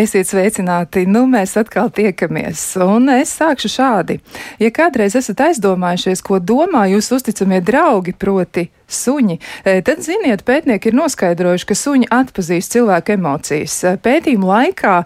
Esiet 0.00 0.30
sveicināti! 0.30 1.02
Nu, 1.04 1.26
mēs 1.28 1.58
atkal 1.60 1.90
tiekamies, 1.92 2.60
un 2.80 3.10
es 3.12 3.34
sākšu 3.36 3.68
šādi. 3.68 4.16
Ja 4.62 4.70
kādreiz 4.72 5.16
esat 5.18 5.42
aizdomājušies, 5.44 6.22
ko 6.24 6.38
domā 6.40 6.86
jūsu 6.88 7.18
uzticamie 7.18 7.58
draugi, 7.60 8.14
proti, 8.16 8.70
suņi, 8.94 9.38
e, 9.64 9.78
tad, 9.86 10.02
ziniet, 10.04 10.44
pētnieki 10.46 10.90
ir 10.90 10.98
noskaidrojuši, 10.98 11.68
ka 11.68 11.76
suņi 11.78 12.10
atpazīst 12.14 12.74
cilvēku 12.76 13.14
emocijas. 13.16 13.76
E, 13.84 13.94
pētījuma 14.02 14.50
laikā, 14.50 14.96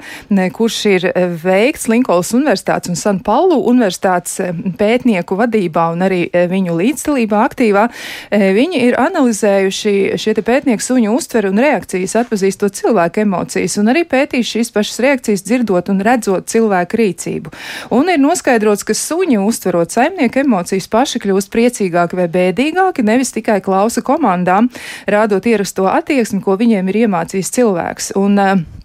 kurš 0.55 0.79
ir 0.91 1.09
e, 1.11 1.27
veikts 1.43 1.89
Linkolas 1.93 2.33
Universitātes 2.37 2.93
un 2.93 2.99
San 2.99 3.21
Paulu 3.25 3.61
Universitātes 3.71 4.41
pētnieku 4.79 5.39
vadībā 5.39 5.89
un 5.95 6.05
arī 6.07 6.23
viņu 6.51 6.77
līdzdalībā 6.79 7.41
aktīvā, 7.49 7.87
viņi 8.31 8.81
ir 8.89 8.97
analizējuši 9.01 9.95
šie 10.21 10.35
pētnieki 10.45 10.85
suņu 10.85 11.15
uztveru 11.15 11.53
un 11.53 11.61
reakcijas 11.63 12.17
atpazīstot 12.25 12.77
cilvēku 12.77 13.23
emocijas 13.25 13.77
un 13.81 13.91
arī 13.93 14.05
pētījuši 14.09 14.59
šīs 14.59 14.73
pašas 14.75 15.01
reakcijas 15.05 15.45
dzirdot 15.47 15.91
un 15.93 16.03
redzot 16.05 16.49
cilvēku 16.51 17.01
rīcību. 17.01 17.53
Un 17.95 18.11
ir 18.13 18.21
noskaidrots, 18.23 18.85
ka 18.87 18.97
suņi 18.97 19.41
uztverot 19.43 19.95
saimnieku 19.95 20.43
emocijas 20.45 20.89
paši 20.91 21.23
kļūst 21.25 21.53
priecīgāki 21.55 22.19
vai 22.19 22.29
bēdīgāki, 22.33 23.05
nevis 23.07 23.35
tikai 23.35 23.61
klātienes 23.65 23.74
klausa 23.75 24.05
komandām, 24.07 24.71
rādot 25.11 25.45
ierasto 25.51 25.89
attieksmi, 25.91 26.43
ko 26.45 26.59
viņiem 26.61 26.89
ir 26.93 27.05
iemācījis 27.05 27.55
cilvēks. 27.59 28.13
Un, 28.21 28.39
uh, 28.39 28.84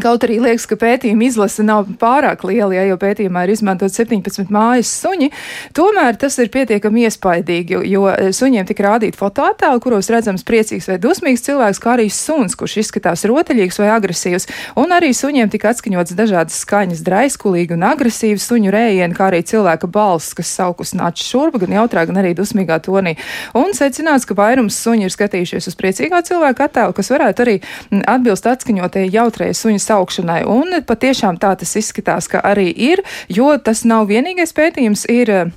Kaut 0.00 0.22
arī 0.24 0.38
liekas, 0.40 0.64
ka 0.64 0.76
pētījuma 0.80 1.26
izlase 1.26 1.60
nav 1.66 1.84
pārāk 2.00 2.46
liela, 2.48 2.72
ja 2.72 2.86
jau 2.88 2.96
pētījumā 2.96 3.42
ir 3.44 3.50
izmantot 3.52 3.92
17 3.92 4.48
mājas 4.52 4.88
suņi, 5.02 5.28
tomēr 5.76 6.16
tas 6.16 6.38
ir 6.40 6.48
pietiekami 6.54 7.02
iespaidīgi, 7.10 7.76
jo 7.90 8.06
eh, 8.08 8.30
suņiem 8.32 8.64
tika 8.70 8.86
rādīti 8.86 9.20
fotoattēli, 9.20 9.82
kuros 9.84 10.08
redzams 10.14 10.46
priecīgs 10.48 10.88
vai 10.88 10.96
dusmīgs 11.02 11.44
cilvēks, 11.44 11.80
kā 11.82 11.92
arī 11.98 12.06
suns, 12.08 12.56
kurš 12.56 12.78
izskatās 12.80 13.26
rotaļīgs 13.28 13.82
vai 13.82 13.90
agresīvs, 13.92 14.48
un 14.80 14.96
arī 14.96 15.10
suņiem 15.12 15.52
tika 15.52 15.74
atskaņots 15.74 16.16
dažādas 16.16 16.62
skaņas, 16.64 17.04
draiskulīgi 17.04 17.76
un 17.76 17.84
agresīvi 17.90 18.40
suņu 18.40 18.72
rējieni, 18.72 19.18
kā 19.18 19.28
arī 19.28 19.42
cilvēka 19.44 19.92
balss, 19.92 20.32
kas 20.38 20.54
saukus 20.56 20.94
nāca 20.96 21.20
šurp, 21.20 21.60
gan 21.66 21.76
jautrā, 21.76 22.06
gan 22.08 22.22
arī 22.22 22.32
dusmīgā 22.38 22.80
tonī. 22.88 23.18
Un 23.60 23.76
secināts, 23.76 24.24
ka 24.24 24.38
vairums 24.40 24.80
suņi 24.80 25.10
ir 25.10 25.12
skatījušies 25.12 25.68
uz 25.68 25.76
priecīgā 25.76 26.24
cilvēka 26.32 26.70
attēlu, 26.70 26.96
kas 26.96 27.12
varētu 27.12 27.44
arī 27.44 27.60
mm, 27.60 28.04
atbilst 28.08 28.48
atskaņotajai 28.48 29.12
jautrajai 29.12 29.60
suņu 29.60 29.81
saukšanai. 29.84 30.42
Un 30.48 30.78
patiešām 30.86 31.40
tā 31.42 31.54
tas 31.58 31.74
izskatās, 31.78 32.30
ka 32.30 32.42
arī 32.52 32.70
ir, 32.70 33.02
jo 33.28 33.50
tas 33.58 33.84
nav 33.88 34.08
vienīgais 34.10 34.54
pētījums, 34.56 35.06
ir 35.12 35.32
eh, 35.32 35.52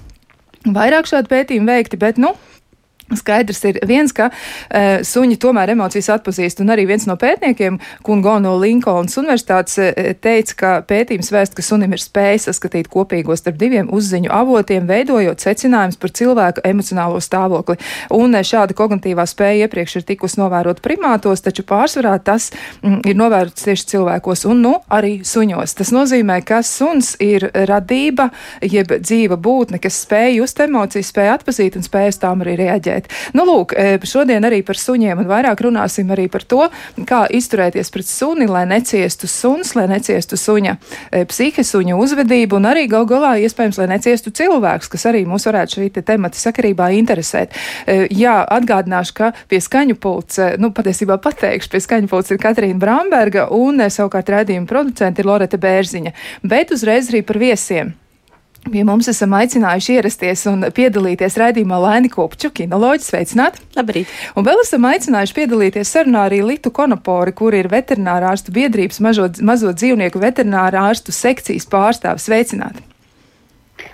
vairāk 0.66 1.10
šādu 1.10 1.32
pētījumu 1.32 1.72
veikti, 1.72 2.02
bet, 2.02 2.22
nu, 2.22 2.36
Skaidrs 3.14 3.60
ir 3.70 3.78
viens, 3.86 4.10
ka 4.16 4.32
uh, 4.32 5.04
suņi 5.06 5.36
tomēr 5.38 5.76
emocijas 5.76 6.08
atpazīst, 6.16 6.64
un 6.64 6.72
arī 6.74 6.88
viens 6.90 7.04
no 7.06 7.14
pētniekiem, 7.22 7.78
Kungo 8.06 8.40
no 8.42 8.56
Linkolnas 8.58 9.14
universitātes, 9.22 9.78
uh, 9.78 10.08
teica, 10.18 10.56
ka 10.58 10.72
pētījums 10.90 11.30
vēst, 11.30 11.54
ka 11.54 11.62
sunim 11.62 11.94
ir 11.94 12.02
spēja 12.02 12.48
saskatīt 12.48 12.90
kopīgo 12.90 13.38
starp 13.38 13.60
diviem 13.62 13.92
uzziņu 13.94 14.32
avotiem, 14.34 14.88
veidojot 14.90 15.46
secinājumus 15.46 16.00
par 16.02 16.14
cilvēku 16.18 16.64
emocionālo 16.66 17.22
stāvokli. 17.22 17.78
Un 18.18 18.34
uh, 18.34 18.42
šāda 18.42 18.74
kognitīvā 18.74 19.28
spēja 19.30 19.68
iepriekš 19.68 20.00
ir 20.02 20.08
tikus 20.10 20.40
novērot 20.42 20.82
primātos, 20.82 21.46
taču 21.46 21.62
pārsvarā 21.70 22.16
tas 22.26 22.50
mm, 22.82 23.04
ir 23.06 23.22
novērots 23.22 23.70
tieši 23.70 23.90
cilvēkos 23.94 24.48
un, 24.50 24.66
nu, 24.66 24.74
arī 24.90 25.20
suņos. 25.22 25.78
Tas 25.78 25.94
nozīmē, 25.94 26.40
ka 26.42 26.64
suns 26.66 27.14
ir 27.22 27.52
radība, 27.70 28.32
jeb 28.66 28.98
dzīva 28.98 29.38
būtne, 29.38 29.78
kas 29.84 30.02
spēj 30.08 30.40
just 30.40 30.66
emocijas, 30.66 31.14
spēj 31.14 31.34
atpazīt 31.38 31.78
un 31.78 31.86
spēj 31.86 32.16
uz 32.16 32.22
tām 32.26 32.42
arī 32.42 32.58
reaģēt 32.66 32.95
palīdzēt. 32.96 33.34
Nu, 33.34 33.46
lūk, 33.46 33.74
e, 33.74 34.00
šodien 34.04 34.44
arī 34.44 34.64
par 34.66 34.76
suņiem 34.76 35.20
un 35.20 35.28
vairāk 35.28 35.62
runāsim 35.62 36.10
arī 36.12 36.30
par 36.30 36.44
to, 36.44 36.70
kā 37.06 37.28
izturēties 37.30 37.92
pret 37.92 38.08
suni, 38.08 38.48
lai 38.48 38.66
neciestu 38.66 39.28
suns, 39.28 39.76
lai 39.76 39.88
neciestu 39.88 40.38
suņa 40.38 40.78
e, 41.12 41.26
psihe, 41.26 41.64
suņa 41.64 41.96
uzvedību 41.96 42.56
un 42.56 42.66
arī 42.66 42.88
gal 42.88 43.06
galā 43.06 43.38
iespējams, 43.40 43.80
lai 43.80 43.88
neciestu 43.96 44.32
cilvēks, 44.32 44.90
kas 44.90 45.06
arī 45.06 45.26
mūs 45.26 45.46
varētu 45.46 45.80
šī 45.80 45.90
te 45.92 46.02
temata 46.02 46.38
sakarībā 46.38 46.92
interesēt. 46.96 47.56
E, 47.86 48.08
jā, 48.12 48.44
atgādināšu, 48.46 49.14
ka 49.16 49.34
pie 49.50 49.60
skaņu 49.62 49.98
pults, 50.00 50.40
nu, 50.60 50.72
patiesībā 50.72 51.18
pateikšu, 51.22 51.72
pie 51.72 51.84
skaņu 51.84 52.12
pults 52.12 52.32
ir 52.32 52.42
Katrīna 52.42 52.80
Bramberga 52.80 53.50
un 53.52 53.84
savukārt 53.90 54.32
redzījuma 54.32 54.70
producenti 54.70 55.22
ir 55.22 55.30
Loreta 55.30 55.60
Bērziņa. 55.62 56.16
Bet 56.44 56.74
uzreiz 56.76 57.12
arī 57.12 57.26
par 57.26 57.42
viesiem. 57.42 57.96
Pie 58.66 58.82
mums 58.82 59.06
esam 59.12 59.34
aicinājuši 59.38 59.94
ierasties 60.00 60.44
un 60.50 60.66
piedalīties 60.74 61.36
raidījumā 61.38 61.78
Laini 61.84 62.10
Kopču, 62.10 62.50
kinoloģis, 62.56 63.12
sveicināt! 63.12 63.60
Labrīt! 63.78 64.10
Un 64.34 64.48
vēl 64.48 64.64
esam 64.64 64.88
aicinājuši 64.90 65.36
piedalīties 65.38 65.92
sarunā 65.94 66.24
arī 66.26 66.42
Litu 66.42 66.72
Konopori, 66.74 67.36
kur 67.38 67.54
ir 67.54 67.70
veterinārā 67.70 68.34
ārstu 68.34 68.56
biedrības 68.56 68.98
mažo, 69.06 69.30
mazo 69.46 69.70
dzīvnieku 69.70 70.22
veterinārā 70.24 70.88
ārstu 70.90 71.14
sekcijas 71.14 71.70
pārstāvis. 71.70 72.26
Sveicināt! 72.26 72.82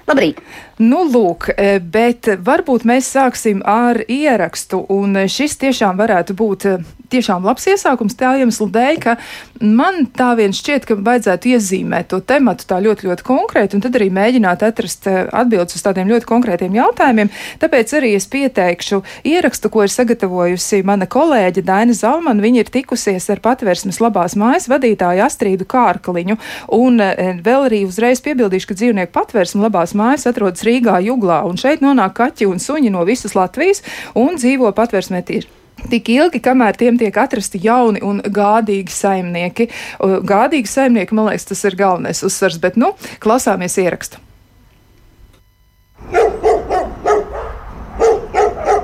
Labrīt! 0.08 0.40
Nu, 0.82 1.04
lūk, 1.06 1.52
e, 1.54 1.76
bet 1.78 2.26
varbūt 2.42 2.88
mēs 2.90 3.12
sāksim 3.14 3.60
ar 3.70 4.00
ierakstu, 4.10 4.80
un 4.90 5.14
šis 5.30 5.60
tiešām 5.62 6.00
varētu 6.00 6.34
būt 6.34 6.66
e, 6.66 6.72
tiešām 7.12 7.44
labs 7.46 7.68
iesākums 7.70 8.16
tā 8.18 8.32
iemesla 8.40 8.66
dēļ, 8.74 8.98
ka 9.04 9.14
man 9.62 10.08
tā 10.18 10.32
vien 10.40 10.56
šķiet, 10.56 10.88
ka 10.90 10.98
vajadzētu 10.98 11.52
iezīmēt 11.52 12.10
to 12.10 12.22
tematu 12.26 12.66
tā 12.66 12.80
ļoti, 12.82 13.06
ļoti 13.12 13.26
konkrēti, 13.28 13.78
un 13.78 13.84
tad 13.84 14.00
arī 14.00 14.08
mēģināt 14.16 14.64
atrast 14.66 15.06
e, 15.12 15.14
atbildes 15.30 15.78
uz 15.78 15.84
tādiem 15.86 16.10
ļoti 16.10 16.30
konkrētiem 16.32 16.80
jautājumiem. 16.80 17.30
Tāpēc 17.62 17.94
arī 18.00 18.16
es 18.18 18.26
pieteikšu 18.32 19.04
ierakstu, 19.30 19.70
ko 19.70 19.86
ir 19.86 19.94
sagatavojusi 19.94 20.82
mana 20.88 21.06
kolēģe 21.06 21.66
Daina 21.68 21.94
Zalman. 21.94 22.42
Viņa 22.42 22.64
ir 22.64 22.74
tikusies 22.74 23.30
ar 23.30 23.44
patvērsmes 23.44 24.02
labās 24.02 24.34
mājas 24.40 24.66
vadītāju 24.72 25.28
Astrīdu 25.28 25.70
Kārkaliņu, 25.70 26.40
un 26.80 26.98
vēl 27.46 27.70
arī 27.70 27.86
uzreiz 27.86 28.24
piebildīšu, 28.26 28.72
ka 28.72 28.82
dzīvnieku 28.82 29.14
patvērsme 29.20 29.68
labās 29.68 29.94
mājas 30.00 30.26
atrodas 30.32 30.64
Rīgā, 30.66 30.71
Juglā, 30.80 31.42
un 31.48 31.60
šeit 31.60 31.84
nonāk 31.84 32.16
kaķi 32.20 32.48
un 32.48 32.62
suņi 32.64 32.94
no 32.94 33.04
visas 33.08 33.36
Latvijas 33.36 33.84
un 34.16 34.40
dzīvo 34.40 34.72
patvērsmē 34.78 35.26
tieši 35.28 35.58
tik 35.90 36.10
ilgi, 36.14 36.42
kamēr 36.44 36.78
tiem 36.78 36.98
tiek 37.00 37.16
atrasti 37.18 37.62
jauni 37.64 38.02
un 38.06 38.22
gādīgi 38.22 38.94
saimnieki. 38.94 39.70
Gādīgi 40.00 40.70
saimnieki, 40.70 41.16
man 41.18 41.32
liekas, 41.32 41.48
tas 41.50 41.64
ir 41.66 41.78
galvenais 41.80 42.22
uzsvars, 42.28 42.60
bet 42.62 42.78
nu, 42.78 42.94
klausāmies 43.24 43.80
ierakstu. 43.82 44.22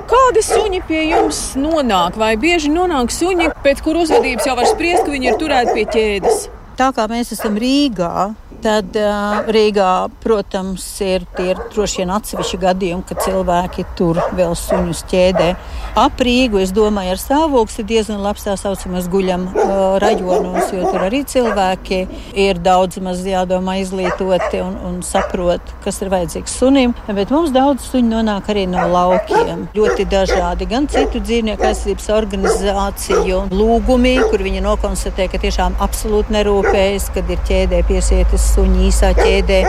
Kādi 0.08 0.42
suņi 0.44 0.82
pie 0.88 1.02
jums 1.10 1.40
nonāk? 1.60 2.16
Vai 2.20 2.34
bieži 2.40 2.70
nonāk 2.72 3.12
suņi, 3.12 3.50
pēc 3.64 3.82
kur 3.84 4.00
uzvedības 4.02 4.48
jau 4.48 4.56
var 4.58 4.68
spriest, 4.68 5.04
ka 5.06 5.12
viņi 5.14 5.32
ir 5.32 5.40
turēti 5.40 5.74
pie 5.76 5.86
ķēdes? 5.94 6.46
Tā 6.78 6.92
kā 6.94 7.08
mēs 7.10 7.32
esam 7.34 7.56
Rīgā, 7.58 8.30
Tad 8.58 8.96
uh, 8.98 9.46
Rīgā, 9.54 10.08
protams, 10.18 10.82
ir 11.04 11.22
tie 11.36 11.52
ir 11.52 11.60
droši 11.70 12.00
vien 12.02 12.10
atsevišķi 12.16 12.58
gadījumi, 12.64 13.04
kad 13.06 13.20
cilvēki 13.22 13.84
tur 13.98 14.18
vēl 14.34 14.56
suņus 14.58 15.04
ķēdē. 15.12 15.46
Ap 15.98 16.18
Rīgu, 16.26 16.58
es 16.64 16.72
domāju, 16.74 17.12
ar 17.14 17.20
stāvokli 17.22 17.84
diezgan 17.86 18.18
labs 18.24 18.48
tā 18.48 18.56
saucamais 18.58 19.06
guļam 19.12 19.44
uh, 19.52 19.98
rajonos, 20.02 20.72
jo 20.74 20.90
tur 20.90 21.04
arī 21.06 21.20
cilvēki 21.30 22.00
ir 22.38 22.58
daudz 22.64 22.98
maz 23.04 23.22
jādomā 23.22 23.76
izglītoti 23.84 24.62
un, 24.64 24.74
un 24.88 24.98
saprot, 25.06 25.62
kas 25.84 26.02
ir 26.02 26.10
vajadzīgs 26.16 26.58
sunim. 26.58 26.96
Bet 27.06 27.30
mums 27.34 27.54
daudz 27.54 27.86
suņu 27.92 28.10
nonāk 28.16 28.50
arī 28.50 28.66
no 28.70 28.88
laukiem. 28.90 29.68
Ļoti 29.78 30.08
dažādi, 30.10 30.66
gan 30.70 30.90
citu 30.90 31.22
dzīvnieku 31.22 31.68
aizsardzības 31.70 32.10
organizāciju 32.18 33.44
lūgumi, 33.54 34.16
kur 34.32 34.42
viņi 34.42 34.66
nokonstatē, 34.66 35.30
ka 35.30 35.42
tiešām 35.46 35.78
absolūti 35.84 36.34
nerūpējas, 36.40 37.10
kad 37.14 37.30
ir 37.30 37.46
ķēdē 37.46 37.84
piesietas 37.86 38.47
suņi 38.54 38.88
īsā 38.88 39.14
ķēdē. 39.18 39.62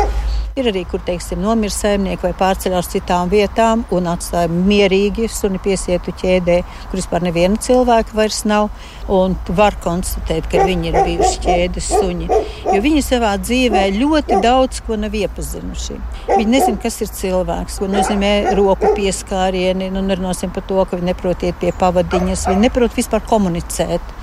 Ir 0.59 0.67
arī, 0.71 0.81
kur 0.89 0.99
teiksim, 1.05 1.39
nomirst 1.39 1.85
saimnieki 1.85 2.25
vai 2.25 2.31
pārceļās 2.35 2.89
citām 2.91 3.29
vietām 3.31 3.85
un 3.95 4.09
atstāja 4.11 4.49
mierīgi 4.51 5.29
suni 5.31 5.61
piesietu 5.63 6.11
ķēdē, 6.19 6.57
kur 6.89 6.99
vispār 6.99 7.23
neviena 7.23 7.59
cilvēka 7.63 8.17
vairs 8.17 8.41
nav. 8.49 8.67
Un 9.13 9.37
var 9.55 9.77
konstatēt, 9.81 10.49
ka 10.51 10.65
viņi 10.67 10.91
ir 10.91 10.97
bijuši 10.97 11.39
ķēdes 11.45 11.87
suņi. 11.93 12.27
Jo 12.73 12.81
viņi 12.83 13.05
savā 13.05 13.31
dzīvē 13.39 13.85
ļoti 13.95 14.41
daudz 14.43 14.83
ko 14.87 14.99
nav 14.99 15.15
iepazinuši. 15.21 15.95
Viņi 16.33 16.51
nezina, 16.57 16.81
kas 16.81 16.99
ir 17.05 17.13
cilvēks, 17.21 17.79
ko 17.79 17.87
nozīmē 17.93 18.33
roku 18.59 18.91
pieskārieni. 18.97 19.93
Nu, 19.93 20.03
nerunāsim 20.05 20.51
par 20.53 20.67
to, 20.67 20.81
ka 20.83 20.99
viņi 20.99 21.13
neprot 21.13 21.47
iet 21.47 21.61
pie 21.61 21.71
pavadiņas, 21.79 22.49
viņi 22.51 22.67
neprot 22.67 22.99
vispār 22.99 23.23
komunicēt. 23.31 24.15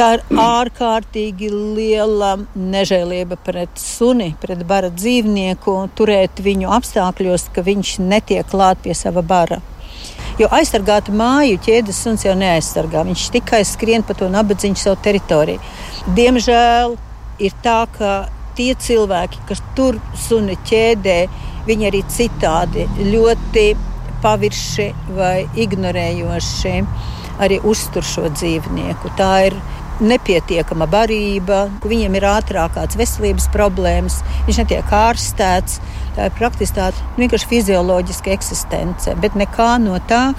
Tā 0.00 0.14
ir 0.16 0.22
ārkārtīgi 0.40 1.50
liela 1.52 2.30
nežēlība 2.56 3.36
pret 3.44 3.74
suni, 3.76 4.30
pret 4.40 4.62
bara 4.64 4.88
dzīvnieku, 4.88 5.74
turēt 5.92 6.40
viņu 6.40 6.70
apstākļos, 6.72 7.50
ka 7.52 7.60
viņš 7.66 7.90
netiek 8.00 8.48
klāt 8.48 8.80
pie 8.80 8.94
sava 8.96 9.20
bara. 9.20 9.58
Jo 10.40 10.48
aizsargāta 10.56 11.12
māju 11.12 11.58
ķēdes 11.66 12.00
suns 12.00 12.24
jau 12.24 12.32
neaizsargā. 12.32 13.02
Viņš 13.10 13.26
tikai 13.34 13.60
skrien 13.68 14.00
pa 14.00 14.16
to 14.16 14.30
nabadzīgu 14.32 14.80
savu 14.80 14.96
teritoriju. 15.04 15.60
Diemžēl 16.16 16.96
ir 17.44 17.60
tā, 17.60 17.82
ka 17.98 18.14
tie 18.56 18.72
cilvēki, 18.80 19.44
kas 19.50 19.60
tur 19.76 20.00
suni 20.16 20.56
ķēdē, 20.70 21.18
viņi 21.68 21.90
arī 21.90 22.00
citādi 22.08 22.88
ļoti 23.04 23.66
pavirši 24.24 24.88
vai 25.20 25.44
ignorējoši 25.60 26.74
arī 27.40 27.60
uztur 27.68 28.04
šo 28.04 28.32
dzīvnieku. 28.32 29.12
Tā 29.20 29.34
ir 29.50 29.60
nepietiekama 30.04 30.88
barība, 30.90 31.64
viņiem 31.86 32.16
ir 32.18 32.28
ātrāk 32.30 32.76
kāds 32.76 32.98
veselības 33.00 33.48
problēmas, 33.54 34.20
viņš 34.48 34.62
netiek 34.62 34.94
ārstēts. 35.00 35.80
Tā 36.16 36.26
ir 36.26 36.38
praktiski 36.38 36.80
tāda 36.80 37.10
vienkārši 37.18 37.50
fizioloģiska 37.52 38.32
eksistence, 38.34 39.14
bet 39.22 39.36
nekā 39.38 39.76
no 39.82 40.00
tā 40.10 40.30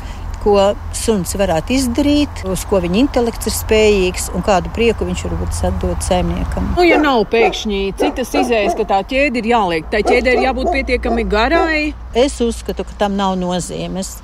ko 0.41 0.55
suns 0.97 1.35
varētu 1.37 1.75
izdarīt, 1.75 2.43
uz 2.49 2.63
ko 2.69 2.81
viņa 2.81 2.99
intelekts 3.03 3.49
ir 3.49 3.55
spējīgs 3.55 4.29
un 4.35 4.45
kādu 4.45 4.71
prieku 4.75 5.05
viņš 5.07 5.25
varbūt 5.27 5.59
atdot 5.69 6.05
saimniekam. 6.05 6.71
Nu, 6.77 6.85
ja 6.87 6.97
nav 7.01 7.27
pēkšņi 7.31 7.81
citas 7.99 8.33
izējas, 8.33 8.77
ka 8.79 8.87
tā 8.89 9.01
ķēde 9.11 9.41
ir 9.41 9.51
jāliek, 9.53 9.89
tai 9.93 10.01
ķēdei 10.07 10.37
ir 10.37 10.45
jābūt 10.47 10.71
pietiekami 10.77 11.27
garai. 11.29 11.81
Es 12.17 12.39
uzskatu, 12.43 12.87
ka 12.87 12.97
tam 13.05 13.19
nav 13.19 13.37
nozīmes. 13.41 14.17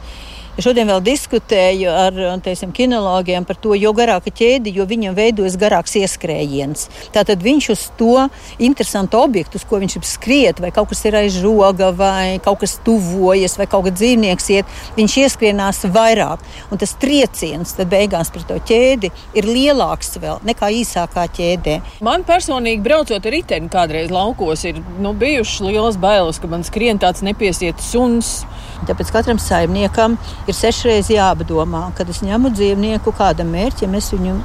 Šodien 0.58 0.90
vēl 0.90 1.04
diskutēju 1.06 1.92
ar 1.94 2.16
teiksim, 2.42 2.72
kinologiem 2.74 3.46
par 3.46 3.60
to, 3.62 3.76
jo 3.78 3.92
garāka 3.94 4.32
ķēde, 4.34 4.72
jo 4.74 4.88
viņam 4.90 5.14
veidojas 5.14 5.54
garāks 5.62 5.94
ieskrējiens. 6.00 6.88
Tātad 7.14 7.44
viņš 7.46 7.68
uz 7.76 7.84
to 8.00 8.24
interesantu 8.58 9.20
objektu, 9.22 9.60
uz 9.62 9.66
ko 9.70 9.78
viņš 9.84 10.00
skriet, 10.10 10.58
vai 10.64 10.72
kaut 10.74 10.90
kas 10.90 11.04
ir 11.06 11.18
aiz 11.20 11.38
žoga, 11.38 11.92
vai 11.94 12.40
kaut 12.42 12.64
kas 12.64 12.74
tuvojas, 12.82 13.54
vai 13.60 13.68
kaut 13.70 13.86
kāds 13.86 14.02
dzīvnieks 14.02 14.50
iet, 14.56 14.72
viņš 14.98 15.18
ieskrienās 15.28 15.84
vairāk. 15.94 16.42
Un 16.74 16.82
tas 16.82 16.96
trieciens 16.98 17.76
beigās 17.86 18.34
pret 18.34 18.50
to 18.50 18.58
ķēdi 18.58 19.12
ir 19.38 19.46
lielāks 19.46 20.18
vēl 20.18 20.42
nekā 20.48 20.72
īsākā 20.80 21.28
ķēdē. 21.38 21.78
Man 22.02 22.26
personīgi 22.26 22.82
braucot 22.82 23.22
ar 23.22 23.38
riteni 23.38 23.70
kādreiz 23.70 24.10
laukos, 24.10 24.66
ir 24.66 24.82
nu, 24.98 25.14
bijušas 25.14 25.68
lielas 25.70 26.02
bailes, 26.02 26.42
ka 26.42 26.50
man 26.50 26.66
skrien 26.66 26.98
tāds 26.98 27.22
nepiesiet 27.22 27.78
suns. 27.84 28.40
Tāpēc 28.86 29.10
katram 29.14 29.40
saimniekam 29.42 30.20
ir 30.48 30.56
sešreiz 30.56 31.10
jāpadomā, 31.10 31.88
kad 31.98 32.10
es 32.14 32.22
ņemu 32.26 32.54
dzīvnieku 32.54 33.14
kādam 33.18 33.50
mērķim, 33.56 33.98
es 33.98 34.12
viņu 34.14 34.38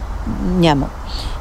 ņemu. 0.63 0.89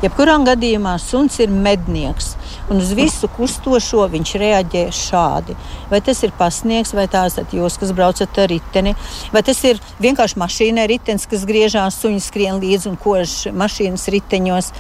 Jebkurā 0.01 0.35
gadījumā 0.41 0.95
suns 0.99 1.37
ir 1.43 1.51
mednieks, 1.53 2.31
un 2.73 2.81
uz 2.81 2.91
visu 2.97 3.29
kustošo 3.31 4.07
viņš 4.11 4.31
reaģē 4.41 4.83
šādi. 4.95 5.55
Vai 5.91 6.01
tas 6.03 6.23
ir 6.25 6.33
pasniegs, 6.37 6.93
vai 6.97 7.05
tās 7.11 7.37
ir 7.37 7.53
jūs, 7.59 7.77
kas 7.79 7.93
braucat 7.95 8.39
ar 8.41 8.49
riteni, 8.51 8.95
vai 9.31 9.43
tas 9.45 9.61
ir 9.69 9.79
vienkārši 10.01 10.41
mašīnai 10.41 10.87
ritenis, 10.89 11.27
kas 11.29 11.45
griežās, 11.47 11.99
suņi 12.01 12.23
skrien 12.25 12.57
līdzi 12.63 12.89
un 12.91 12.97
kož 13.01 13.35
mašīnas 13.55 14.07
riteņos. 14.15 14.71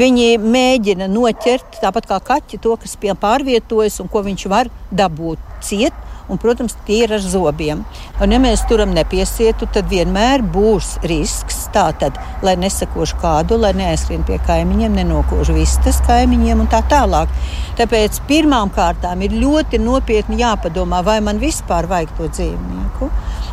Viņi 0.00 0.38
mēģina 0.42 1.10
noķert, 1.12 1.82
tāpat 1.84 2.08
kā 2.08 2.22
kaķi, 2.32 2.62
to, 2.62 2.78
kas 2.80 2.96
pārvietojas 2.96 4.00
un 4.00 4.08
ko 4.08 4.24
viņš 4.24 4.48
var 4.50 4.72
dabūt 4.90 5.52
ciet 5.62 5.94
un, 6.32 6.40
protams, 6.40 6.74
tie 6.86 7.02
ir 7.04 7.12
ar 7.14 7.22
zobiem. 7.22 7.82
Un, 8.22 8.32
ja 8.32 8.40
mēs 8.42 8.64
turam 8.70 8.94
nepiesietu, 8.96 9.68
tad 9.72 9.90
vienmēr 9.92 10.44
būs 10.54 10.94
risks 11.08 11.66
tātad, 11.74 12.16
lai 12.44 12.56
nesakošu 12.60 13.18
kādu, 13.22 13.58
lai 13.60 13.74
neaizskrien 13.76 14.24
pie 14.28 14.38
kaimiņiem, 14.46 14.96
nenokošu 15.02 15.56
vistas 15.56 16.00
kaimiņiem 16.08 16.64
un 16.64 16.72
tā 16.72 16.82
tālāk. 16.90 17.32
Tāpēc 17.78 18.22
pirmām 18.28 18.72
kārtām 18.74 19.22
ir 19.26 19.36
ļoti 19.36 19.80
nopietni 19.82 20.40
jāpadomā, 20.42 21.04
vai 21.04 21.20
man 21.24 21.40
vispār 21.42 21.88
vajag 21.90 22.16
to 22.18 22.32
dzīvnieku, 22.32 23.12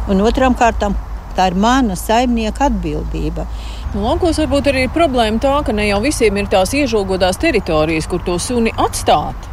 un 0.10 0.25
otrām 0.25 0.58
kārtām 0.60 0.98
tā 1.38 1.52
ir 1.52 1.60
mana 1.60 1.96
saimnieka 2.00 2.68
atbildība. 2.68 3.46
Nu, 3.94 4.04
laukos 4.06 4.38
varbūt 4.42 4.70
arī 4.70 4.86
ir 4.86 4.94
problēma 4.94 5.42
tā, 5.42 5.56
ka 5.66 5.74
ne 5.74 5.88
jau 5.88 6.02
visiem 6.04 6.38
ir 6.38 6.50
tās 6.52 6.75
iežogotās 6.78 7.40
teritorijas, 7.42 8.10
kur 8.10 8.22
to 8.25 8.36
suni 8.42 8.74
atstāt. 8.78 9.48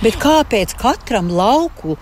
Bet 0.00 0.16
kāpēc 0.20 0.76
katram 0.80 1.28
lauku 1.34 1.96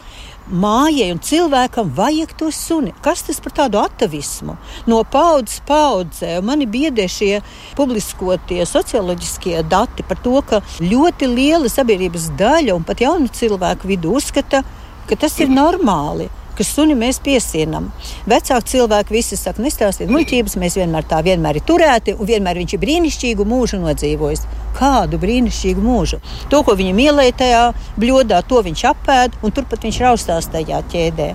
mājai 0.51 1.11
un 1.13 1.21
cilvēkam 1.23 1.91
vajag 1.97 2.33
to 2.39 2.51
suni. 2.55 2.95
Kas 3.05 3.23
tas 3.27 3.41
par 3.45 3.55
tādu 3.57 3.81
atavismu? 3.83 4.57
No 4.89 5.03
paudzes 5.05 5.61
paudzē 5.69 6.39
mani 6.45 6.69
biedē 6.71 7.09
šie 7.11 7.43
publiskotie 7.79 8.65
socioloģiskie 8.69 9.63
dati 9.69 10.07
par 10.07 10.21
to, 10.25 10.41
ka 10.43 10.63
ļoti 10.81 11.31
liela 11.31 11.71
sabiedrības 11.73 12.31
daļa 12.39 12.77
un 12.77 12.87
pat 12.89 13.05
jaunu 13.05 13.29
cilvēku 13.29 13.91
vidū 13.91 14.17
uzskata, 14.19 14.65
ka 15.09 15.17
tas 15.17 15.39
ir 15.41 15.53
normāli 15.53 16.29
ka 16.59 16.67
suni 16.67 16.97
mēs 16.99 17.21
piesienam. 17.23 17.93
Vecāki 18.29 18.75
cilvēki 18.75 19.15
visi 19.15 19.39
saka, 19.39 19.63
nestāstiet 19.63 20.11
muļķības, 20.11 20.59
mēs 20.59 20.79
vienmēr 20.81 21.07
tā 21.09 21.23
vienmēr 21.27 21.61
ir 21.61 21.67
turēti, 21.69 22.17
un 22.19 22.29
vienmēr 22.29 22.59
viņš 22.63 22.75
ir 22.75 22.83
brīnišķīgu 22.83 23.47
mūžu 23.49 23.81
nodzīvojis. 23.85 24.45
Kādu 24.79 25.21
brīnišķīgu 25.23 25.85
mūžu? 25.85 26.21
To, 26.51 26.63
ko 26.67 26.75
viņam 26.79 27.01
ielēja 27.07 27.39
tajā 27.43 27.65
bļodā, 27.99 28.43
to 28.51 28.63
viņš 28.67 28.85
apēd, 28.93 29.41
un 29.43 29.55
turpat 29.55 29.87
viņš 29.87 30.03
raustās 30.05 30.51
tajā 30.53 30.83
ķēdē. 30.93 31.33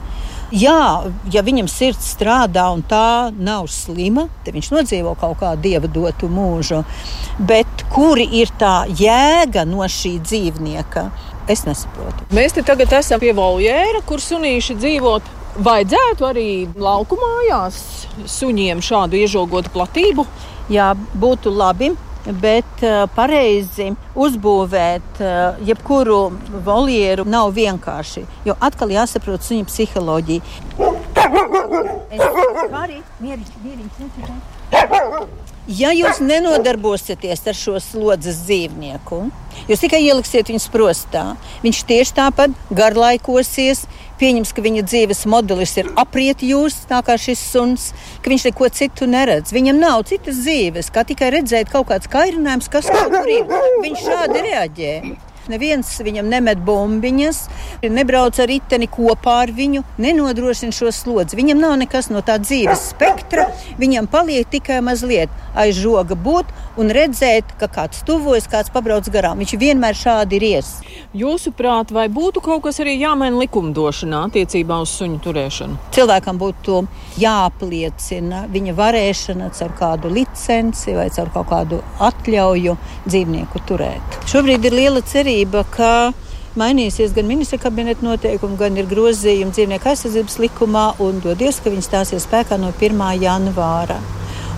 Jā, 0.54 1.10
ja 1.34 1.42
viņam 1.42 1.66
sirds 1.72 2.12
strādā 2.14 2.68
un 2.70 2.84
tā 2.86 3.31
nav 3.34 3.66
slima, 3.74 4.28
tad 4.46 4.54
viņš 4.54 4.68
nodzīvo 4.75 5.16
kaut 5.18 5.40
kādu 5.40 5.64
dieva 5.64 5.90
dotu 5.90 6.30
mūžu. 6.30 6.84
Bet 7.42 7.88
kuri 7.90 8.28
ir 8.38 8.52
tā 8.62 8.84
jēga 8.86 9.64
no 9.66 9.88
šī 9.90 10.20
dzīvnieka? 10.22 11.08
Es 11.51 11.66
nesaprotu. 11.68 12.24
Mēs 12.31 12.56
te 12.56 12.63
tagad 12.63 12.94
esam 12.95 13.19
pie 13.19 13.34
voljēra, 13.36 14.04
kur 14.07 14.22
sunīši 14.24 14.78
dzīvot. 14.80 15.31
Vajadzētu 15.63 16.25
arī 16.25 16.48
lauku 16.81 17.18
mājās 17.19 17.75
suņiem 18.31 18.81
šādu 18.81 19.19
iežogotu 19.19 19.69
platību. 19.74 20.25
Jā, 20.74 20.94
būtu 21.19 21.54
labi. 21.54 21.92
Bet 22.24 22.80
uh, 22.88 23.04
pareizi 23.12 23.90
uzbūvēt 24.16 25.19
uh, 25.19 25.57
jebkuru 25.68 26.19
voljeru 26.63 27.25
nav 27.28 27.51
vienkārši. 27.57 28.24
Jo 28.48 28.56
atkal 28.63 28.94
jāsaprot 28.96 29.44
suņa 29.44 29.68
psiholoģija. 29.68 30.39
Es, 32.13 32.24
Kāri, 32.72 33.01
mieri, 33.19 33.44
mieri, 33.66 33.89
Ja 35.63 35.94
jūs 35.95 36.18
nenodarbosieties 36.19 37.45
ar 37.48 37.56
šo 37.56 37.77
slodzes 37.80 38.42
dzīvnieku, 38.44 39.19
jūs 39.69 39.80
tikai 39.80 40.01
ieliksiet 40.04 40.51
viņu 40.51 40.60
sprostā, 40.60 41.21
viņš 41.63 41.80
tieši 41.88 42.15
tāpat 42.18 42.57
garlaikosies, 42.68 43.86
pieņems, 44.19 44.51
ka 44.51 44.63
viņa 44.65 44.83
dzīves 44.83 45.24
modelis 45.31 45.77
ir 45.80 45.88
apriet 45.95 46.44
jūs, 46.44 46.81
tā 46.92 47.00
kā 47.07 47.15
šis 47.15 47.39
suns, 47.54 47.89
ka 48.19 48.33
viņš 48.33 48.50
neko 48.50 48.67
citu 48.75 49.08
neredz. 49.08 49.55
Viņam 49.55 49.79
nav 49.79 50.03
citas 50.12 50.43
dzīves, 50.43 50.91
kā 50.91 51.08
tikai 51.08 51.32
redzēt 51.38 51.72
kaut 51.72 51.88
kāds 51.93 52.12
kairinājums, 52.12 52.67
kas 52.67 52.91
kaut 52.91 53.15
kur 53.15 53.32
ir. 53.32 53.48
Viņš 53.84 54.03
šādi 54.03 54.43
reaģē. 54.50 54.96
Neviens 55.51 55.89
viņam 56.03 56.29
nemet 56.31 56.62
bumbiņas, 56.63 57.39
nebrauc 57.91 58.39
ar 58.39 58.47
riteni 58.47 58.88
kopā 58.88 59.41
ar 59.43 59.51
viņu, 59.55 59.83
nenodrošina 60.00 60.75
šo 60.75 60.91
slodzi. 60.95 61.38
Viņam 61.39 61.59
nav 61.59 61.75
nekas 61.81 62.07
no 62.13 62.23
tā 62.25 62.38
dzīves 62.39 62.89
spektra. 62.93 63.50
Viņam 63.79 64.07
paliek 64.12 64.47
tikai 64.50 64.79
mazliet 64.85 65.31
aiz 65.55 65.77
žoga 65.77 66.15
būt 66.17 66.50
un 66.79 66.89
redzēt, 66.93 67.53
ka 67.59 67.69
kāds 67.71 68.01
tuvojas, 68.07 68.47
kāds 68.50 68.71
pabrauc 68.73 69.07
garām. 69.13 69.41
Viņš 69.41 69.55
vienmēr 69.62 69.97
šādi 69.97 70.39
ir 70.39 70.47
ies. 70.53 70.71
Jūsuprāt, 71.17 71.93
vai 71.93 72.07
būtu 72.13 72.41
kaut 72.43 72.63
kas 72.65 72.81
arī 72.83 72.95
jāmaina 72.97 73.43
likumdošanā 73.43 74.23
attiecībā 74.29 74.79
uz 74.83 74.95
suņu 74.97 75.21
turēšanu? 75.27 75.79
Cilvēkam 75.93 76.41
būtu 76.41 76.81
jāapliecina 77.21 78.47
viņa 78.53 78.77
varēšana 78.79 79.51
caur 79.59 79.77
kādu 79.77 80.13
licenci 80.13 80.97
vai 80.97 81.09
caur 81.13 81.33
kaut 81.35 81.50
kādu 81.53 81.83
atļauju 82.12 82.77
dzīvnieku 83.05 83.65
turēt. 83.69 84.12
Šobrīd 84.24 84.63
ir 84.63 84.74
liela 84.74 85.01
cerība, 85.03 85.65
ka 85.68 86.13
mainīsies 86.56 87.12
gan 87.15 87.27
ministra 87.27 87.58
kabineta 87.60 88.06
noteikumi, 88.06 88.56
gan 88.58 88.77
ir 88.80 88.88
grozījumi 88.88 89.51
dzīvnieku 89.51 89.89
aizsardzības 89.92 90.38
likumā, 90.46 90.84
un 91.03 91.20
dodies, 91.24 91.60
ka 91.60 91.74
viņi 91.74 91.84
stāsies 91.84 92.24
spēkā 92.24 92.56
no 92.62 92.72
1. 92.80 93.03
janvāra. 93.20 94.00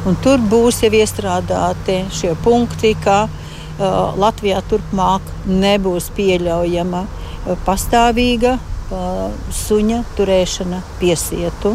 Un 0.05 0.19
tur 0.21 0.37
būs 0.51 0.83
jau 0.85 0.91
iestrādāti 0.93 1.97
šie 2.13 2.35
punkti, 2.45 2.93
ka 3.01 3.23
uh, 3.25 4.13
Latvijā 4.21 4.61
turpmāk 4.69 5.33
nebūs 5.49 6.11
pieļaujama 6.13 7.01
uh, 7.01 7.57
pastāvīga 7.65 8.59
uh, 8.59 9.27
suņa 9.65 10.03
turēšana 10.19 10.83
piesietu. 11.01 11.73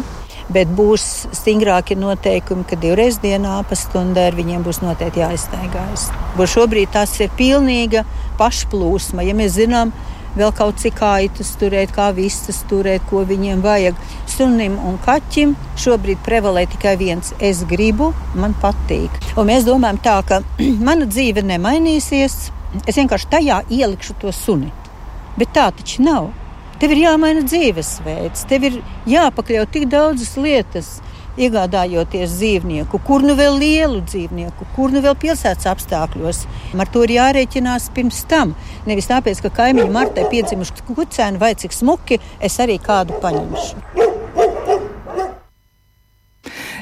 Bet 0.51 0.71
būs 0.75 1.03
stingrāki 1.31 1.95
noteikumi, 1.95 2.65
ka 2.67 2.75
divreiz 2.79 3.21
dienā 3.23 3.61
pa 3.67 3.75
stundai 3.79 4.27
ar 4.31 4.35
viņiem 4.35 4.65
būs 4.65 4.81
noteikti 4.83 5.23
jāiztaigājas. 5.23 6.09
Šobrīd 6.35 6.91
tas 6.91 7.13
ir 7.23 7.31
pilnīga 7.37 8.03
pašplūsma. 8.39 9.23
Ja 9.23 9.35
mēs 9.37 9.55
zinām, 9.55 9.93
vēl 10.35 10.51
kaut 10.55 10.79
cik 10.81 10.99
aitas 11.07 11.53
turēt, 11.59 11.93
kā 11.95 12.09
vistas 12.15 12.61
turēt, 12.69 13.05
ko 13.09 13.23
viņiem 13.27 13.63
vajag. 13.63 13.99
Sunim 14.31 14.75
un 14.87 14.99
kaķim 15.05 15.55
šobrīd 15.79 16.19
prevalē 16.25 16.65
tikai 16.73 16.97
viens- 16.99 17.33
es 17.51 17.63
gribu, 17.63 18.11
man 18.35 18.55
patīk. 18.61 19.11
Un 19.37 19.47
mēs 19.47 19.63
domājam 19.67 20.01
tā, 20.03 20.19
ka 20.27 20.41
mana 20.87 21.05
dzīve 21.05 21.43
nemainīsies, 21.47 22.37
es 22.87 22.95
vienkārši 22.95 23.31
tajā 23.31 23.63
ielikšu 23.69 24.19
to 24.19 24.31
suni. 24.31 24.71
Bet 25.37 25.53
tā 25.55 25.71
taču 25.71 26.03
nav. 26.03 26.31
Tev 26.81 26.95
ir 26.95 27.03
jāmaina 27.03 27.43
dzīvesveids, 27.45 28.47
tev 28.49 28.63
ir 28.65 28.77
jāpakļaut 29.05 29.69
tik 29.69 29.83
daudzas 29.91 30.31
lietas 30.41 30.87
iegādājoties 31.37 32.33
dzīvnieku, 32.39 32.97
kur 33.05 33.21
nu 33.21 33.35
vēl 33.37 33.59
lielu 33.61 34.01
dzīvnieku, 34.01 34.65
kur 34.75 34.89
nu 34.89 35.03
vēl 35.05 35.13
pilsētas 35.21 35.69
apstākļos. 35.69 36.41
Ar 36.73 36.89
to 36.89 37.05
ir 37.05 37.13
jārēķinās 37.19 37.91
pirms 37.93 38.23
tam. 38.31 38.55
Nevis 38.89 39.11
tāpēc, 39.11 39.43
ka 39.45 39.53
kaimiņu 39.61 39.93
martai 39.93 40.25
piedzimuši 40.33 40.87
kucēni 40.89 41.41
vai 41.41 41.53
cik 41.53 41.77
smuki, 41.77 42.17
es 42.41 42.57
arī 42.65 42.81
kādu 42.81 43.21
paņemšu. 43.21 44.70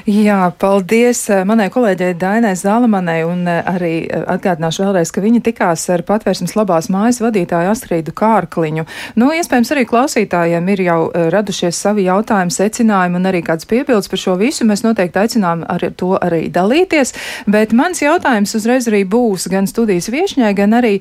Jā, 0.08 0.48
paldies 0.56 1.26
eh, 1.28 1.42
manai 1.44 1.66
kolēģei 1.72 2.14
Dainai 2.16 2.54
Zālamanai 2.56 3.18
un 3.28 3.42
eh, 3.50 3.60
arī 3.68 3.92
eh, 4.06 4.22
atgādināšu 4.32 4.86
vēlreiz, 4.86 5.10
ka 5.12 5.20
viņa 5.20 5.42
tikās 5.44 5.82
ar 5.92 6.04
patvērsmes 6.08 6.54
labās 6.56 6.88
mājas 6.92 7.20
vadītāju 7.20 7.68
Astrīdu 7.68 8.14
Kārkliņu. 8.16 8.86
Nu, 9.20 9.28
iespējams, 9.36 9.72
arī 9.74 9.84
klausītājiem 9.90 10.70
ir 10.72 10.82
jau 10.86 10.98
radušies 11.34 11.76
savi 11.84 12.06
jautājumi, 12.06 12.54
secinājumi 12.54 13.20
un 13.20 13.28
arī 13.28 13.42
kāds 13.44 13.68
piebildes 13.68 14.08
par 14.08 14.22
šo 14.22 14.36
visu. 14.40 14.64
Mēs 14.68 14.84
noteikti 14.86 15.20
aicinām 15.20 15.66
ar 15.68 15.84
to 16.00 16.14
arī 16.16 16.46
dalīties, 16.52 17.12
bet 17.50 17.74
mans 17.76 18.00
jautājums 18.00 18.56
uzreiz 18.56 18.88
arī 18.88 19.02
būs 19.08 19.50
gan 19.52 19.68
studijas 19.68 20.08
viešņai, 20.12 20.54
gan 20.56 20.78
arī 20.80 20.94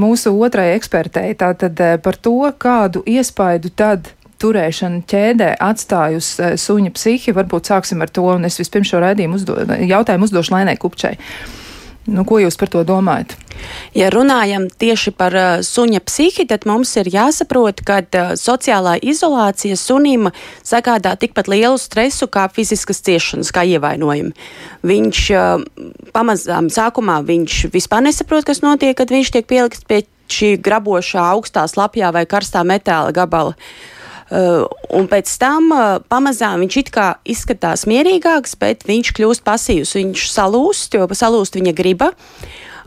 mūsu 0.00 0.32
otrai 0.40 0.70
ekspertei. 0.78 1.34
Tātad 1.40 1.80
par 2.04 2.16
to, 2.16 2.38
kādu 2.60 3.04
iespaidu 3.08 3.72
tad 3.76 4.12
turēšana 4.40 5.04
ķēdē 5.10 5.54
atstāj 5.60 6.18
uz 6.18 6.32
uh, 6.40 6.56
suņa 6.60 6.94
psihi. 6.96 7.36
Varbūt 7.36 7.72
sāksim 7.72 8.04
ar 8.04 8.12
to, 8.12 8.26
un 8.32 8.48
es 8.48 8.60
vispirms 8.60 8.92
šo 8.92 9.02
raidījumu 9.04 9.40
uzdo, 9.40 9.58
jautājumu 9.66 10.28
uzdošu 10.28 10.56
Lainai 10.56 10.78
Kupčai. 10.80 11.16
Nu, 12.08 12.24
ko 12.24 12.38
jūs 12.40 12.56
par 12.56 12.70
to 12.72 12.80
domājat? 12.86 13.34
Ja 13.92 14.08
runājam 14.10 14.64
tieši 14.72 15.12
par 15.14 15.34
uh, 15.36 15.48
suņa 15.64 16.00
psihi, 16.08 16.46
tad 16.48 16.64
mums 16.66 16.94
ir 16.96 17.10
jāsaprot, 17.12 17.82
ka 17.86 18.00
uh, 18.00 18.32
sociālā 18.40 18.96
izolācija 19.04 19.76
sunim 19.76 20.30
sagādā 20.64 21.12
tikpat 21.20 21.50
lielu 21.52 21.76
stresu 21.78 22.30
kā 22.32 22.46
fiziskas 22.50 23.02
ciešanas, 23.04 23.52
kā 23.52 23.66
ievainojumi. 23.76 24.32
Viņš 24.90 25.22
uh, 25.36 25.62
pamazām 26.16 26.72
sākumā 26.72 27.20
viņš 27.28 27.68
vispār 27.76 28.08
nesaprot, 28.08 28.48
kas 28.48 28.64
notiek, 28.64 28.96
kad 28.96 29.12
viņš 29.12 29.36
tiek 29.36 29.46
pielikts 29.46 29.84
pie 29.84 30.02
šī 30.30 30.54
grabošā 30.62 31.28
augstā 31.36 31.68
slapjā 31.68 32.14
vai 32.16 32.24
karstā 32.24 32.64
metāla 32.64 33.12
gabala. 33.12 33.54
Uh, 33.54 33.99
un 34.30 35.08
pēc 35.10 35.30
tam 35.42 35.70
uh, 35.74 35.98
pamazām 36.10 36.62
viņš 36.62 36.80
it 36.84 36.90
kā 36.94 37.06
izskatās 37.26 37.86
mierīgāks, 37.90 38.56
bet 38.60 38.86
viņš 38.86 39.12
kļūst 39.16 39.44
pasīvs. 39.46 39.94
Viņš 39.98 40.26
salūst, 40.30 40.94
jo 40.94 41.08
salūst 41.10 41.58
viņa 41.58 41.74
griba. 41.76 42.12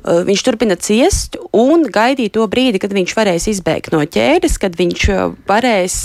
Uh, 0.03 0.23
viņš 0.27 0.43
turpina 0.47 0.77
ciest 0.79 1.37
un 1.51 1.87
gaidīt 1.91 2.35
to 2.37 2.47
brīdi, 2.51 2.81
kad 2.83 2.95
viņš 2.95 3.15
varēs 3.19 3.49
izbēgt 3.51 3.91
no 3.95 4.03
ķēdes, 4.03 4.59
kad 4.59 4.75
viņš 4.79 5.07
varēs 5.47 5.97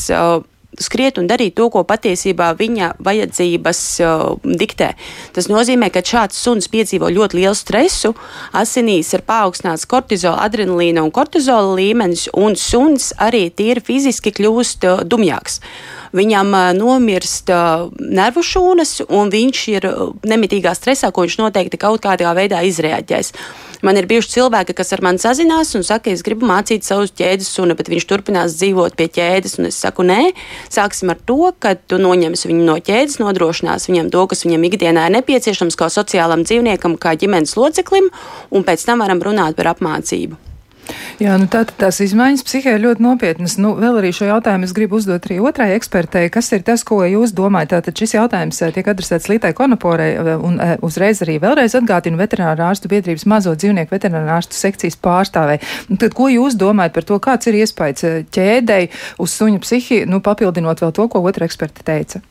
skriet 0.82 1.18
un 1.20 1.28
darīt 1.30 1.56
to, 1.58 1.68
ko 1.72 1.84
patiesībā 1.88 2.52
viņa 2.58 2.92
vajadzības 3.04 3.82
uh, 4.04 4.24
diktē. 4.44 4.92
Tas 5.36 5.50
nozīmē, 5.50 5.90
ka 5.94 6.02
šāds 6.04 6.38
suns 6.38 6.70
piedzīvo 6.72 7.10
ļoti 7.14 7.40
lielu 7.40 7.56
stresu, 7.58 8.14
asinīs 8.56 9.12
ir 9.16 9.24
paaugstināts 9.28 9.88
kortizola, 9.90 10.42
adrenalīna 10.46 11.04
un 11.04 11.12
kortizola 11.14 11.76
līmenis, 11.78 12.28
un 12.36 12.56
suns 12.58 13.12
arī 13.18 13.48
tīri 13.50 13.84
fiziski 13.84 14.34
kļūst 14.38 14.88
uh, 14.88 15.06
dumjāks. 15.06 15.60
Viņam 16.16 16.52
nomirst 16.78 17.50
nervu 17.98 18.44
šūnas, 18.44 19.02
un 19.08 19.32
viņš 19.32 19.62
ir 19.74 19.88
nemitīgā 20.28 20.72
stresā, 20.76 21.12
ko 21.12 21.26
viņš 21.26 21.38
noteikti 21.42 21.80
kaut 21.80 22.04
kādā 22.04 22.32
veidā 22.36 22.62
izrēģēs. 22.68 23.34
Man 23.86 23.94
ir 23.94 24.08
bijuši 24.10 24.32
cilvēki, 24.32 24.74
kas 24.74 24.90
ar 24.96 25.04
mani 25.06 25.22
sazinās 25.22 25.70
un 25.78 25.84
saka, 25.86 26.10
es 26.10 26.24
gribu 26.26 26.48
mācīt 26.50 26.86
savus 26.86 27.12
ķēdes 27.14 27.50
sunu, 27.54 27.76
bet 27.78 27.90
viņš 27.92 28.08
turpinās 28.10 28.56
dzīvot 28.58 28.96
pie 28.98 29.06
ķēdes. 29.14 29.54
Es 29.68 29.78
saku, 29.84 30.02
nē, 30.08 30.32
sāksim 30.72 31.12
ar 31.14 31.20
to, 31.28 31.52
ka 31.62 31.76
tu 31.78 32.00
noņemsi 32.02 32.50
viņu 32.50 32.66
no 32.66 32.78
ķēdes, 32.82 33.20
nodrošinās 33.22 33.86
viņam 33.90 34.10
to, 34.14 34.26
kas 34.32 34.42
viņam 34.48 34.66
ikdienā 34.72 35.06
ir 35.06 35.16
nepieciešams, 35.20 35.78
kā 35.78 35.92
sociālam 35.94 36.42
dzīvniekam, 36.48 36.98
kā 36.98 37.14
ģimenes 37.20 37.54
loceklim, 37.60 38.10
un 38.50 38.66
pēc 38.66 38.88
tam 38.88 39.06
varam 39.06 39.22
runāt 39.22 39.54
par 39.58 39.76
apmācību. 39.76 40.47
Jā, 41.18 41.34
nu 41.40 41.48
tā, 41.50 41.64
tās 41.66 41.98
izmaiņas 42.04 42.44
psihē 42.46 42.76
ļoti 42.78 43.02
nopietnas. 43.02 43.56
Nu, 43.60 43.72
vēl 43.78 43.98
arī 44.00 44.12
šo 44.14 44.28
jautājumu 44.28 44.68
es 44.68 44.74
gribu 44.76 44.98
uzdot 45.00 45.26
arī 45.26 45.40
otrai 45.42 45.72
ekspertei. 45.74 46.28
Kas 46.32 46.50
ir 46.54 46.62
tas, 46.66 46.84
ko 46.86 47.00
jūs 47.02 47.34
domājat? 47.36 47.74
Tātad 47.74 47.98
šis 47.98 48.14
jautājums 48.14 48.60
eh, 48.62 48.72
tiek 48.76 48.88
adresēts 48.92 49.28
Lītai 49.30 49.50
Konoporai 49.58 50.08
eh, 50.14 50.30
un 50.36 50.60
eh, 50.62 50.76
uzreiz 50.86 51.22
arī 51.26 51.38
vēlreiz 51.42 51.74
atgādina 51.78 52.20
veterinārā 52.20 52.70
ārstu 52.70 52.90
biedrības 52.92 53.26
mazo 53.30 53.56
dzīvnieku 53.58 53.96
veterinārā 53.96 54.38
ārstu 54.38 54.58
sekcijas 54.58 54.98
pārstāvei. 55.02 55.58
Tad, 55.90 56.14
ko 56.16 56.30
jūs 56.32 56.58
domājat 56.60 56.96
par 56.96 57.08
to, 57.10 57.20
kāds 57.22 57.50
ir 57.50 57.60
iespējas 57.64 58.26
ķēdei 58.34 58.88
uz 59.18 59.34
suņa 59.34 59.62
psihi, 59.66 60.02
nu, 60.08 60.22
papildinot 60.24 60.84
vēl 60.84 60.94
to, 60.94 61.08
ko 61.10 61.24
otra 61.26 61.48
eksperta 61.50 61.84
teica? 61.86 62.22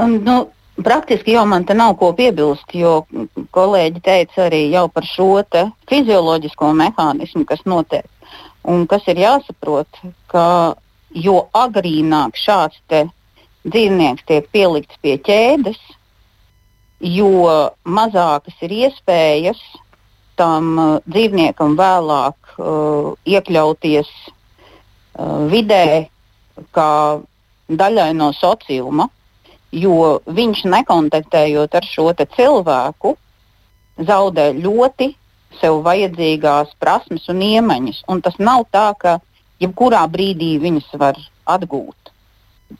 Um, 0.00 0.18
nu, 0.24 0.42
Praktiski 0.84 1.34
jau 1.34 1.44
man 1.46 1.64
te 1.68 1.74
nav 1.76 1.96
ko 2.00 2.12
piebilst, 2.16 2.72
jo 2.72 3.02
kolēģi 3.52 4.00
teica 4.04 4.46
arī 4.46 4.62
par 4.94 5.04
šo 5.04 5.42
fizioloģisko 5.90 6.72
mehānismu, 6.72 7.44
kas 7.44 7.60
notiek. 7.66 8.06
Un 8.64 8.86
kas 8.86 9.02
ir 9.08 9.20
jāsaprot, 9.20 9.88
ka 10.28 10.76
jo 11.10 11.48
agrīnāk 11.52 12.36
šāds 12.36 12.80
dzīvnieks 13.64 14.24
tiek 14.24 14.48
pielikts 14.52 14.96
pie 15.02 15.18
ķēdes, 15.18 15.78
jo 17.00 17.30
mazākas 17.84 18.56
ir 18.62 18.70
iespējas 18.70 19.60
tam 20.36 20.78
uh, 20.78 20.98
dzīvniekam 21.08 21.76
vēlāk 21.76 22.36
uh, 22.56 23.12
iekļauties 23.28 24.08
uh, 24.08 25.48
vidē, 25.52 26.08
kā 26.72 27.20
daļai 27.68 28.12
no 28.16 28.32
sociuma 28.36 29.08
jo 29.72 30.20
viņš 30.26 30.64
nekontaktējot 30.66 31.74
ar 31.74 31.86
šo 31.86 32.10
cilvēku, 32.36 33.16
zaudē 33.98 34.50
ļoti 34.56 35.14
sev 35.60 35.82
vajadzīgās 35.84 36.74
prasmes 36.80 37.28
un 37.28 37.42
iemaņas. 37.42 38.04
Un 38.08 38.22
tas 38.22 38.38
nav 38.38 38.66
tā, 38.72 38.92
ka 38.98 39.18
jebkurā 39.60 40.06
brīdī 40.10 40.56
viņas 40.62 40.94
var 40.98 41.18
atgūt. 41.46 42.12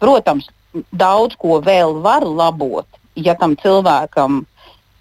Protams, 0.01 0.49
daudz 0.93 1.37
ko 1.37 1.61
vēl 1.61 2.01
var 2.03 2.25
labot, 2.25 2.87
ja 3.15 3.35
tam 3.35 3.57
cilvēkam 3.59 4.45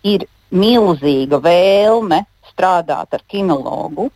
ir 0.03 0.25
milzīga 0.49 1.39
vēlme 1.43 2.23
strādāt 2.51 3.13
ar 3.13 3.23
kinologu. 3.29 4.09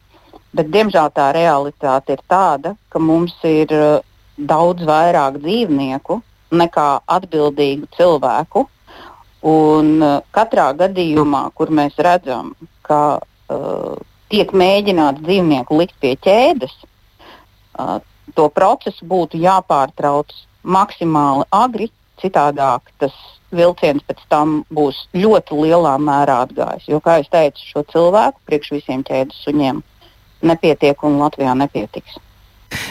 Bet, 0.54 0.70
diemžēl 0.70 1.10
tā 1.14 1.32
realitāte 1.34 2.14
ir 2.14 2.22
tāda, 2.30 2.76
ka 2.94 3.00
mums 3.02 3.34
ir 3.48 3.72
uh, 3.74 4.02
daudz 4.38 4.86
vairāk 4.86 5.40
dzīvnieku, 5.42 6.20
nekā 6.54 6.88
atbildīgu 7.18 7.90
cilvēku. 7.98 8.68
Un 9.44 9.98
uh, 10.00 10.22
katrā 10.36 10.70
gadījumā, 10.80 11.50
kur 11.58 11.74
mēs 11.74 11.98
redzam, 12.00 12.54
ka 12.88 13.20
uh, 13.20 13.94
tiek 14.32 14.54
mēģināts 14.56 15.24
dzīvnieku 15.26 15.80
likt 15.82 15.98
pie 16.00 16.16
ķēdes, 16.24 16.76
uh, 17.76 18.00
to 18.38 18.48
procesu 18.50 19.06
būtu 19.06 19.42
jāpārtrauc 19.44 20.32
maksimāli 20.64 21.44
agri, 21.52 21.90
citādāk 22.24 22.88
tas 23.04 23.16
vilciens 23.54 24.04
pēc 24.08 24.22
tam 24.32 24.62
būs 24.74 25.04
ļoti 25.14 25.58
lielā 25.60 25.98
mērā 26.02 26.40
atgājis. 26.48 26.88
Jo, 26.90 27.02
kā 27.04 27.20
jau 27.20 27.30
teicu, 27.36 27.66
šo 27.74 27.84
cilvēku 27.92 28.40
priekš 28.48 28.72
visiem 28.78 29.04
ķēdes 29.06 29.44
suņiem 29.46 29.82
nepietiek 30.44 31.04
un 31.08 31.20
Latvijā 31.22 31.56
nepietiks. 31.58 32.18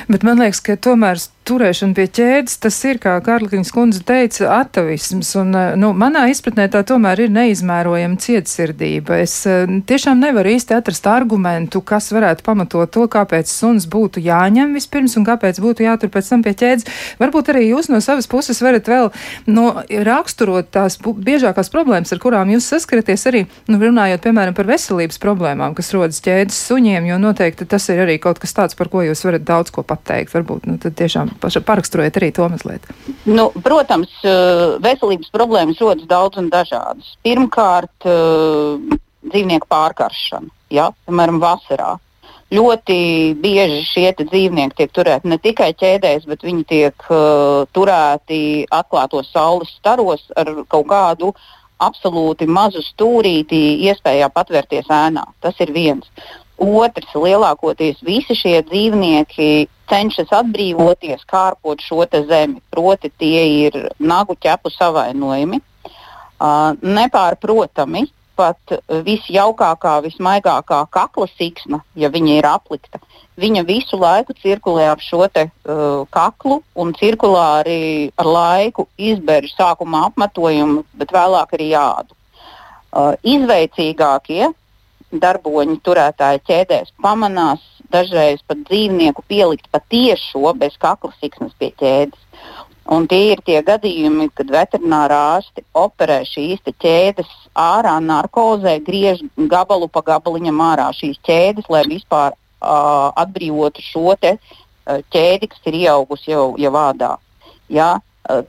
Bet 0.07 0.23
man 0.23 0.39
liekas, 0.39 0.61
ka 0.63 0.77
tomēr 0.79 1.19
turēšana 1.49 1.97
pie 1.97 2.07
ķēdes, 2.17 2.59
tas 2.63 2.77
ir, 2.87 2.99
kā 3.03 3.17
Kārliņas 3.25 3.73
kundze 3.75 4.03
teica, 4.07 4.47
atavisms. 4.61 5.33
Un, 5.41 5.55
eh, 5.57 5.75
nu, 5.81 5.93
manā 5.97 6.25
izpratnē 6.31 6.69
tā 6.71 6.83
tomēr 6.87 7.25
ir 7.25 7.33
neizmērojama 7.35 8.21
cietsirdība. 8.23 9.19
Es 9.25 9.35
eh, 9.47 9.67
tiešām 9.67 10.23
nevaru 10.23 10.55
īsti 10.55 10.77
atrast 10.77 11.09
argumentu, 11.11 11.83
kas 11.83 12.13
varētu 12.15 12.47
pamatot 12.47 12.91
to, 12.95 13.07
kāpēc 13.11 13.51
suns 13.51 13.89
būtu 13.91 14.23
jāņem 14.23 14.75
vispirms 14.79 15.17
un 15.19 15.27
kāpēc 15.27 15.59
būtu 15.63 15.87
jātur 15.87 16.13
pēc 16.15 16.31
tam 16.31 16.45
pie 16.47 16.55
ķēdes. 16.63 16.89
Varbūt 17.23 17.53
arī 17.53 17.67
jūs 17.69 17.91
no 17.93 18.01
savas 18.05 18.31
puses 18.31 18.63
varat 18.63 18.89
vēl 18.89 19.11
no, 19.51 19.67
raksturot 19.91 20.71
tās 20.71 20.99
biežākās 21.03 21.73
problēmas, 21.75 22.15
ar 22.15 22.23
kurām 22.23 22.55
jūs 22.55 22.71
saskaraties 22.71 23.27
arī, 23.31 23.45
nu, 23.67 23.81
runājot, 23.83 24.23
piemēram, 24.23 24.55
par 24.55 24.71
veselības 24.71 25.19
problēmām, 25.23 25.75
kas 25.79 25.93
rodas 25.97 26.23
ķēdes 26.23 26.63
suņiem, 26.69 27.11
jo 27.11 27.19
noteikti 27.23 27.67
tas 27.67 27.89
ir 27.91 28.05
arī 28.07 28.19
kaut 28.23 28.43
kas 28.43 28.55
tāds, 28.55 28.79
par 28.79 28.93
ko 28.93 29.03
jūs 29.03 29.27
varat 29.27 29.47
daudz 29.47 29.75
ko 29.75 29.83
pateikt. 29.87 30.33
Varbūt, 30.33 30.69
nu, 30.71 30.79
tad 30.81 30.97
tiešām 30.99 31.32
paraksturojiet 31.41 32.19
arī 32.21 32.31
to 32.35 32.49
mazliet. 32.53 32.87
Nu, 33.25 33.51
protams, 33.65 34.13
eh, 34.25 34.79
veselības 34.83 35.33
problēmas 35.35 35.81
rodas 35.81 36.07
daudz 36.07 36.39
un 36.39 36.51
dažādas. 36.51 37.17
Pirmkārt, 37.25 38.07
eh, 38.07 38.99
dzīvnieku 39.23 39.69
pārkaršana, 39.71 40.51
ja, 40.71 40.91
piemēram, 41.07 41.41
vasarā. 41.41 41.99
Ļoti 42.53 42.97
bieži 43.41 43.81
šie 43.89 44.11
dzīvnieki 44.19 44.77
tiek 44.77 44.91
turēti 44.93 45.25
ne 45.25 45.39
tikai 45.39 45.73
ķēdēs, 45.73 46.27
bet 46.29 46.43
viņi 46.45 46.67
tiek 46.69 47.07
uh, 47.09 47.65
turēti 47.73 48.67
atklātos 48.69 49.31
saules 49.33 49.71
staros 49.79 50.27
ar 50.37 50.51
kaut 50.69 50.87
kādu 50.91 51.33
absolūti 51.81 52.45
mazu 52.47 52.83
stūrīti, 52.85 53.81
iespējā 53.89 54.29
patvērties 54.35 54.91
ēnā. 54.93 55.25
Tas 55.41 55.57
ir 55.65 55.73
viens. 55.73 56.11
Otrs, 56.63 57.09
lielākoties 57.17 58.05
visi 58.05 58.37
šie 58.39 58.61
dzīvnieki 58.69 59.49
cenšas 59.93 60.33
atbrīvoties, 60.41 61.27
kārpot 61.29 61.85
šo 61.85 62.07
zemi. 62.09 62.63
Proti, 62.73 63.13
tie 63.19 63.45
ir 63.67 63.79
nagu 64.01 64.35
ķepu 64.35 64.73
savainojumi. 64.73 65.61
Uh, 66.43 66.73
nepārprotami, 66.83 68.09
pat 68.35 68.75
visjaukākā, 69.07 69.99
vismaigākā 70.07 70.81
kakla 70.91 71.29
siksna, 71.37 71.83
ja 71.95 72.09
viņa 72.11 72.39
ir 72.41 72.49
aplikta, 72.49 72.99
viņa 73.39 73.63
visu 73.69 73.99
laiku 74.01 74.35
cirkulē 74.41 74.89
ap 74.91 75.05
šo 75.05 75.29
te, 75.33 75.47
uh, 75.49 76.03
kaklu 76.11 76.63
un 76.75 76.95
cirkulāri 76.99 78.11
ar 78.19 78.31
laiku 78.39 78.89
izberž 78.99 79.55
sākumā 79.55 80.09
apmetojumu, 80.09 80.83
bet 80.99 81.15
vēlāk 81.15 81.55
arī 81.59 81.71
jādu. 81.77 82.19
Uh, 82.93 83.15
izveicīgākie 83.23 84.51
darboņu 85.13 85.79
turētāji 85.85 86.43
ķēdēs 86.49 86.93
pamanās 87.05 87.63
dažreiz 87.93 88.43
pat 88.49 88.65
dzīvnieku 88.69 89.25
pielikt 89.29 89.69
patiešo 89.73 90.53
bez 90.59 90.77
kakla 90.81 91.13
siksnas 91.21 91.55
pie 91.59 91.71
ķēdes. 91.79 92.21
Un 92.93 93.07
tie 93.07 93.33
ir 93.33 93.41
tie 93.47 93.61
gadījumi, 93.63 94.27
kad 94.35 94.49
veterinārā 94.51 95.19
ārsti 95.37 95.63
operē 95.79 96.23
šīs 96.27 96.65
ķēdes 96.67 97.29
ārā, 97.55 97.95
narkozē, 98.03 98.81
griež 98.83 99.23
gabalu 99.37 99.87
pa 99.89 100.03
gabaliņam 100.09 100.65
ārā 100.67 100.89
šīs 100.99 101.21
ķēdes, 101.23 101.69
lai 101.71 101.85
vispār 101.87 102.35
uh, 102.35 103.13
atbrīvotu 103.23 103.85
šo 103.87 104.17
te, 104.19 104.35
uh, 104.35 104.99
ķēdi, 105.15 105.53
kas 105.53 105.71
ir 105.71 105.79
ieaugusi 105.85 106.35
jau, 106.35 106.49
jau 106.59 106.75
vādā. 106.75 107.13
Ja? 107.71 107.95
Uh, 108.27 108.43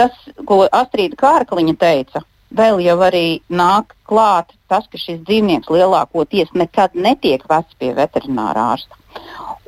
tas, 0.00 0.16
ko 0.48 0.64
Astrīda 0.66 1.18
Kārkliņa 1.20 1.76
teica, 1.78 2.24
vēl 2.56 2.80
jau 2.84 2.96
arī 3.06 3.40
nāk 3.48 3.94
klāt 4.08 4.52
tas, 4.70 4.86
ka 4.90 4.98
šis 4.98 5.22
dzīvnieks 5.26 5.70
lielākoties 5.70 6.52
nekad 6.54 6.94
netiek 6.94 7.44
vests 7.50 7.78
pie 7.78 7.92
veterinārā 7.96 8.66
ārsta. 8.74 8.96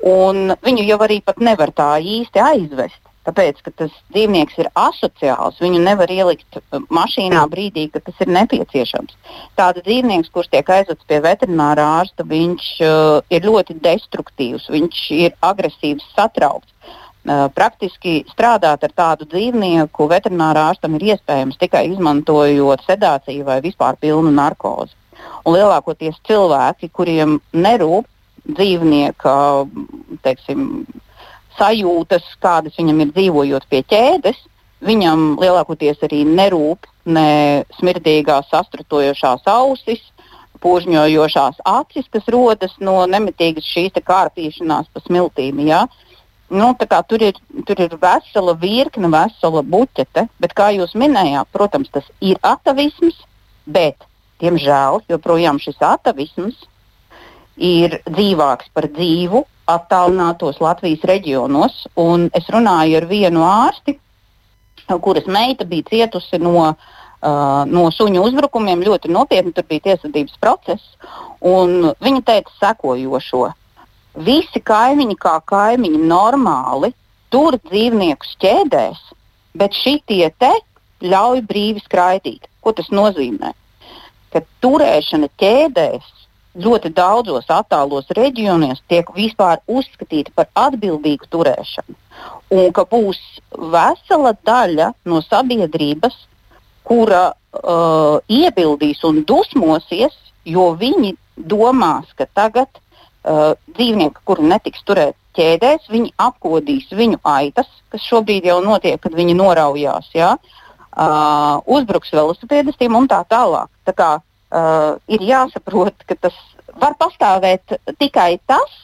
Un 0.06 0.54
viņu 0.64 0.84
jau 0.88 0.98
arī 1.04 1.20
pat 1.24 1.40
nevar 1.42 1.72
tā 1.74 1.94
īsti 2.00 2.42
aizvest. 2.42 3.00
Tāpēc, 3.22 3.60
ka 3.62 3.70
tas 3.78 3.92
dzīvnieks 4.10 4.56
ir 4.58 4.68
asociāls, 4.74 5.60
viņu 5.62 5.78
nevar 5.84 6.10
ielikt 6.10 6.58
uh, 6.58 6.80
mašīnā 6.90 7.44
brīdī, 7.52 7.84
kad 7.92 8.02
tas 8.08 8.18
ir 8.24 8.32
nepieciešams. 8.34 9.14
Tāds 9.58 9.84
dzīvnieks, 9.86 10.32
kurš 10.34 10.50
tiek 10.50 10.72
aizvests 10.74 11.06
pie 11.06 11.20
veterinārā 11.22 11.84
ārsta, 12.00 12.26
viņš 12.26 12.66
uh, 12.82 13.20
ir 13.30 13.46
ļoti 13.46 13.78
destruktīvs, 13.84 14.66
viņš 14.74 15.04
ir 15.20 15.38
agresīvs, 15.52 16.08
satraukts. 16.16 16.74
Uh, 17.22 17.46
praktiski 17.54 18.24
strādāt 18.26 18.82
ar 18.82 18.92
tādu 18.98 19.28
dzīvnieku 19.30 20.08
veterinārā 20.10 20.64
ārstam 20.72 20.96
ir 20.98 21.12
iespējams 21.12 21.60
tikai 21.60 21.84
izmantojot 21.92 22.82
sedāciju 22.82 23.46
vai 23.46 23.60
vispār 23.62 23.94
pilnu 24.02 24.32
narkozi. 24.34 24.96
Un 25.46 25.54
lielākoties 25.54 26.18
cilvēki, 26.26 26.90
kuriem 26.90 27.36
nerūp 27.54 28.08
dzīvnieka 28.42 29.34
teiksim, 30.26 30.66
sajūtas, 31.58 32.26
kādas 32.42 32.74
viņam 32.80 33.04
ir 33.04 33.12
dzīvojot 33.14 33.68
pie 33.70 33.82
ķēdes. 33.86 34.40
Viņam 34.82 35.36
lielākoties 35.38 36.02
arī 36.02 36.24
nerūp 36.26 36.88
ne 37.06 37.62
smirdīgās, 37.78 38.48
sastratojošās 38.50 39.46
ausis, 39.46 40.02
požņojošās 40.62 41.62
acis, 41.66 42.08
kas 42.10 42.26
rodas 42.30 42.74
no 42.82 42.96
nemitīgas 43.10 43.66
šīs 43.66 44.02
kārtīšanās 44.02 44.90
pa 44.90 45.02
smiltīm. 45.06 45.62
Ja? 45.68 45.84
Nu, 46.52 46.74
tur, 46.76 47.22
ir, 47.24 47.38
tur 47.64 47.78
ir 47.80 47.94
vesela 47.96 48.52
virkne, 48.60 49.08
vesela 49.08 49.62
buķete, 49.64 50.26
bet, 50.42 50.52
kā 50.52 50.68
jūs 50.76 50.92
minējāt, 51.00 51.48
protams, 51.54 51.88
tas 51.94 52.10
ir 52.20 52.36
atavisms, 52.44 53.22
bet, 53.64 54.04
diemžēl, 54.42 55.00
joprojām 55.08 55.60
šis 55.62 55.80
atavisms 55.80 56.66
ir 57.56 58.02
dzīvāks 58.04 58.68
par 58.76 58.90
dzīvu 58.92 59.46
attālinātos 59.72 60.60
Latvijas 60.60 61.06
reģionos. 61.08 61.86
Es 62.36 62.52
runāju 62.52 63.00
ar 63.00 63.08
vienu 63.08 63.46
ārsti, 63.48 63.96
kuras 65.00 65.24
meita 65.30 65.64
bija 65.64 65.88
cietusi 65.88 66.40
no, 66.42 66.68
uh, 66.68 67.62
no 67.64 67.86
suņu 67.96 68.26
uzbrukumiem. 68.28 68.84
Ļoti 68.84 69.12
nopietni 69.14 69.54
tur 69.56 69.64
bija 69.68 69.88
tiesvedības 69.88 70.36
process. 70.42 70.84
Viņa 71.40 72.24
teica 72.28 72.56
sekojošo. 72.60 73.46
Visi 74.12 74.60
kaimiņi, 74.60 75.16
kā 75.16 75.38
kaimiņi, 75.48 75.98
normāli 76.08 76.92
tur 77.32 77.56
dzīvniekus 77.70 78.36
ķēdēs, 78.42 79.00
bet 79.56 79.72
šitie 79.72 80.28
te 80.38 80.52
ļauj 81.02 81.40
brīvi 81.48 81.80
skraidīt. 81.84 82.48
Ko 82.60 82.74
tas 82.76 82.90
nozīmē? 82.92 83.54
Ka 84.32 84.42
turēšana 84.64 85.28
ķēdēs 85.40 86.10
ļoti 86.60 86.92
daudzos 86.92 87.48
attālos 87.48 88.10
reģionos 88.12 88.82
tiek 88.88 89.08
vispār 89.16 89.62
uzskatīti 89.66 90.32
par 90.36 90.50
atbildīgu 90.52 91.28
turēšanu. 91.32 91.96
Un 92.52 92.68
ka 92.76 92.84
būs 92.84 93.20
vesela 93.56 94.34
daļa 94.44 94.92
no 95.08 95.22
sabiedrības, 95.24 96.14
kura 96.84 97.30
uh, 97.32 98.20
iebildīs 98.28 99.00
un 99.08 99.22
dusmosies, 99.24 100.12
jo 100.44 100.72
viņi 100.76 101.14
domās, 101.36 102.12
ka 102.18 102.26
tagad 102.28 102.81
uh, 103.24 103.52
dzīvnieki, 103.76 104.24
kuri 104.28 104.48
netiks 104.50 104.84
turēti 104.88 105.18
ķēdēs, 105.38 105.88
viņi 105.92 106.12
apkodīs 106.20 106.90
viņu 106.92 107.22
aitas, 107.24 107.70
kas 107.92 108.04
šobrīd 108.04 108.44
jau 108.50 108.58
notiek, 108.64 109.00
kad 109.00 109.14
viņi 109.16 109.36
noraujās, 109.38 110.10
ja? 110.16 110.34
uh, 110.92 111.60
uzbruks 111.66 112.12
velosipēdistiem 112.12 112.96
un 112.96 113.08
tā 113.10 113.22
tālāk. 113.28 113.70
Tā 113.88 113.94
kā, 113.96 114.10
uh, 114.20 114.94
ir 115.08 115.24
jāsaprot, 115.26 116.04
ka 116.06 116.18
tas 116.28 116.36
var 116.80 116.96
pastāvēt 117.00 117.76
tikai 118.00 118.36
tas, 118.48 118.78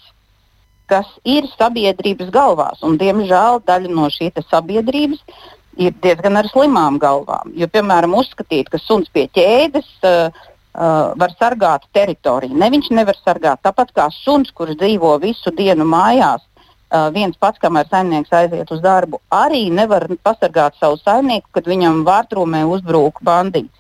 kas 0.89 1.09
ir 1.29 1.49
sabiedrības 1.53 2.33
galvās. 2.33 2.83
Un, 2.85 2.97
diemžēl 3.01 3.63
daļa 3.69 3.93
no 3.93 4.09
šīs 4.13 4.41
sabiedrības 4.49 5.21
ir 5.79 5.95
diezgan 6.03 6.41
ar 6.41 6.49
slimām 6.51 6.97
galvām. 6.99 7.53
Jo, 7.57 7.69
piemēram, 7.71 8.17
uzskatīt, 8.19 8.71
ka 8.73 8.81
suns 8.83 9.11
pie 9.13 9.29
ķēdes 9.37 9.91
uh, 10.09 10.47
uh, 10.79 11.15
var 11.19 11.35
sargāt 11.39 11.89
teritoriju. 11.93 12.57
Ne 12.59 12.71
viņš 12.71 12.93
nevar 12.95 13.19
sargāt. 13.19 13.63
Tāpat 13.67 13.91
kā 13.97 14.09
suns, 14.15 14.53
kurš 14.55 14.79
dzīvo 14.79 15.17
visu 15.23 15.53
dienu 15.55 15.87
mājās, 15.89 16.45
uh, 16.45 17.09
viens 17.15 17.37
pats, 17.41 17.61
kamēr 17.63 17.91
saimnieks 17.91 18.33
aiziet 18.33 18.71
uz 18.75 18.81
darbu, 18.85 19.21
arī 19.35 19.67
nevar 19.75 20.07
pasargāt 20.23 20.79
savu 20.79 21.01
saimnieku, 21.03 21.51
kad 21.53 21.67
viņam 21.67 22.05
vārtrūmē 22.07 22.65
uzbrūk 22.77 23.23
bandīts. 23.27 23.75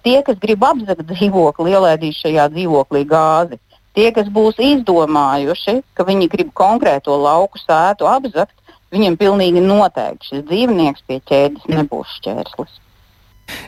Tie, 0.00 0.16
kas 0.24 0.38
grib 0.40 0.62
apzakt 0.64 1.04
dzīvokli, 1.10 1.74
ielaidīs 1.76 2.16
šajā 2.22 2.46
dzīvoklī 2.54 3.02
gāzi. 3.04 3.58
Tie, 3.94 4.06
kas 4.16 4.30
būs 4.32 4.56
izdomājuši, 4.58 5.76
ka 5.94 6.06
viņi 6.08 6.30
grib 6.32 6.54
konkrēto 6.56 7.18
lauku 7.20 7.60
sētu 7.60 8.08
apzakt, 8.08 8.56
viņiem 8.94 9.18
pilnīgi 9.20 9.62
noteikti 9.62 10.30
šis 10.30 10.46
dzīvnieks 10.48 11.04
pie 11.06 11.20
ķēdes 11.30 11.68
nebūs 11.70 12.16
šķērslis. 12.18 12.80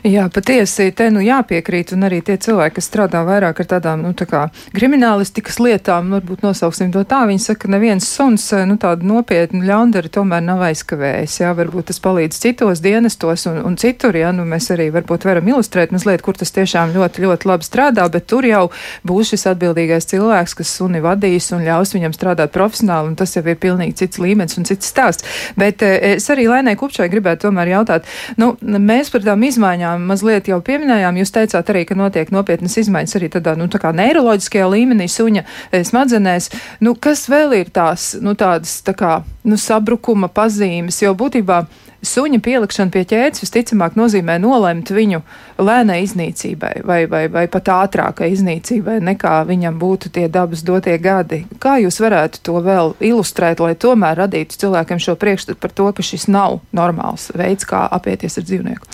Jā, 0.07 0.27
patiesi, 0.33 0.87
te 0.95 1.07
nu 1.13 1.21
jāpiekrīt, 1.21 1.91
un 1.93 2.05
arī 2.07 2.19
tie 2.25 2.37
cilvēki, 2.41 2.77
kas 2.77 2.87
strādā 2.89 3.21
vairāk 3.27 3.59
ar 3.61 3.67
tādām, 3.69 4.03
nu, 4.05 4.13
tā 4.17 4.27
kā 4.29 4.43
kriminālistikas 4.75 5.57
lietām, 5.61 6.11
varbūt 6.15 6.45
nosauksim 6.45 6.91
to 6.93 7.03
tā, 7.07 7.23
viņi 7.29 7.43
saka, 7.43 7.65
ka 7.65 7.71
neviens 7.73 8.07
suns, 8.09 8.45
nu, 8.69 8.77
tādu 8.81 9.05
nopietnu 9.09 9.61
ļaundari 9.67 10.09
tomēr 10.13 10.43
nav 10.45 10.63
aizkavējis, 10.69 11.39
jā, 11.41 11.51
varbūt 11.57 11.89
tas 11.91 12.01
palīdz 12.01 12.39
citos 12.41 12.81
dienestos 12.85 13.45
un, 13.51 13.59
un 13.67 13.77
citur, 13.77 14.17
jā, 14.17 14.31
nu, 14.35 14.45
mēs 14.49 14.69
arī 14.73 14.87
varbūt 14.95 15.27
varam 15.27 15.51
ilustrēt 15.51 15.93
mazliet, 15.93 16.23
kur 16.25 16.37
tas 16.39 16.53
tiešām 16.55 16.95
ļoti, 16.95 17.25
ļoti 17.25 17.51
labi 17.51 17.67
strādā, 17.67 18.07
bet 18.13 18.29
tur 18.31 18.47
jau 18.47 18.63
būs 19.05 19.33
šis 19.33 19.47
atbildīgais 19.53 20.09
cilvēks, 20.13 20.57
kas 20.61 20.73
suni 20.79 21.03
vadīs 21.03 21.51
un 21.57 21.65
ļaus 21.67 21.93
viņam 21.97 22.15
strādāt 22.17 22.55
profesionāli, 22.55 23.11
un 23.11 23.19
tas 23.19 23.35
jau 23.35 23.45
ir 23.45 23.59
pilnīgi 23.61 23.97
cits 24.05 24.21
līmenis 24.23 24.57
un 24.61 24.69
cits 24.69 24.93
stāsts. 24.93 25.27
Bet 25.59 25.85
eh, 25.85 26.15
es 26.15 26.29
arī 26.33 26.47
Lainai 26.49 26.77
Kupčai 26.79 27.09
gribētu 27.11 27.47
tomēr 27.47 27.75
jautāt, 27.75 28.07
nu, 28.39 28.53
mēs 28.61 29.11
par 29.13 29.25
tām 29.25 29.43
izmaiņām 29.43 29.66
izmaiņām 29.67 30.05
mazliet 30.07 30.47
jau 30.47 30.61
pieminējām. 30.63 31.17
Jūs 31.19 31.33
teicāt 31.35 31.69
arī, 31.71 31.83
ka 31.85 31.95
notiek 31.95 32.31
nopietnas 32.31 32.77
izmaiņas 32.79 33.15
arī 33.19 33.29
tādā, 33.33 33.55
nu, 33.59 33.67
tā 33.67 33.79
kā 33.81 33.91
neiroloģiskajā 33.91 34.67
līmenī 34.71 35.07
suņa 35.11 35.43
eh, 35.43 35.83
smadzenēs. 35.83 36.49
Nu, 36.79 36.95
kas 36.95 37.27
vēl 37.27 37.53
ir 37.59 37.71
tās, 37.73 38.15
nu, 38.21 38.35
tādas, 38.35 38.79
tā 38.85 38.95
kā, 38.95 39.23
nu, 39.43 39.57
sabrukuma 39.59 40.29
pazīmes, 40.31 41.01
jo 41.03 41.13
būtībā 41.17 41.65
suņa 42.05 42.39
pielikšana 42.45 42.93
pie 42.93 43.03
ķēdes 43.09 43.41
visticamāk 43.41 43.97
nozīmē 43.97 44.37
nolemt 44.41 44.91
viņu 44.93 45.21
lēnai 45.57 46.01
iznīcībai 46.05 46.83
vai, 46.85 46.99
vai, 47.09 47.23
vai 47.33 47.45
pat 47.51 47.71
ātrākai 47.73 48.29
iznīcībai, 48.35 48.99
nekā 49.07 49.33
viņam 49.49 49.79
būtu 49.81 50.11
tie 50.13 50.27
dabas 50.29 50.63
dotie 50.67 50.97
gadi. 51.01 51.43
Kā 51.63 51.77
jūs 51.81 51.99
varētu 52.03 52.43
to 52.45 52.61
vēl 52.63 52.93
ilustrēt, 53.01 53.61
lai 53.63 53.73
tomēr 53.79 54.21
radītu 54.21 54.59
cilvēkiem 54.61 55.01
šo 55.01 55.17
priekšstatu 55.19 55.59
par 55.61 55.73
to, 55.73 55.89
ka 55.97 56.05
šis 56.05 56.27
nav 56.29 56.59
normāls 56.77 57.31
veids, 57.37 57.65
kā 57.67 57.83
apieties 57.97 58.37
ar 58.37 58.45
dzīvnieku? 58.45 58.93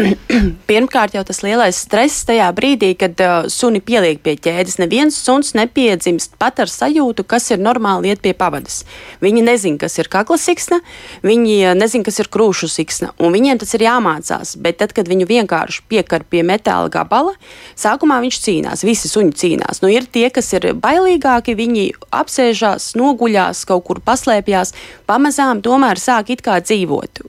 Pirmkārt, 0.70 1.18
jau 1.18 1.24
tas 1.26 1.42
lielais 1.44 1.82
stress 1.86 2.22
tajā 2.28 2.46
brīdī, 2.54 2.92
kad 2.98 3.18
uh, 3.24 3.50
suni 3.50 3.82
pieliek 3.84 4.22
pie 4.22 4.36
ķēdes. 4.38 4.78
Neviens 4.82 5.18
suns 5.18 5.54
nepiedzimst 5.58 6.38
pat 6.38 6.62
ar 6.62 6.70
sajūtu, 6.70 7.26
kas 7.26 7.50
ir 7.50 7.62
normāli 7.62 8.14
iet 8.14 8.22
pie 8.24 8.34
pavadas. 8.38 8.82
Viņi 9.24 9.44
nezina, 9.44 9.80
kas 9.82 9.98
ir 9.98 10.10
kakla 10.12 10.38
siksna, 10.40 10.80
viņi 11.26 11.58
uh, 11.72 11.76
nezina, 11.78 12.06
kas 12.06 12.22
ir 12.22 12.30
krūtis 12.30 12.43
krūšu 12.44 12.68
siksna, 12.68 13.12
un 13.18 13.32
viņiem 13.32 13.58
tas 13.60 13.72
ir 13.76 13.84
jāmācās. 13.86 14.54
Bet 14.60 14.78
tad, 14.82 14.92
kad 14.92 15.08
viņu 15.08 15.26
vienkārši 15.28 15.84
piekar 15.88 16.24
pie 16.28 16.42
metāla 16.44 16.90
gabala, 16.92 17.32
sākumā 17.76 18.20
viņš 18.24 18.40
cīnās, 18.44 18.84
visi 18.84 19.08
suņi 19.08 19.32
cīnās. 19.40 19.80
Nu, 19.80 19.88
ir 19.88 20.04
tie, 20.04 20.28
kas 20.30 20.52
ir 20.52 20.74
bailīgāki, 20.76 21.56
viņi 21.56 21.86
apsēžās, 22.12 22.92
noguļās, 22.98 23.64
kaut 23.68 23.86
kur 23.88 24.00
paslēpjās, 24.04 24.74
pamazām 25.08 25.62
tomēr 25.64 26.00
sāk 26.00 26.34
it 26.34 26.44
kā 26.44 26.60
dzīvot. 26.60 27.24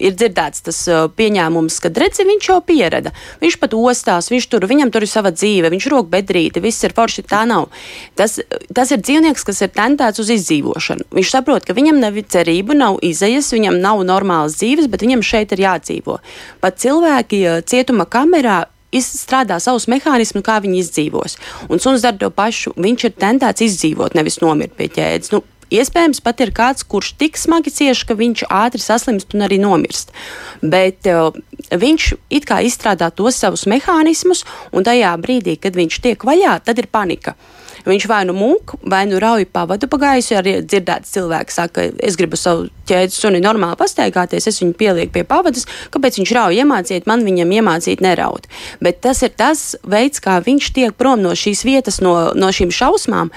ir 0.00 0.14
dzirdēts 0.14 0.62
tas 0.62 0.78
uh, 0.88 1.06
pieņēmums, 1.10 1.78
ka 1.82 1.90
redzi, 1.90 2.24
viņš 2.24 2.48
jau 2.48 2.60
pierada. 2.64 3.12
Viņš 3.42 3.58
pat 3.60 3.74
ostās, 3.74 4.30
viņš 4.30 4.46
tur, 4.52 4.66
viņam 4.68 4.92
tur 4.94 5.02
ir 5.02 5.10
sava 5.10 5.32
dzīve, 5.34 5.70
viņš 5.72 5.88
rok 5.92 6.08
bedrīti, 6.12 6.62
viss 6.62 6.84
ir 6.86 6.94
forši. 6.96 7.26
Tā 7.26 7.42
nav. 7.48 7.68
Tas, 8.14 8.38
tas 8.72 8.92
ir 8.94 9.02
dzīvnieks, 9.02 9.44
kas 9.44 9.64
ir 9.66 9.72
tentēts 9.74 10.22
uz 10.22 10.30
izdzīvošanu. 10.36 11.08
Viņš 11.16 11.32
saprot, 11.32 11.66
ka 11.66 11.74
viņam 11.76 11.98
nav 12.00 12.16
cerību, 12.16 12.76
nav 12.78 13.00
izējas, 13.04 13.52
viņam 13.56 13.80
nav 13.82 14.04
normālas 14.46 14.58
dzīves, 14.60 14.88
bet 14.88 15.02
viņam 15.02 15.22
šeit 15.22 15.52
ir 15.52 15.64
jādzīvo. 15.66 16.20
Pat 16.60 16.78
cilvēki 16.78 17.42
uh, 17.46 17.60
cietuma 17.64 18.06
kamerā 18.06 18.66
izstrādā 18.92 19.58
savus 19.60 19.88
mehānismus, 19.88 20.44
kā 20.44 20.60
viņi 20.62 20.80
izdzīvos. 20.80 21.36
Un 21.68 21.78
suns 21.78 22.02
dara 22.02 22.16
to 22.16 22.30
pašu. 22.30 22.72
Viņš 22.76 23.04
ir 23.04 23.12
tentēts 23.18 23.62
izdzīvot, 23.62 24.14
nevis 24.14 24.40
nomirt 24.40 24.76
pie 24.76 24.88
ķēdes. 24.88 25.32
Nu, 25.32 25.42
Iespējams, 25.66 26.20
pat 26.22 26.38
ir 26.44 26.52
kāds, 26.54 26.84
kurš 26.86 27.16
tik 27.18 27.34
smagi 27.34 27.72
cieš, 27.74 28.04
ka 28.06 28.14
viņš 28.14 28.44
ātri 28.46 28.78
saslimst 28.78 29.34
un 29.34 29.42
arī 29.42 29.58
nomirst. 29.58 30.12
Bet 30.62 31.08
uh, 31.10 31.34
viņš 31.74 32.12
it 32.30 32.46
kā 32.46 32.60
izstrādā 32.62 33.10
tos 33.10 33.34
savus 33.42 33.66
mehānismus, 33.66 34.44
un 34.70 34.86
tajā 34.86 35.10
brīdī, 35.18 35.56
kad 35.58 35.74
viņš 35.74 35.98
tiek 36.04 36.22
vaļā, 36.22 36.60
tad 36.62 36.78
ir 36.78 36.86
panika. 36.86 37.34
Viņš 37.86 38.06
vai 38.10 38.22
nu 38.26 38.34
mūk, 38.34 38.76
vai 38.82 39.04
nu 39.06 39.20
rauj 39.22 39.46
pavadu 39.54 39.86
pa 39.90 39.98
gaisu. 40.02 40.34
Arī 40.40 40.56
dzirdēts 40.64 41.12
cilvēks 41.14 41.58
saka, 41.60 41.84
es 42.02 42.18
gribu 42.18 42.38
savu 42.38 42.66
ķēdes 42.90 43.18
suni 43.22 43.42
normāli 43.42 43.78
pastaigāties, 43.78 44.48
es 44.50 44.58
viņu 44.62 44.74
pielieku 44.78 45.14
pie 45.14 45.22
pavadas, 45.28 45.68
kāpēc 45.94 46.18
viņš 46.20 46.34
rauj 46.34 46.58
iemāciet, 46.62 47.06
man 47.06 47.22
viņam 47.26 47.54
iemācīt 47.60 48.02
neraut. 48.02 48.50
Bet 48.82 49.00
tas 49.06 49.22
ir 49.22 49.36
tas 49.38 49.68
veids, 49.86 50.22
kā 50.22 50.40
viņš 50.42 50.72
tiek 50.74 50.98
prom 50.98 51.22
no 51.22 51.36
šīs 51.38 51.62
vietas, 51.68 52.02
no, 52.02 52.16
no 52.34 52.50
šīm 52.50 52.74
šausmām 52.74 53.30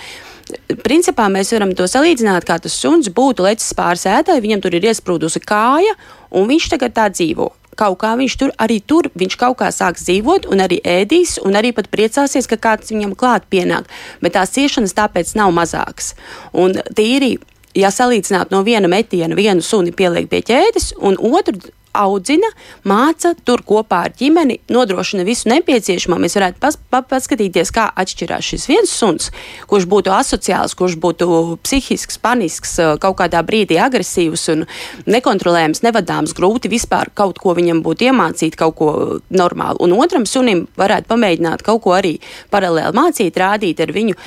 principā 0.85 1.27
mēs 1.29 1.53
varam 1.53 1.75
to 1.77 1.85
salīdzināt, 1.89 2.47
kā 2.47 2.57
tas 2.62 2.73
suns 2.73 3.12
būtu 3.13 3.45
lecis 3.45 3.75
pāri 3.77 4.01
sētai, 4.01 4.39
viņam 4.41 4.63
tur 4.65 4.77
ir 4.77 4.89
iesprūdusi 4.89 5.43
kāja, 5.45 5.93
un 6.33 6.49
viņš 6.49 6.71
tagad 6.73 6.95
tā 6.97 7.09
dzīvo. 7.13 7.51
Kaut 7.79 7.99
kā 8.01 8.15
viņš 8.19 8.33
tur 8.41 8.51
arī 8.59 8.81
tur, 8.83 9.07
viņš 9.15 9.37
kaut 9.39 9.59
kā 9.61 9.69
sāks 9.71 10.03
dzīvot, 10.07 10.49
un 10.51 10.63
arī 10.65 10.81
ēdīs, 10.83 11.37
un 11.47 11.55
arī 11.55 11.71
pat 11.75 11.87
priecāsies, 11.93 12.49
ka 12.49 12.59
kāds 12.59 12.91
viņam 12.91 13.15
klāt 13.19 13.47
pienāk. 13.51 13.87
Bet 14.23 14.35
tās 14.35 14.51
ciešanas 14.57 14.97
tāpēc 14.97 15.31
nav 15.39 15.53
mazākas. 15.55 16.13
Un 16.51 16.75
tīri 16.97 17.37
ja 17.77 17.91
salīdzinātu 17.93 18.53
no 18.55 18.63
viena 18.65 18.89
metiena, 18.91 19.37
vienu 19.37 19.63
suni 19.65 19.93
pieliek 19.95 20.29
pie 20.29 20.41
ķēdes, 20.45 20.93
un 21.05 21.17
otru 21.19 21.59
audzina, 21.93 22.47
māca, 22.88 23.34
tur 23.45 23.63
kopā 23.65 24.04
ar 24.08 24.13
ģimeni, 24.17 24.60
nodrošina 24.71 25.25
visu 25.28 25.49
nepieciešamo. 25.52 26.17
Mēs 26.21 26.38
varētu 26.38 26.62
pas, 26.62 26.78
pa, 26.91 27.02
paskatīties, 27.06 27.71
kā 27.75 27.88
atšķirās 27.99 28.52
šis 28.52 28.67
viens 28.69 28.93
suns, 28.93 29.30
kurš 29.69 29.88
būtu 29.89 30.13
asociāls, 30.13 30.75
kurš 30.78 30.97
būtu 31.02 31.30
psihisks, 31.65 32.19
panisks, 32.21 32.75
kaut 33.02 33.17
kādā 33.21 33.41
brīdī 33.45 33.80
agresīvs 33.82 34.45
un 34.54 34.65
nekontrolējams, 35.10 35.84
nevadāms, 35.86 36.36
grūti 36.38 36.71
vispār 36.71 37.12
kaut 37.17 37.41
ko 37.41 37.56
viņam 37.58 37.82
būtu 37.86 38.10
iemācīt, 38.10 38.58
kaut 38.60 38.78
ko 38.80 38.91
normālu. 39.34 39.82
Un 39.86 39.97
otram 39.97 40.28
sunim 40.30 40.67
varētu 40.80 41.10
pamēģināt 41.10 41.65
kaut 41.65 41.84
ko 41.86 41.97
arī 41.97 42.17
paralēli 42.54 42.95
mācīt, 42.97 43.39
rādīt 43.39 43.82
ar 43.84 43.93
viņu. 43.95 44.17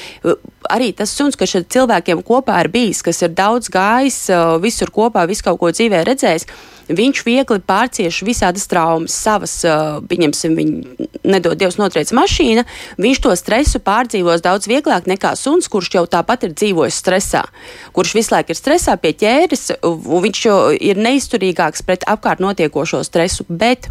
Arī 0.73 0.93
tas 0.97 1.15
suns, 1.15 1.39
kas 1.39 1.57
ar 1.59 1.67
cilvēkiem 1.71 2.23
kopā 2.27 2.61
ir 2.65 2.71
bijis, 2.73 3.03
kas 3.07 3.23
ir 3.25 3.35
daudz 3.37 3.71
gājis, 3.73 4.25
visur 4.63 4.93
kopā, 4.95 5.27
visu 5.31 5.47
kaut 5.47 5.61
ko 5.63 5.73
dzīvē 5.75 6.05
redzējis 6.09 6.47
viņš 6.99 7.23
viegli 7.27 7.59
pārcieš 7.67 8.23
visādas 8.27 8.69
traumas, 8.71 9.15
savas, 9.17 9.59
pieņemsim, 10.09 10.57
viņa 10.59 11.09
nedod 11.25 11.59
Dievs 11.59 11.79
notriec 11.81 12.11
mašīna, 12.15 12.65
viņš 13.03 13.23
to 13.25 13.35
stresu 13.39 13.81
pārdzīvos 13.85 14.45
daudz 14.45 14.69
vieglāk 14.71 15.09
nekā 15.11 15.35
suns, 15.39 15.71
kurš 15.73 15.93
jau 15.97 16.05
tāpat 16.11 16.49
ir 16.49 16.57
dzīvojis 16.57 17.01
stresā, 17.03 17.45
kurš 17.97 18.17
visu 18.19 18.35
laiku 18.35 18.55
ir 18.55 18.59
stresā 18.59 18.97
pie 19.01 19.15
ķēdes, 19.23 19.69
viņš 19.83 20.43
ir 20.81 21.01
neizturīgāks 21.03 21.87
pret 21.87 22.07
apkārt 22.11 22.43
notiekošo 22.43 23.03
stresu. 23.07 23.47
Bet 23.49 23.91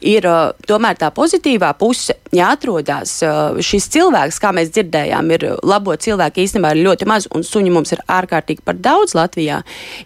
ir 0.00 0.26
uh, 0.28 0.52
tomēr 0.68 0.98
tā 1.00 1.10
pozitīvā 1.14 1.72
puse. 1.78 2.16
Ja 2.34 2.52
atrodas 2.54 3.16
uh, 3.26 3.58
šis 3.64 3.88
cilvēks, 3.90 4.38
kā 4.42 4.52
mēs 4.54 4.70
dzirdējām, 4.74 5.30
ir 5.34 5.46
labo 5.66 5.96
cilvēku 5.98 6.44
īstenībā 6.44 6.74
ir 6.74 6.84
ļoti 6.86 7.08
maz, 7.10 7.26
un 7.34 7.44
suņu 7.46 7.72
mums 7.74 7.94
ir 7.94 8.02
ārkārtīgi 8.06 8.64
par 8.66 8.78
daudz 8.78 9.16
Latvijā. 9.18 9.60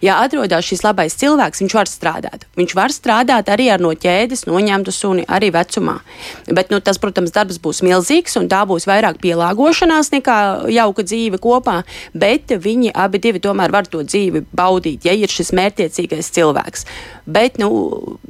Ja 0.05 0.19
atrodas 0.23 0.65
šis 0.65 0.83
labais 0.85 1.17
cilvēks, 1.21 1.61
viņš 1.63 1.75
var 1.77 1.91
strādāt. 1.91 2.47
Viņš 2.57 2.75
var 2.77 2.93
strādāt 2.93 3.51
arī 3.53 3.69
ar 3.73 3.83
no 3.83 3.93
ķēdes 3.93 4.45
noņemtu 4.49 4.93
suni, 4.95 5.25
arī 5.29 5.51
vecumā. 5.53 5.99
Bet, 6.47 6.71
nu, 6.73 6.81
tas, 6.83 6.99
protams, 7.01 7.33
darbs 7.35 7.59
būs 7.61 7.83
milzīgs, 7.85 8.37
un 8.39 8.49
tā 8.51 8.63
būs 8.67 8.87
vairāk 8.89 9.19
pielāgošanās 9.23 10.11
nekā 10.15 10.37
jauka 10.73 11.05
dzīve 11.05 11.39
kopā, 11.41 11.81
bet 12.13 12.55
viņi 12.65 12.93
abi 12.95 13.21
divi 13.21 13.41
tomēr 13.43 13.73
var 13.73 13.89
to 13.89 14.03
dzīvi 14.05 14.45
baudīt, 14.55 15.05
ja 15.05 15.13
ir 15.15 15.31
šis 15.31 15.53
mērķiecīgais 15.55 16.31
cilvēks. 16.35 16.85
Bet, 17.25 17.59
nu, 17.61 17.69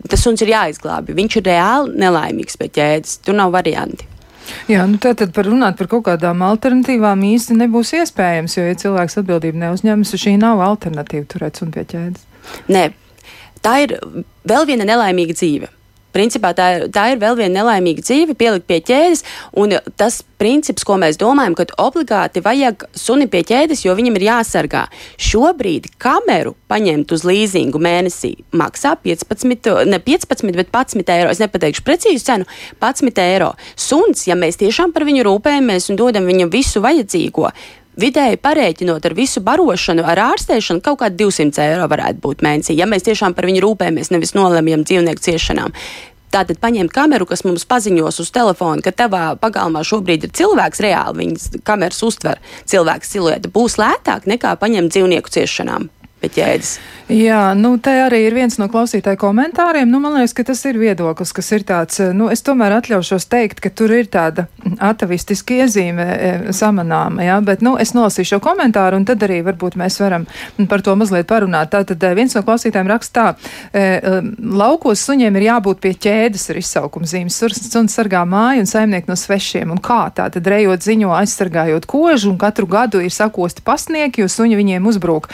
tas 0.10 0.24
suns 0.24 0.44
ir 0.44 0.54
jāizglābi. 0.54 1.15
Viņš 1.18 1.39
ir 1.41 1.45
reāli 1.48 1.96
nelaimīgs 2.02 2.60
pie 2.62 2.70
ķēdes. 2.78 3.20
Tur 3.26 3.38
nav 3.40 3.54
varianti. 3.56 4.10
Jā, 4.70 4.84
nu 4.90 5.00
tā 5.02 5.16
tad 5.18 5.32
par 5.34 5.48
runāt 5.50 5.78
par 5.80 5.90
kaut 5.90 6.06
kādām 6.06 6.44
alternatīvām 6.46 7.24
īsti 7.32 7.58
nebūs 7.58 7.96
iespējams, 7.98 8.58
jo, 8.58 8.66
ja 8.70 8.78
cilvēks 8.78 9.18
atbildību 9.22 9.62
neuzņemas, 9.64 10.14
šī 10.22 10.36
nav 10.42 10.62
alternatīva 10.66 11.26
turēt 11.32 11.62
un 11.66 11.74
pie 11.74 11.86
ķēdes. 11.90 12.28
Nē, 12.70 12.84
tā 13.66 13.80
ir 13.88 13.96
vēl 14.46 14.70
viena 14.70 14.86
nelaimīga 14.86 15.38
dzīve. 15.38 15.72
Principā 16.15 16.54
tā, 16.56 16.69
tā 16.93 17.10
ir 17.13 17.19
vēl 17.21 17.36
viena 17.41 17.60
nelaimīga 17.60 18.06
dzīve, 18.06 18.38
pielikt 18.39 18.67
pie 18.69 18.80
ķēdes. 18.88 19.23
Un 19.60 19.75
tas 19.99 20.21
princips, 20.39 20.86
ko 20.88 20.97
mēs 20.99 21.19
domājam, 21.19 21.56
ka 21.58 21.67
obligāti 21.82 22.43
vajag 22.43 22.88
suni 22.95 23.28
pie 23.32 23.43
ķēdes, 23.47 23.86
jo 23.86 23.95
viņam 23.97 24.17
ir 24.19 24.28
jāsargā. 24.30 24.86
Šobrīd 25.21 25.91
kameru 26.01 26.56
paņemt 26.71 27.12
uz 27.15 27.25
līzingu 27.28 27.82
mēnesī 27.84 28.34
maksā 28.56 28.95
15, 29.04 29.71
ne 29.91 30.01
15, 30.04 30.56
bet 30.56 30.71
11 30.71 31.15
eiro. 31.15 31.32
Es 31.32 31.43
nepateikšu 31.43 31.86
precīzu 31.86 32.25
cenu- 32.28 32.49
11 32.84 33.23
eiro. 33.23 33.54
Suns, 33.75 34.28
ja 34.28 34.36
mēs 34.36 34.60
tiešām 34.62 34.93
par 34.93 35.04
viņu 35.04 35.28
rūpējamies 35.28 35.89
un 35.89 35.99
dodam 35.99 36.25
viņam 36.25 36.51
visu 36.51 36.82
vajadzīgo, 36.82 37.51
Vidēji 37.96 38.42
parēķinot 38.44 39.06
ar 39.08 39.14
visu 39.16 39.40
barošanu, 39.44 40.04
ar 40.04 40.20
ārstēšanu, 40.34 40.84
kaut 40.84 41.00
kādi 41.00 41.22
200 41.24 41.64
eiro 41.64 41.86
varētu 41.88 42.20
būt 42.26 42.44
mēnesī, 42.44 42.76
ja 42.76 42.90
mēs 42.92 43.08
tiešām 43.08 43.36
par 43.38 43.48
viņu 43.48 43.64
rūpējamies, 43.64 44.12
nevis 44.12 44.36
nolemjam 44.36 44.84
dzīvnieku 44.84 45.24
ciešanām. 45.24 45.72
Tātad 46.36 46.60
paņemt 46.60 46.92
kameru, 46.92 47.24
kas 47.30 47.46
mums 47.48 47.64
paziņos 47.70 48.20
uz 48.20 48.32
telefona, 48.36 48.84
ka 48.84 48.92
tavā 48.92 49.24
pagalmā 49.40 49.86
šobrīd 49.88 50.28
ir 50.28 50.36
cilvēks, 50.36 50.84
reāli 50.84 51.22
viņas 51.22 51.46
kameras 51.64 52.04
uztver 52.04 52.44
cilvēku 52.68 53.08
siluetu, 53.08 53.54
būs 53.56 53.80
lētāk 53.80 54.28
nekā 54.28 54.58
paņemt 54.60 54.92
dzīvnieku 54.92 55.32
ciešanām 55.32 55.88
pie 56.26 56.34
ķēdes. 56.42 56.76
Jā, 57.06 57.54
nu 57.54 57.76
te 57.78 57.92
arī 58.02 58.24
ir 58.26 58.34
viens 58.34 58.56
no 58.58 58.66
klausītāju 58.66 59.20
komentāriem. 59.22 59.86
Nu, 59.86 60.00
man 60.02 60.16
liekas, 60.18 60.34
ka 60.34 60.42
tas 60.48 60.64
ir 60.66 60.80
viedoklis, 60.82 61.36
kas 61.38 61.52
ir 61.54 61.62
tāds, 61.62 62.00
nu, 62.18 62.32
es 62.34 62.42
tomēr 62.42 62.74
atļaušos 62.80 63.28
teikt, 63.30 63.60
ka 63.62 63.70
tur 63.70 63.94
ir 63.94 64.08
tāda 64.10 64.48
atavistiska 64.82 65.60
iezīme 65.62 66.06
e, 66.06 66.32
samanāma, 66.50 67.22
jā, 67.28 67.36
bet, 67.46 67.62
nu, 67.62 67.76
es 67.78 67.94
nolasīšu 67.94 68.36
šo 68.36 68.40
komentāru 68.42 68.98
un 68.98 69.06
tad 69.06 69.22
arī 69.22 69.44
varbūt 69.46 69.78
mēs 69.78 70.00
varam 70.02 70.26
par 70.72 70.82
to 70.82 70.96
mazliet 70.98 71.30
parunāt. 71.30 71.70
Tātad 71.76 72.02
e, 72.02 72.12
viens 72.18 72.34
no 72.34 72.42
klausītājiem 72.48 72.90
rakstā, 72.90 73.28
e, 73.70 73.86
laukos 74.42 75.06
suņiem 75.06 75.38
ir 75.38 75.48
jābūt 75.52 75.86
pie 75.86 75.94
ķēdes 76.08 76.48
ar 76.50 76.62
izsaukuma 76.64 77.12
zīmes. 77.12 77.38
Suns 77.70 78.00
sargā 78.00 78.24
māju 78.26 78.66
un 78.66 78.72
saimnieku 78.72 79.14
no 79.14 79.20
svešiem. 79.20 79.76
Un 79.78 79.84
kā 79.84 80.08
tā 80.18 80.32
tad 80.34 80.50
rejot 80.50 80.82
ziņo 80.82 81.14
aizsargājot 81.20 81.86
kožu 81.86 82.34
un 82.34 82.42
katru 82.42 82.66
gadu 82.66 83.06
ir 83.06 83.14
sakosti 83.14 83.62
pasnieki, 83.66 84.26
jo 84.26 84.32
suņi 84.32 84.58
viņiem 84.58 84.90
uzbruk. 84.90 85.30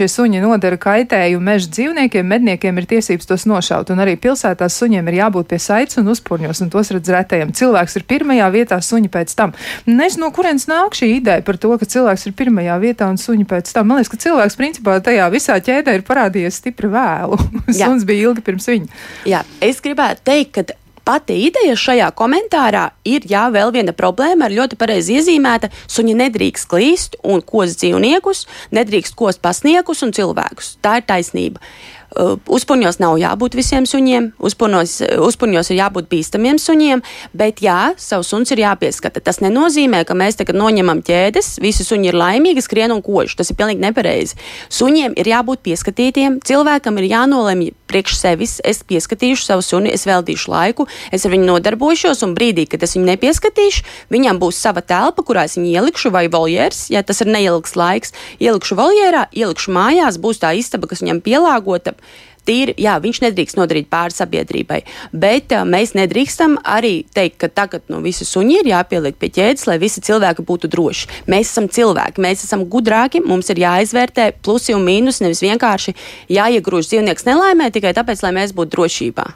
Klaiņojošie 0.00 0.16
suņi 0.16 0.40
nodara 0.40 0.76
kaitējumu 0.80 1.44
meža 1.44 1.68
dzīvniekiem, 1.76 2.24
medniekiem 2.24 2.78
ir 2.80 2.86
tiesības 2.88 3.28
tos 3.28 3.42
nošaut, 3.44 3.90
un 3.92 4.00
arī 4.00 4.14
pilsētās 4.16 4.78
suņiem 4.80 5.10
ir 5.10 5.18
jābūt 5.18 5.50
pie 5.50 5.58
saites 5.60 5.98
un 6.00 6.08
uzpurņos, 6.08 6.62
un 6.64 6.70
tos 6.72 6.88
redz 6.94 7.10
retējiem. 7.12 7.52
Cilvēks 7.52 7.98
ir 8.00 8.06
pirmajā 8.08 8.48
vietā, 8.54 8.80
suņi 8.80 9.12
pēc 9.12 9.36
tam. 9.36 9.52
Nezinu, 9.84 10.24
no 10.24 10.32
kurienes 10.32 10.64
nāk 10.70 10.96
šī 10.96 11.10
ideja 11.18 11.44
par 11.44 11.60
to, 11.60 11.74
ka 11.76 11.84
cilvēks 11.84 12.30
ir 12.30 12.36
pirmajā 12.38 12.80
vietā 12.80 13.10
un 13.12 13.20
suņi 13.20 13.44
pēc 13.50 13.74
tam. 13.76 13.90
Man 13.90 14.00
liekas, 14.00 14.14
ka 14.14 14.24
cilvēks 14.24 14.56
principā 14.56 14.96
tajā 15.04 15.28
visā 15.36 15.60
ķēdē 15.60 15.98
ir 15.98 16.06
parādījies 16.08 16.62
stipri 16.62 16.88
vēlu. 16.88 17.36
Suns 17.82 18.08
bija 18.08 18.30
ilgi 18.30 18.46
pirms 18.46 18.72
viņa. 18.72 19.02
Jā, 19.28 19.44
es 19.60 19.84
gribētu 19.84 20.24
teikt, 20.32 20.56
ka 20.56 20.80
pati 21.04 21.36
ideja 21.46 21.76
šajā 21.78 22.10
komentārā 22.16 22.90
ir, 23.08 23.26
jā, 23.28 23.46
vēl 23.52 23.72
viena 23.74 23.94
problēma 23.96 24.48
ar 24.48 24.56
ļoti 24.56 24.78
pareizi 24.80 25.18
iezīmēta. 25.20 25.70
Suņi 25.90 26.16
nedrīkst 26.20 26.68
klīst 26.70 27.16
un 27.22 27.44
kost 27.46 27.80
dzīvniekus, 27.82 28.46
nedrīkst 28.76 29.16
kost 29.18 29.42
pasniekus 29.44 30.04
un 30.06 30.14
cilvēkus. 30.16 30.76
Tā 30.84 31.00
ir 31.00 31.08
taisnība. 31.08 31.62
Uh, 32.10 32.38
uzpuņos 32.50 32.98
nav 32.98 33.18
jābūt 33.20 33.54
visiem 33.54 33.84
suņiem, 33.86 34.32
uzpuņos, 34.42 34.96
uzpuņos 35.22 35.70
ir 35.70 35.76
jābūt 35.78 36.08
bīstamiem 36.10 36.58
suņiem, 36.58 37.04
bet 37.38 37.62
jā, 37.62 37.92
savs 38.02 38.32
suns 38.32 38.50
ir 38.50 38.64
jāpieskata. 38.64 39.22
Tas 39.22 39.38
nenozīmē, 39.44 40.02
ka 40.08 40.16
mēs 40.18 40.40
tagad 40.40 40.58
noņemam 40.58 41.04
ķēdes, 41.06 41.60
visi 41.62 41.86
suņi 41.86 42.10
ir 42.10 42.18
laimīgi, 42.18 42.64
skrien 42.66 42.90
un 42.90 43.02
kož. 43.06 43.36
Tas 43.38 43.52
ir 43.52 43.58
pilnīgi 43.60 43.84
nepareizi. 43.84 44.40
Suņiem 44.74 45.14
ir 45.22 45.30
jābūt 45.30 45.62
pieskatītiem, 45.68 46.40
cilvēkam 46.46 46.98
ir 46.98 47.12
jānolemj 47.12 47.70
priekš 47.90 48.16
sevis, 48.18 48.58
es 48.66 48.82
pieskatīšu 48.86 49.46
savu 49.46 49.64
suni, 49.66 49.90
es 49.94 50.06
veltīšu 50.06 50.50
laiku, 50.52 50.86
es 51.14 51.26
ar 51.26 51.34
viņu 51.34 51.48
nodarbošos, 51.48 52.22
un 52.26 52.36
brīdī, 52.38 52.66
kad 52.70 52.84
es 52.86 52.94
viņu 52.96 53.08
nepieskatīšu, 53.08 53.86
viņam 54.14 54.38
būs 54.42 54.60
sava 54.62 54.82
telpa, 54.82 55.24
kurā 55.26 55.46
es 55.48 55.56
viņu 55.58 55.72
ielikšu, 55.74 56.12
vai 56.14 56.26
voljērs, 56.30 56.88
ja 56.94 57.02
tas 57.06 57.22
ir 57.24 57.32
neilgs 57.32 57.74
laiks, 57.78 58.14
ielikšu 58.38 58.78
voljērā, 58.78 59.26
ielikšu 59.34 59.74
mājās, 59.74 60.20
būs 60.22 60.42
tā 60.42 60.54
istaba, 60.58 60.90
kas 60.90 61.02
viņam 61.02 61.22
pielāgota 61.26 61.96
tīri, 62.48 62.74
jā, 62.80 62.96
viņš 63.02 63.20
nedrīkst 63.24 63.58
nodarīt 63.58 63.90
pāri 63.92 64.14
sabiedrībai, 64.16 64.80
bet 65.12 65.54
uh, 65.54 65.64
mēs 65.68 65.94
nedrīkstam 65.98 66.58
arī 66.64 67.04
teikt, 67.14 67.38
ka 67.42 67.50
tagad 67.52 67.86
nu, 67.92 68.00
visi 68.04 68.26
suņi 68.26 68.60
ir 68.60 68.70
jāpieliek 68.72 69.18
pie 69.20 69.30
ķēdes, 69.36 69.66
lai 69.70 69.78
visi 69.82 70.02
cilvēki 70.04 70.46
būtu 70.48 70.70
droši. 70.72 71.10
Mēs 71.30 71.52
esam 71.52 71.68
cilvēki, 71.70 72.22
mēs 72.24 72.46
esam 72.46 72.64
gudrāki, 72.70 73.22
mums 73.24 73.52
ir 73.52 73.62
jāizvērtē 73.64 74.32
plusi 74.44 74.76
un 74.76 74.86
mīnus, 74.86 75.22
nevis 75.24 75.44
vienkārši 75.44 75.96
jāiegrūž 76.32 76.90
dzīvnieks 76.90 77.28
nelaimē 77.28 77.70
tikai 77.74 77.94
tāpēc, 77.96 78.24
lai 78.26 78.34
mēs 78.40 78.56
būtu 78.56 78.76
drošībā. 78.76 79.28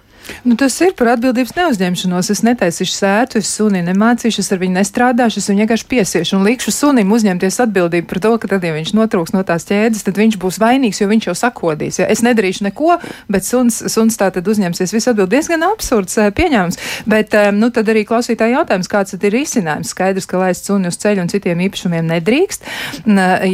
Nu, 0.44 0.56
tas 0.60 0.76
ir 0.84 0.94
par 0.98 1.14
atbildības 1.14 1.54
neuzņemšanos. 1.56 2.30
Es 2.34 2.42
netaisīšu 2.44 2.94
sētu, 2.94 3.40
es 3.40 3.50
suni 3.56 3.82
nemācīšu, 3.84 4.42
es 4.42 4.50
ar 4.52 4.60
viņu 4.62 4.78
nestrādāšu, 4.78 5.40
es 5.40 5.48
viņu 5.50 5.64
vienkārši 5.64 5.86
piesiešu 5.90 6.38
un 6.38 6.46
likšu 6.48 6.72
sunim 6.74 7.12
uzņemties 7.14 7.60
atbildību 7.64 8.08
par 8.10 8.20
to, 8.24 8.34
ka 8.42 8.50
tad, 8.54 8.64
ja 8.64 8.74
viņš 8.76 8.94
notrūks 8.96 9.34
no 9.36 9.44
tās 9.46 9.66
ķēdes, 9.68 10.04
tad 10.06 10.20
viņš 10.20 10.38
būs 10.42 10.60
vainīgs, 10.62 11.00
jo 11.00 11.08
viņš 11.10 11.28
jau 11.30 11.36
sakodīs. 11.38 12.00
Ja? 12.00 12.08
Es 12.12 12.24
nedarīšu 12.24 12.66
neko, 12.68 12.98
bet 13.32 13.48
suns, 13.48 13.80
suns 13.92 14.18
tā 14.20 14.30
tad 14.34 14.48
uzņemsies 14.48 14.94
visu 14.94 15.12
atbildību. 15.12 15.32
Diezgan 15.34 15.66
absurds 15.68 16.18
eh, 16.20 16.30
pieņēmums. 16.34 16.80
Bet 17.10 17.34
eh, 17.36 17.50
nu, 17.54 17.70
tad 17.74 17.88
arī 17.92 18.04
klausītāji 18.08 18.56
jautājums, 18.56 18.90
kāds 18.90 19.16
ir 19.16 19.24
risinājums? 19.34 19.92
Skaidrs, 19.94 20.28
ka 20.30 20.40
laist 20.40 20.68
suni 20.68 20.92
uz 20.92 20.98
ceļu 21.00 21.24
un 21.24 21.32
citiem 21.32 21.64
īpašumiem 21.68 22.08
nedrīkst. 22.12 22.68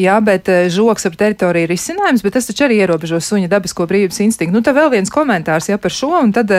Jā, 0.01 0.19
bet 0.27 0.51
eh, 0.53 0.67
žoks 0.73 1.09
ap 1.09 1.19
teritoriju 1.21 1.69
ir 1.69 1.75
risinājums, 1.75 2.25
bet 2.27 2.37
tas 2.39 2.51
taču 2.51 2.67
arī 2.67 2.81
ierobežo 2.83 3.21
suņa 3.23 3.51
dabisko 3.53 3.87
brīvības 3.91 4.21
instinktu. 4.27 4.55
Nu, 4.57 4.65
tā 4.67 4.75
vēl 4.77 4.93
viens 4.97 5.13
komentārs 5.13 5.71
ja, 5.71 5.79
par 5.81 5.95
šo, 5.95 6.13
un 6.21 6.35
tad 6.37 6.51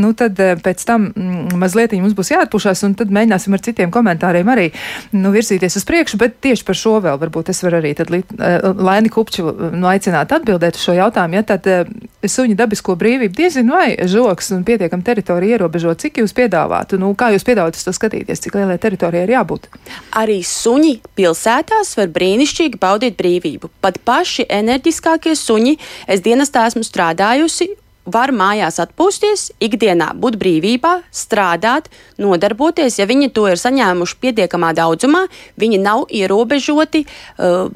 nu 0.00 0.12
tad 0.16 0.38
eh, 0.40 0.56
pēc 0.60 0.84
tam 0.86 1.08
mm, 1.10 1.56
mazliet 1.60 1.94
mums 2.00 2.14
būs 2.16 2.32
jāatpušās, 2.34 2.84
un 2.86 2.94
tad 2.98 3.12
mēģināsim 3.14 3.56
ar 3.56 3.64
citiem 3.64 3.92
komentāriem 3.94 4.48
arī 4.52 4.68
nu, 5.16 5.32
virzīties 5.34 5.80
uz 5.80 5.86
priekšu, 5.88 6.20
bet 6.20 6.38
tieši 6.44 6.66
par 6.66 6.78
šo 6.78 6.98
vēl 7.04 7.18
varbūt 7.20 7.50
es 7.52 7.62
varu 7.64 7.80
arī 7.80 7.94
eh, 7.96 8.68
Laini 8.70 9.12
Kupču 9.12 9.48
nu, 9.74 9.88
aicināt 9.90 10.32
atbildēt 10.36 10.78
uz 10.78 10.86
šo 10.86 10.96
jautājumu, 10.98 11.40
ja 11.40 11.46
tad 11.52 11.66
eh, 11.70 11.90
suņa 12.26 12.58
dabisko 12.58 12.96
brīvību 13.00 13.36
diezinu 13.36 13.76
vai 13.76 13.94
žoks 14.10 14.52
un 14.56 14.64
pietiekam 14.68 15.02
teritoriju 15.06 15.56
ierobežot, 15.56 16.02
cik 16.04 16.22
jūs 16.22 16.34
piedāvātu, 16.36 17.00
nu, 17.00 17.12
kā 17.18 17.30
jūs 17.34 17.46
piedāvātu 17.46 17.82
to 17.84 17.94
skatīties, 17.96 18.42
cik 18.44 18.58
lielai 18.60 18.78
teritorijai 18.82 19.26
ir 19.26 19.34
jābūt? 19.38 19.70
Arī 20.20 20.40
suņi 20.46 20.96
pilsētās 21.18 21.94
var 21.98 22.10
brīnišķīgi 22.14 22.80
baudīt 22.80 23.18
brīvību. 23.20 23.72
Pat 23.80 24.00
paši 24.04 24.46
enerģiskākie 24.50 25.34
suņi, 25.38 25.76
es 26.10 26.24
dienestā 26.24 26.66
esmu 26.68 26.84
strādājusi, 26.86 27.70
var 28.08 28.32
mājās 28.32 28.80
atpūsties, 28.82 29.50
ikdienā 29.62 30.10
būt 30.18 30.38
brīvībā, 30.40 30.92
strādāt, 31.14 31.90
nodarboties. 32.20 32.98
Ja 32.98 33.06
viņi 33.10 33.30
to 33.36 33.46
ir 33.50 33.60
saņēmuši 33.60 34.16
pietiekamā 34.22 34.72
daudzumā, 34.76 35.26
viņi 35.60 35.80
nav 35.82 36.06
ierobežoti 36.08 37.04
uh, 37.04 37.68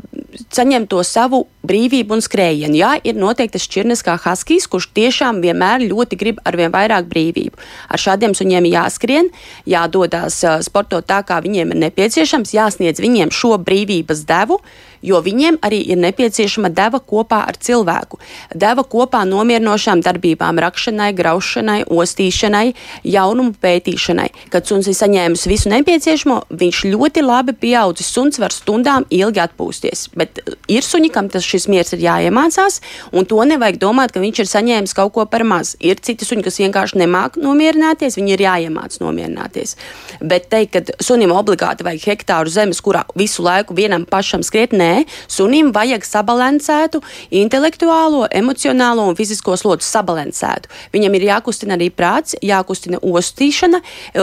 saņemt 0.54 0.90
to 0.90 1.02
savu 1.06 1.44
brīvību 1.66 2.16
un 2.16 2.24
skrējienu. 2.24 2.78
Jā, 2.78 2.94
ir 3.04 3.18
noteikti 3.20 3.60
šķirnes 3.62 4.04
kā 4.06 4.16
haskijs, 4.20 4.66
kurš 4.70 4.90
tiešām 4.96 5.42
vienmēr 5.44 5.84
ļoti 5.86 6.18
grib 6.20 6.40
arvien 6.48 6.72
vairāk 6.74 7.08
brīvību. 7.10 7.60
Ar 7.88 8.00
šādiem 8.00 8.36
suņiem 8.36 8.70
jāskrien, 8.72 9.30
jādodas 9.68 10.40
uh, 10.46 10.58
sportot 10.64 11.06
tā, 11.08 11.20
kā 11.26 11.42
viņiem 11.44 11.76
ir 11.76 11.82
nepieciešams, 11.88 12.56
jāsniedz 12.56 13.04
viņiem 13.04 13.34
šo 13.34 13.58
brīvības 13.60 14.24
devu 14.28 14.60
jo 15.04 15.20
viņiem 15.24 15.58
arī 15.64 15.80
ir 15.92 16.00
nepieciešama 16.00 16.70
deva 16.74 17.00
kopā 17.00 17.42
ar 17.48 17.58
cilvēku. 17.60 18.18
Deva 18.54 18.84
kopā 18.88 19.24
nomierinošām 19.28 20.02
darbībām, 20.04 20.58
rakšanai, 20.64 21.10
graušanai, 21.16 21.80
ostīšanai, 21.92 22.66
jaunumu 23.14 23.54
pētīšanai. 23.60 24.28
Kad 24.52 24.68
suns 24.70 24.88
ir 24.88 24.96
saņēmis 24.98 25.46
visu 25.50 25.72
nepieciešamo, 25.72 26.40
viņš 26.54 26.82
ļoti 26.92 27.24
labi 27.24 27.56
pieaudzis 27.60 28.10
suns 28.14 28.40
var 28.40 28.54
stundām 28.54 29.06
ilgi 29.12 29.42
atpūsties. 29.44 30.08
Bet 30.16 30.40
uh, 30.42 30.56
ir 30.72 30.86
suņi, 30.86 31.12
kam 31.14 31.28
tas 31.32 31.44
šis 31.46 31.68
miers 31.72 31.94
ir 31.96 32.04
jāiemācās, 32.04 32.80
un 33.12 33.28
to 33.28 33.40
nevajag 33.44 33.80
domāt, 33.82 34.14
ka 34.14 34.22
viņš 34.24 34.44
ir 34.44 34.50
saņēmis 34.50 34.96
kaut 34.96 35.14
ko 35.16 35.26
par 35.30 35.44
maz. 35.48 35.74
Ir 35.84 36.00
citi 36.04 36.26
suņi, 36.26 36.46
kas 36.46 36.60
vienkārši 36.62 37.02
nemāk 37.04 37.38
nomierināties, 37.40 38.18
viņi 38.20 38.36
ir 38.36 38.46
jāiemāc 38.46 38.98
nomierināties. 39.02 39.76
Bet 40.24 40.48
teikt, 40.52 40.74
ka 40.74 40.98
sunim 41.04 41.34
obligāti 41.34 41.86
vajag 41.86 42.08
hektāru 42.12 42.52
zemes, 42.52 42.80
kurā 42.84 43.04
visu 43.18 43.44
laiku 43.44 43.76
vienam 43.76 44.06
pašam 44.08 44.44
skriet, 44.46 44.74
nē, 44.76 44.93
Nē, 44.94 45.02
sunim 45.30 45.72
vajag 45.74 46.04
sabalansētu 46.06 47.00
intelektuālo, 47.34 48.28
emocionālo 48.30 49.08
un 49.10 49.16
fizisko 49.18 49.56
slotu 49.58 49.86
sabalansētu. 49.86 50.70
Viņam 50.94 51.16
ir 51.18 51.26
jākustina 51.32 51.74
arī 51.78 51.88
prāts, 51.90 52.36
jākustina 52.44 53.00
ostīšana, 53.02 53.80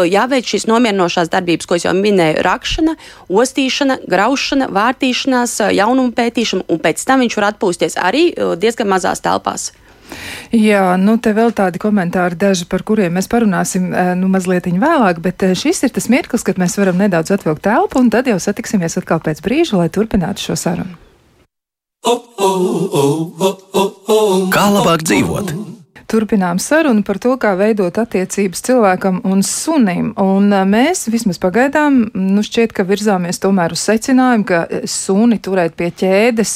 jāveic 0.07 0.47
šīs 0.47 0.69
nomierinošās 0.71 1.31
darbības, 1.33 1.67
ko 1.67 1.79
es 1.79 1.87
jau 1.87 1.95
minēju, 1.97 2.45
rakšana, 2.47 2.95
ostīšana, 3.27 3.99
graušana, 4.07 4.71
vārtīšanās, 4.71 5.59
jaunumu 5.75 6.15
pētīšana, 6.15 6.69
un 6.71 6.81
pēc 6.83 7.03
tam 7.07 7.25
viņš 7.25 7.39
var 7.41 7.51
atpūsties 7.51 7.99
arī 7.99 8.29
diezgan 8.61 8.91
mazās 8.95 9.23
telpās. 9.25 9.71
Jā, 10.55 10.95
nu 10.99 11.17
te 11.21 11.33
vēl 11.35 11.53
tādi 11.55 11.81
komentāri 11.81 12.37
daži, 12.39 12.67
par 12.71 12.83
kuriem 12.87 13.15
mēs 13.17 13.29
parunāsim 13.31 13.89
nu, 14.19 14.31
mazliet 14.31 14.67
vēlāk, 14.71 15.21
bet 15.23 15.45
šis 15.57 15.83
ir 15.87 15.93
tas 15.95 16.09
mirklis, 16.11 16.43
kad 16.47 16.59
mēs 16.61 16.77
varam 16.79 16.99
nedaudz 17.01 17.31
atvilkt 17.33 17.63
telpu, 17.67 17.99
un 17.99 18.11
tad 18.13 18.27
jau 18.27 18.39
satiksimies 18.39 18.97
atkal 18.99 19.21
pēc 19.23 19.41
brīža, 19.45 19.79
lai 19.79 19.89
turpinātu 19.89 20.49
šo 20.49 20.57
sarunu. 20.59 20.97
Kā 24.51 24.65
labāk 24.73 25.05
dzīvot? 25.05 25.53
Turpinām 26.11 26.57
sarunu 26.59 27.05
par 27.07 27.21
to, 27.23 27.37
kā 27.39 27.53
veidot 27.55 27.95
attiecības 27.95 28.59
cilvēkam 28.67 29.21
un 29.31 29.39
sunim. 29.47 30.09
Un 30.19 30.51
mēs 30.67 31.05
vismaz 31.07 31.37
pagaidām, 31.39 32.01
nu 32.11 32.41
šķiet, 32.43 32.73
ka 32.75 32.83
virzāmies 32.83 33.39
tomēr 33.39 33.71
uz 33.71 33.79
secinājumu, 33.87 34.43
ka 34.49 34.59
suni 34.91 35.37
turēt 35.39 35.77
pie 35.79 35.87
ķēdes 36.01 36.51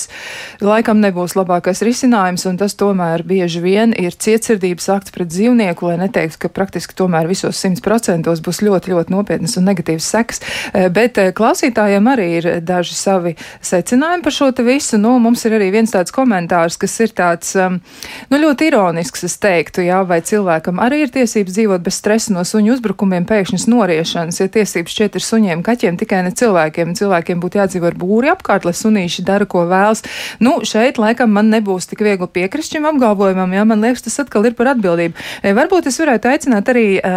laikam 0.59 0.99
nebūs 0.99 1.37
labākais 1.39 1.79
risinājums, 1.87 2.43
un 2.49 2.59
tas 2.59 2.75
tomēr 2.75 3.23
bieži 3.23 3.61
vien 3.63 3.93
ir 3.95 4.17
cietsirdības 4.25 4.89
akts 4.97 5.15
pret 5.15 5.31
dzīvnieku, 5.31 5.87
lai 5.87 6.01
neteiktu, 6.03 6.41
ka 6.43 6.51
praktiski 6.51 6.97
tomēr 6.99 7.31
visos 7.31 7.55
simt 7.55 7.79
procentos 7.85 8.43
būs 8.43 8.59
ļoti, 8.59 8.91
ļoti 8.91 9.15
nopietnas 9.15 9.55
un 9.55 9.69
negatīvas 9.71 10.09
sekas. 10.17 10.43
Bet 10.91 11.21
klausītājiem 11.39 12.11
arī 12.11 12.27
ir 12.41 12.49
daži 12.59 12.99
savi 12.99 13.37
secinājumi 13.63 14.27
par 14.27 14.35
šo 14.35 14.51
te 14.51 14.67
visu. 14.67 14.99
Nu, 14.99 15.15
mums 15.23 15.47
ir 15.47 15.55
arī 15.55 15.71
viens 15.79 15.95
tāds 15.95 16.11
komentārs, 16.11 16.75
kas 16.81 16.99
ir 17.07 17.15
tāds, 17.15 17.55
nu, 17.55 18.43
ļoti 18.43 18.71
ironisks 18.73 19.23
teiktu, 19.45 19.83
jā, 19.85 19.99
vai 20.07 20.19
cilvēkam 20.25 20.81
arī 20.81 21.03
ir 21.05 21.13
tiesības 21.13 21.55
dzīvot 21.55 21.83
bez 21.85 21.99
stresa 21.99 22.33
no 22.33 22.41
suņu 22.47 22.75
uzbrukumiem, 22.75 23.27
pēkšņas 23.29 23.67
noriešanas, 23.69 24.41
ja 24.41 24.49
tiesības 24.51 24.95
šķiet 24.95 25.19
ir 25.19 25.25
suņiem, 25.25 25.63
kaķiem, 25.65 25.99
tikai 26.01 26.23
ne 26.25 26.33
cilvēkiem. 26.35 26.95
Cilvēkiem 26.97 27.43
būtu 27.43 27.61
jādzīvo 27.61 27.89
ar 27.91 27.97
būri 28.01 28.31
apkārt, 28.33 28.65
lai 28.67 28.73
sunīši 28.77 29.25
dara, 29.27 29.47
ko 29.49 29.65
vēlas. 29.69 30.03
Nu, 30.43 30.57
šeit 30.67 30.99
laikam 31.01 31.33
man 31.35 31.51
nebūs 31.53 31.89
tik 31.91 32.01
viegli 32.05 32.29
piekrist 32.39 32.73
šim 32.73 32.89
apgalvojumam, 32.89 33.53
jā, 33.53 33.65
man 33.69 33.85
liekas, 33.85 34.05
tas 34.07 34.23
atkal 34.25 34.47
ir 34.49 34.57
par 34.57 34.73
atbildību. 34.73 35.17
E, 35.41 35.53
varbūt 35.57 35.91
es 35.91 36.01
varētu 36.01 36.31
aicināt 36.33 36.73
arī 36.73 36.87
e, 36.97 37.15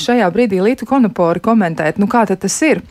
šajā 0.00 0.30
brīdī 0.34 0.60
Lītu 0.64 0.88
Konopori 0.90 1.42
komentēt, 1.44 2.00
nu 2.02 2.10
kā 2.10 2.26
tad 2.28 2.44
tas 2.44 2.60
ir. 2.66 2.84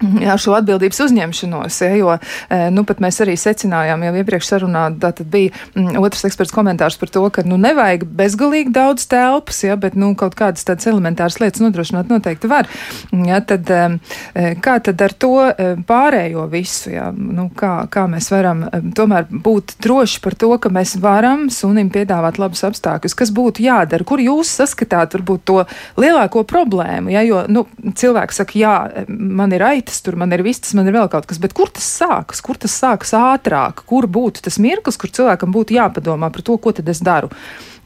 Jā, 0.00 0.34
šo 0.40 0.54
atbildības 0.56 1.00
uzņemšanos, 1.04 1.76
ja, 1.84 1.90
jo 1.98 2.14
e, 2.16 2.60
nu, 2.72 2.86
mēs 3.04 3.20
arī 3.20 3.34
secinājām, 3.36 4.00
jau 4.06 4.12
iepriekš 4.22 4.48
sarunā, 4.48 4.86
tad 5.00 5.20
bija 5.28 5.52
otrs 6.00 6.24
eksperts 6.24 6.54
komentārs 6.56 6.96
par 7.00 7.12
to, 7.12 7.26
ka 7.34 7.44
nu, 7.44 7.58
nevajag 7.60 8.06
bezgalīgi 8.16 8.72
daudz 8.72 9.04
telpas, 9.10 9.60
ja, 9.66 9.76
bet 9.80 9.98
nu, 10.00 10.14
kaut 10.18 10.38
kādas 10.38 10.64
tādas 10.64 10.88
elementāras 10.88 11.36
lietas 11.42 11.60
nodrošināt 11.60 12.08
noteikti 12.12 12.48
var. 12.48 12.68
Ja, 13.12 13.42
tad, 13.44 13.68
e, 13.68 14.54
kā 14.64 14.78
tad 14.80 15.04
ar 15.04 15.14
to 15.20 15.34
e, 15.50 15.68
pārējo 15.84 16.46
visu, 16.48 16.94
ja, 16.94 17.10
nu, 17.12 17.50
kā, 17.56 17.74
kā 17.92 18.06
mēs 18.08 18.30
varam 18.32 18.64
tomēr 18.96 19.28
būt 19.28 19.76
droši 19.84 20.24
par 20.24 20.38
to, 20.40 20.54
ka 20.62 20.72
mēs 20.72 20.96
varam 21.02 21.48
sunim 21.52 21.92
piedāvāt 21.92 22.40
labus 22.40 22.64
apstākļus, 22.70 23.18
kas 23.20 23.34
būtu 23.36 23.66
jādara, 23.68 24.08
kur 24.08 24.24
jūs 24.24 24.56
saskatāt 24.62 25.18
varbūt 25.18 25.46
to 25.52 25.60
lielāko 26.00 26.46
problēmu, 26.48 27.12
ja, 27.12 27.24
jo 27.26 27.44
nu, 27.52 27.66
cilvēks 28.00 28.40
saka, 28.40 28.58
jā, 28.64 28.74
man 29.10 29.52
ir 29.52 29.68
aita 29.68 29.89
citas, 29.90 30.00
tur 30.02 30.16
man 30.16 30.30
ir 30.32 30.42
viss, 30.46 30.74
man 30.74 30.86
ir 30.86 30.94
vēl 30.94 31.08
kaut 31.10 31.26
kas, 31.26 31.40
bet 31.42 31.54
kur 31.56 31.70
tas 31.74 31.86
sākas? 31.98 32.40
Kur 32.40 32.58
tas 32.60 32.72
sākas 32.78 33.12
ātrāk? 33.16 33.82
Kur 33.90 34.06
būtu 34.06 34.44
tas 34.46 34.58
mirklis, 34.62 34.96
kur 34.96 35.10
cilvēkam 35.10 35.50
būtu 35.52 35.74
jāpadomā 35.74 36.30
par 36.30 36.42
to, 36.46 36.56
ko 36.58 36.72
tad 36.72 36.88
es 36.88 37.02
daru? 37.02 37.30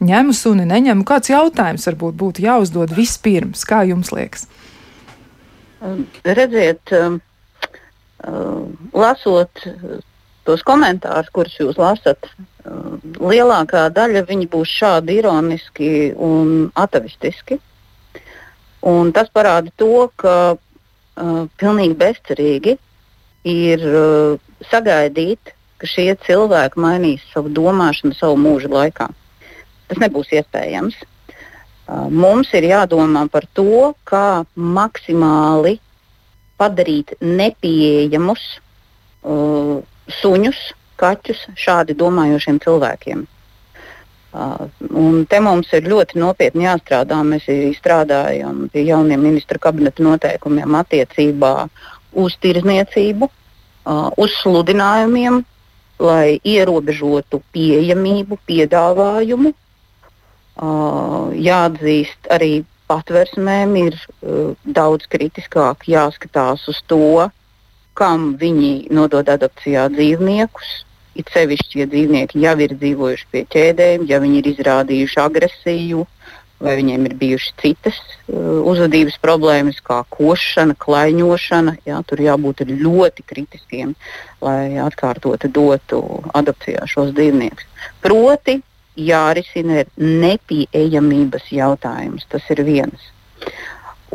Ņemu 0.05 0.33
suni, 0.35 0.65
neņemu. 0.69 1.05
Kāds 1.07 1.31
jautājums 1.31 1.87
varbūt 1.89 2.17
būtu 2.19 2.45
jāuzdod 2.45 2.93
vispirms? 2.93 3.65
Kā 3.65 3.81
jums 3.87 4.11
liekas? 4.13 4.45
Um, 5.81 6.05
redziet, 6.23 6.93
um, 6.93 7.21
uh, 8.21 8.65
lasot 8.93 9.65
tos 10.45 10.61
komentārus, 10.65 11.31
kurus 11.33 11.55
jūs 11.57 11.79
lasat, 11.81 12.29
uh, 12.67 12.99
lielākā 13.17 13.87
daļa 13.95 14.25
viņi 14.29 14.51
būs 14.51 14.75
šādi 14.81 15.17
ironiski 15.23 16.11
un 16.13 16.69
atavistiski. 16.75 17.57
Un 18.85 19.09
tas 19.15 19.31
parāda 19.33 19.71
to, 19.81 20.11
ka 20.21 20.57
uh, 21.15 21.45
pilnīgi 21.59 21.97
bezcerīgi 21.99 22.75
ir 23.45 23.85
uh, 23.89 24.37
sagaidīt, 24.71 25.53
ka 25.79 25.89
šie 25.89 26.13
cilvēki 26.25 26.81
mainīs 26.81 27.25
savu 27.33 27.51
domāšanu 27.53 28.15
savu 28.17 28.39
mūžu 28.41 28.71
laikā. 28.71 29.09
Tas 29.89 30.01
nebūs 30.01 30.31
iespējams. 30.33 30.97
Uh, 31.85 32.07
mums 32.09 32.49
ir 32.57 32.69
jādomā 32.71 33.27
par 33.29 33.45
to, 33.53 33.93
kā 34.07 34.45
maksimāli 34.55 35.77
padarīt 36.57 37.13
nepieejamus 37.21 38.45
uh, 38.55 39.83
suņus, 40.21 40.59
kaķus 41.01 41.45
šādi 41.59 41.97
domājošiem 41.99 42.61
cilvēkiem. 42.63 43.25
Un 44.35 45.25
te 45.29 45.39
mums 45.39 45.69
ir 45.77 45.87
ļoti 45.87 46.19
nopietni 46.19 46.65
jāstrādā. 46.65 47.21
Mēs 47.23 47.47
strādājam 47.77 48.65
pie 48.73 48.83
jauniem 48.89 49.21
ministra 49.23 49.59
kabineta 49.61 50.03
noteikumiem 50.03 50.75
attiecībā 50.81 51.51
uz 52.19 52.35
tirzniecību, 52.43 53.29
uz 54.19 54.37
sludinājumiem, 54.41 55.41
lai 56.03 56.39
ierobežotu 56.43 57.41
pieejamību, 57.55 58.39
piedāvājumu. 58.49 59.53
Jāatzīst, 61.45 62.31
arī 62.31 62.51
patversmēm 62.91 63.75
ir 63.81 63.99
daudz 64.65 65.07
kritiskāk 65.11 65.87
jāskatās 65.91 66.67
uz 66.71 66.81
to, 66.87 67.29
kam 67.95 68.33
viņi 68.39 68.91
nodod 68.91 69.29
adopcijā 69.31 69.87
dzīvniekus, 69.95 70.71
It 71.15 71.31
sevišķi, 71.31 71.79
ja 71.79 71.87
dzīvnieki 71.87 72.41
jau 72.43 72.55
ir 72.59 72.75
dzīvojuši 72.75 73.27
pie 73.31 73.45
ķēdēm, 73.53 74.03
ja 74.09 74.19
viņi 74.19 74.41
ir 74.41 74.49
izrādījuši 74.51 75.19
agresiju, 75.23 76.03
vai 76.65 76.75
viņiem 76.79 77.07
ir 77.07 77.15
bijušas 77.19 77.55
citas 77.61 77.97
uh, 78.01 78.61
uzvedības 78.67 79.17
problēmas, 79.23 79.79
kā 79.85 80.01
košana, 80.11 80.75
klaiņošana. 80.79 81.77
Jā, 81.87 82.01
tur 82.07 82.23
jābūt 82.23 82.65
ļoti 82.69 83.25
kritiskiem, 83.27 83.95
lai 84.43 84.75
atkārtoti 84.83 85.51
dotu 85.55 86.01
adopcijā 86.35 86.87
šos 86.89 87.13
dzīvniekus. 87.15 87.67
Proti, 88.03 88.59
jārisina 88.95 89.83
nepieejamības 89.99 91.51
jautājums. 91.51 92.27
Tas 92.31 92.43
ir 92.51 92.63
viens. 92.67 93.11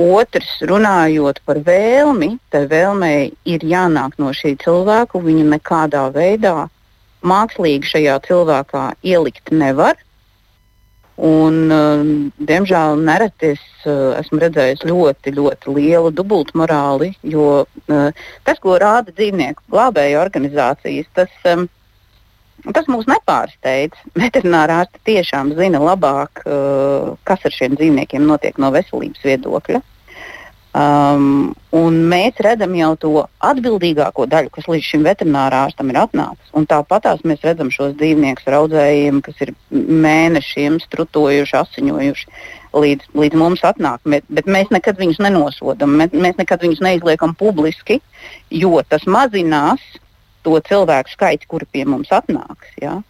Otrs, 0.01 0.49
runājot 0.65 1.43
par 1.45 1.61
vēlmi, 1.65 2.39
tai 2.53 2.65
vēlmei 2.71 3.33
ir 3.45 3.65
jānāk 3.67 4.17
no 4.23 4.33
šī 4.37 4.55
cilvēka. 4.63 5.21
Viņu 5.21 5.45
nekādā 5.51 6.07
veidā 6.15 6.71
mākslīgi 7.27 7.91
šajā 7.91 8.21
cilvēkā 8.27 8.85
ielikt 9.07 9.53
nevar. 9.53 9.99
Un, 11.21 11.67
uh, 11.69 12.05
diemžēl 12.49 13.03
nereti 13.05 13.51
es 13.53 13.65
uh, 13.85 14.15
esmu 14.17 14.41
redzējis 14.41 14.87
ļoti, 14.89 15.35
ļoti 15.37 15.75
lielu 15.77 16.13
dubultmorāli, 16.17 17.11
jo 17.29 17.67
uh, 17.67 18.23
tas, 18.47 18.63
ko 18.63 18.79
rāda 18.81 19.13
dzīvnieku 19.13 19.67
glābēju 19.69 20.17
organizācijas, 20.23 21.11
tas, 21.19 21.35
um, 21.53 21.67
tas 22.73 22.89
mūs 22.89 23.05
nepārsteidz. 23.11 24.01
Veterinārārsti 24.23 25.05
tiešām 25.11 25.53
zina 25.61 25.83
labāk, 25.91 26.41
uh, 26.47 27.13
kas 27.29 27.45
ar 27.45 27.59
šiem 27.59 27.77
dzīvniekiem 27.77 28.25
notiek 28.25 28.57
no 28.57 28.73
veselības 28.73 29.21
viedokļa. 29.29 29.85
Um, 30.71 31.51
mēs 31.73 32.39
redzam 32.39 32.77
jau 32.79 32.93
to 33.03 33.11
atbildīgāko 33.43 34.29
daļu, 34.31 34.53
kas 34.55 34.69
līdz 34.71 34.87
šim 34.87 35.03
veterinārārstam 35.03 35.91
ir 35.91 35.99
atnācis. 35.99 36.53
Tāpat 36.71 37.09
mēs 37.27 37.43
redzam 37.43 37.73
šos 37.75 37.97
dzīvniekus 37.99 38.47
raudzējiem, 38.55 39.19
kas 39.27 39.43
ir 39.43 39.53
mēnešiem 39.75 40.79
strutojuši, 40.85 41.57
asiņojuši. 41.65 42.31
Līdz, 42.71 43.11
līdz 43.19 43.35
mums 43.35 43.65
atnāk, 43.67 43.99
bet, 44.07 44.23
bet 44.31 44.47
mēs 44.47 44.71
nekad 44.71 45.01
viņus 45.01 45.19
nenosodām, 45.27 45.97
mēs, 45.99 46.15
mēs 46.15 46.37
nekad 46.39 46.63
viņus 46.63 46.85
neizliekam 46.87 47.35
publiski, 47.35 47.99
jo 48.55 48.79
tas 48.87 49.09
mazinās 49.11 49.83
to 50.47 50.55
cilvēku 50.69 51.11
skaitu, 51.11 51.51
kuri 51.51 51.67
pie 51.67 51.83
mums 51.83 52.15
atnāks. 52.15 52.71
Ja? 52.79 53.01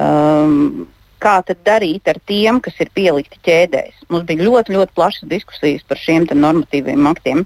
Um, 0.00 0.86
kā 1.22 1.38
tad 1.46 1.62
darīt 1.66 2.08
ar 2.10 2.20
tiem, 2.28 2.60
kas 2.64 2.76
ir 2.82 2.90
pielikti 2.94 3.40
ķēdēs. 3.46 4.06
Mums 4.10 4.26
bija 4.28 4.46
ļoti, 4.46 4.76
ļoti 4.76 4.96
plašas 4.96 5.28
diskusijas 5.30 5.86
par 5.88 6.00
šiem 6.00 6.28
normatīviem 6.32 7.08
aktiem, 7.10 7.44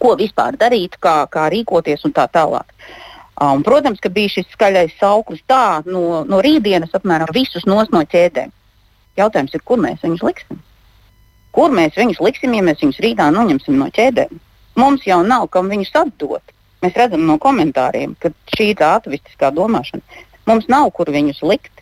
ko 0.00 0.14
vispār 0.18 0.56
darīt, 0.60 0.96
kā, 1.02 1.24
kā 1.30 1.48
rīkoties 1.52 2.04
un 2.08 2.14
tā 2.16 2.26
tālāk. 2.32 2.70
Um, 3.40 3.62
protams, 3.64 4.00
ka 4.04 4.10
bija 4.12 4.28
šis 4.34 4.50
skaļais 4.52 4.98
sauklis 5.00 5.40
tā, 5.48 5.80
no, 5.88 6.22
no 6.28 6.40
rītdienas 6.44 6.92
apmēram 6.96 7.30
visus 7.32 7.64
nos 7.68 7.88
no 7.92 8.02
ķēdēm. 8.04 8.52
Jautājums 9.16 9.54
ir, 9.56 9.64
kur 9.64 9.80
mēs 9.80 10.02
viņus 10.04 10.24
liksim? 10.26 10.60
Kur 11.56 11.72
mēs 11.74 11.96
viņus 11.98 12.20
liksim, 12.22 12.54
ja 12.54 12.62
mēs 12.62 12.84
viņus 12.84 13.00
rītā 13.02 13.30
noņemsim 13.34 13.78
no 13.80 13.88
ķēdēm? 13.96 14.36
Mums 14.78 15.06
jau 15.08 15.22
nav 15.26 15.48
kam 15.52 15.72
viņus 15.72 15.94
atdot. 16.02 16.54
Mēs 16.84 16.96
redzam 16.96 17.26
no 17.28 17.36
komentāriem, 17.40 18.14
ka 18.20 18.30
šī 18.54 18.70
ir 18.72 18.84
atvistiskā 18.86 19.50
domāšana. 19.56 20.22
Mums 20.48 20.68
nav 20.72 20.88
kur 20.96 21.10
viņus 21.12 21.42
likt. 21.44 21.79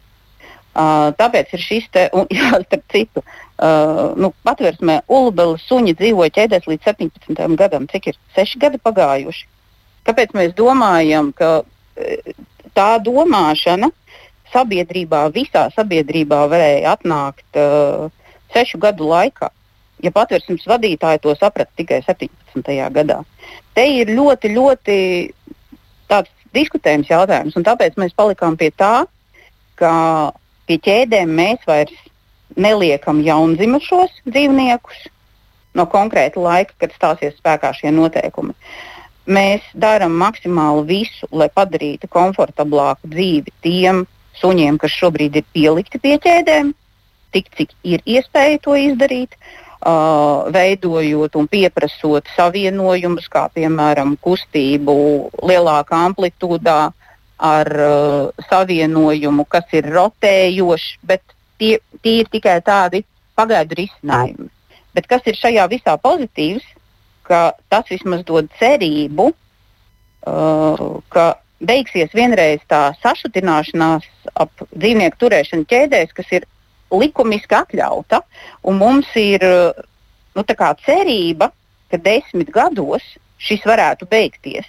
Uh, 0.78 1.08
tāpēc 1.18 1.50
ir 1.56 1.62
šis 1.62 1.86
te, 1.90 2.04
un, 2.14 2.28
jā, 2.38 2.52
starp 2.62 2.84
citu, 2.92 3.22
uh, 3.24 4.12
nu, 4.14 4.30
patversmē 4.46 5.00
Ulbela 5.10 5.58
suņi 5.58 5.96
dzīvoja 5.98 6.34
ķēdēs 6.36 6.68
līdz 6.70 6.86
17 6.92 7.56
gadam. 7.58 7.88
Cik 7.90 8.12
ir 8.12 8.18
6 8.36 8.60
gadi 8.62 8.78
pagājuši? 8.86 9.48
Kāpēc 10.06 10.36
mēs 10.38 10.54
domājam, 10.56 11.32
ka 11.36 11.64
tā 12.78 12.88
domāšana 13.02 13.90
sabiedrībā, 14.52 15.26
visā 15.34 15.66
sabiedrībā 15.74 16.44
varēja 16.52 16.94
atnākt 16.94 17.58
uh, 17.58 18.06
sešu 18.54 18.78
gadu 18.80 19.10
laikā? 19.10 19.50
Ja 20.04 20.14
patversmes 20.14 20.62
vadītāji 20.70 21.24
to 21.24 21.34
saprata 21.34 21.74
tikai 21.76 22.04
17. 22.06 22.62
gadā. 22.94 23.24
Te 23.74 23.82
ir 23.98 24.14
ļoti, 24.14 24.54
ļoti 24.54 24.98
tāds 26.06 26.30
diskutējums 26.54 27.10
jautājums, 27.10 27.58
un 27.58 27.66
tāpēc 27.66 27.98
mēs 27.98 28.14
palikām 28.16 28.54
pie 28.56 28.70
tā, 28.70 29.08
ka 29.74 29.92
Pie 30.68 30.76
ķēdēm 30.85 31.31
mēs 31.33 31.62
vairs 31.68 31.96
neliekam 32.61 33.22
jaundzimušos 33.24 34.22
dzīvniekus 34.28 35.07
no 35.78 35.87
konkrēta 35.88 36.40
laika, 36.42 36.74
kad 36.83 36.94
stāsies 36.96 37.37
spēkā 37.38 37.72
šie 37.76 37.92
noteikumi. 37.94 38.52
Mēs 39.28 39.64
darām 39.76 40.14
maksimāli 40.20 40.85
visu, 40.88 41.28
lai 41.33 41.50
padarītu 41.52 42.09
komfortablāku 42.12 43.11
dzīvi 43.12 43.52
tiem 43.64 44.04
suņiem, 44.40 44.78
kas 44.81 44.94
šobrīd 44.96 45.40
ir 45.40 45.48
pielikti 45.52 46.00
pie 46.00 46.16
ķēdēm, 46.24 46.72
tik 47.37 47.50
cik 47.57 47.74
ir 47.85 48.04
iespēja 48.04 48.61
to 48.64 48.76
izdarīt. 48.78 49.37
Uh, 49.78 50.48
veidojot 50.50 51.37
un 51.38 51.46
pieprasot 51.46 52.26
savienojumus, 52.35 53.28
kā 53.31 53.44
piemēram 53.54 54.16
kustību 54.18 54.94
lielākā 55.46 56.00
amplitūdā, 56.09 56.81
ar 57.38 57.68
uh, 57.79 58.44
savienojumu, 58.51 59.46
kas 59.51 59.70
ir 59.79 59.88
rotējošs, 59.94 60.98
bet 61.07 61.22
tie, 61.59 61.79
tie 62.03 62.20
ir 62.22 62.31
tikai 62.33 62.59
tādi 62.66 63.05
pagaidu 63.38 63.79
risinājumi. 63.79 64.48
Bet 64.94 65.07
kas 65.07 65.27
ir 65.31 65.38
šajā 65.38 65.68
visā 65.70 65.94
pozitīvs, 66.03 66.64
ka 67.29 67.53
tas 67.70 67.87
vismaz 67.90 68.24
dod 68.27 68.48
cerību, 68.59 69.31
uh, 69.31 70.83
ka 71.14 71.27
beigsies 71.59 72.14
vienreiz 72.14 72.62
tā 72.70 72.88
sašutināšanās 73.03 74.07
ap 74.38 74.66
dzīvnieku 74.74 75.20
turēšanu 75.22 75.66
ķēdēs, 75.70 76.14
kas 76.16 76.33
ir 76.35 76.46
likumiski 76.94 77.55
atļauta, 77.59 78.22
mums 78.74 79.11
ir 79.18 79.44
uh, 79.44 79.87
nu, 80.35 80.44
cerība, 80.87 81.53
ka 81.90 81.98
desmit 82.03 82.51
gados 82.55 83.05
šis 83.38 83.62
varētu 83.66 84.09
beigties. 84.11 84.66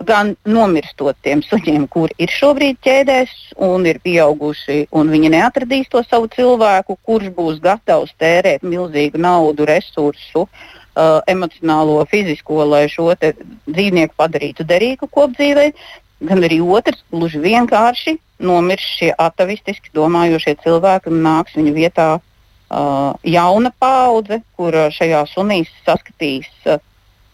Gan 0.00 0.32
nomirstot 0.48 1.18
tiem 1.22 1.42
suņiem, 1.44 1.84
kuri 1.92 2.14
ir 2.24 2.30
šobrīd 2.32 2.78
ķēdēs 2.82 3.32
un 3.62 3.84
ir 3.86 3.98
pieauguši, 4.02 4.86
un 4.96 5.10
viņi 5.12 5.30
neatradīs 5.34 5.90
to 5.92 6.00
savu 6.06 6.30
cilvēku, 6.32 6.96
kurš 7.04 7.28
būs 7.36 7.60
gatavs 7.62 8.14
tērēt 8.18 8.64
milzīgu 8.64 9.20
naudu, 9.20 9.66
resursu, 9.68 10.46
uh, 10.46 11.20
emocionālo, 11.28 11.98
fizisko, 12.08 12.64
lai 12.64 12.86
šo 12.88 13.12
dzīvnieku 13.20 14.16
padarītu 14.16 14.64
derīgu 14.64 15.10
kopdzīvei. 15.12 15.74
Gan 16.22 16.40
arī 16.46 16.60
otrs, 16.62 17.04
gluži 17.12 17.42
vienkārši 17.42 18.16
nomirs 18.42 18.86
šie 18.96 19.12
atavistiski 19.18 19.92
domājošie 19.94 20.56
cilvēki 20.62 21.12
un 21.12 21.20
nāks 21.26 21.58
viņu 21.58 21.74
vietā 21.76 22.08
uh, 22.16 23.12
jauna 23.28 23.74
paudze, 23.78 24.40
kur 24.56 24.76
šajā 24.96 25.26
sunīs 25.30 25.70
saskatīs 25.86 26.48
uh, 26.64 26.80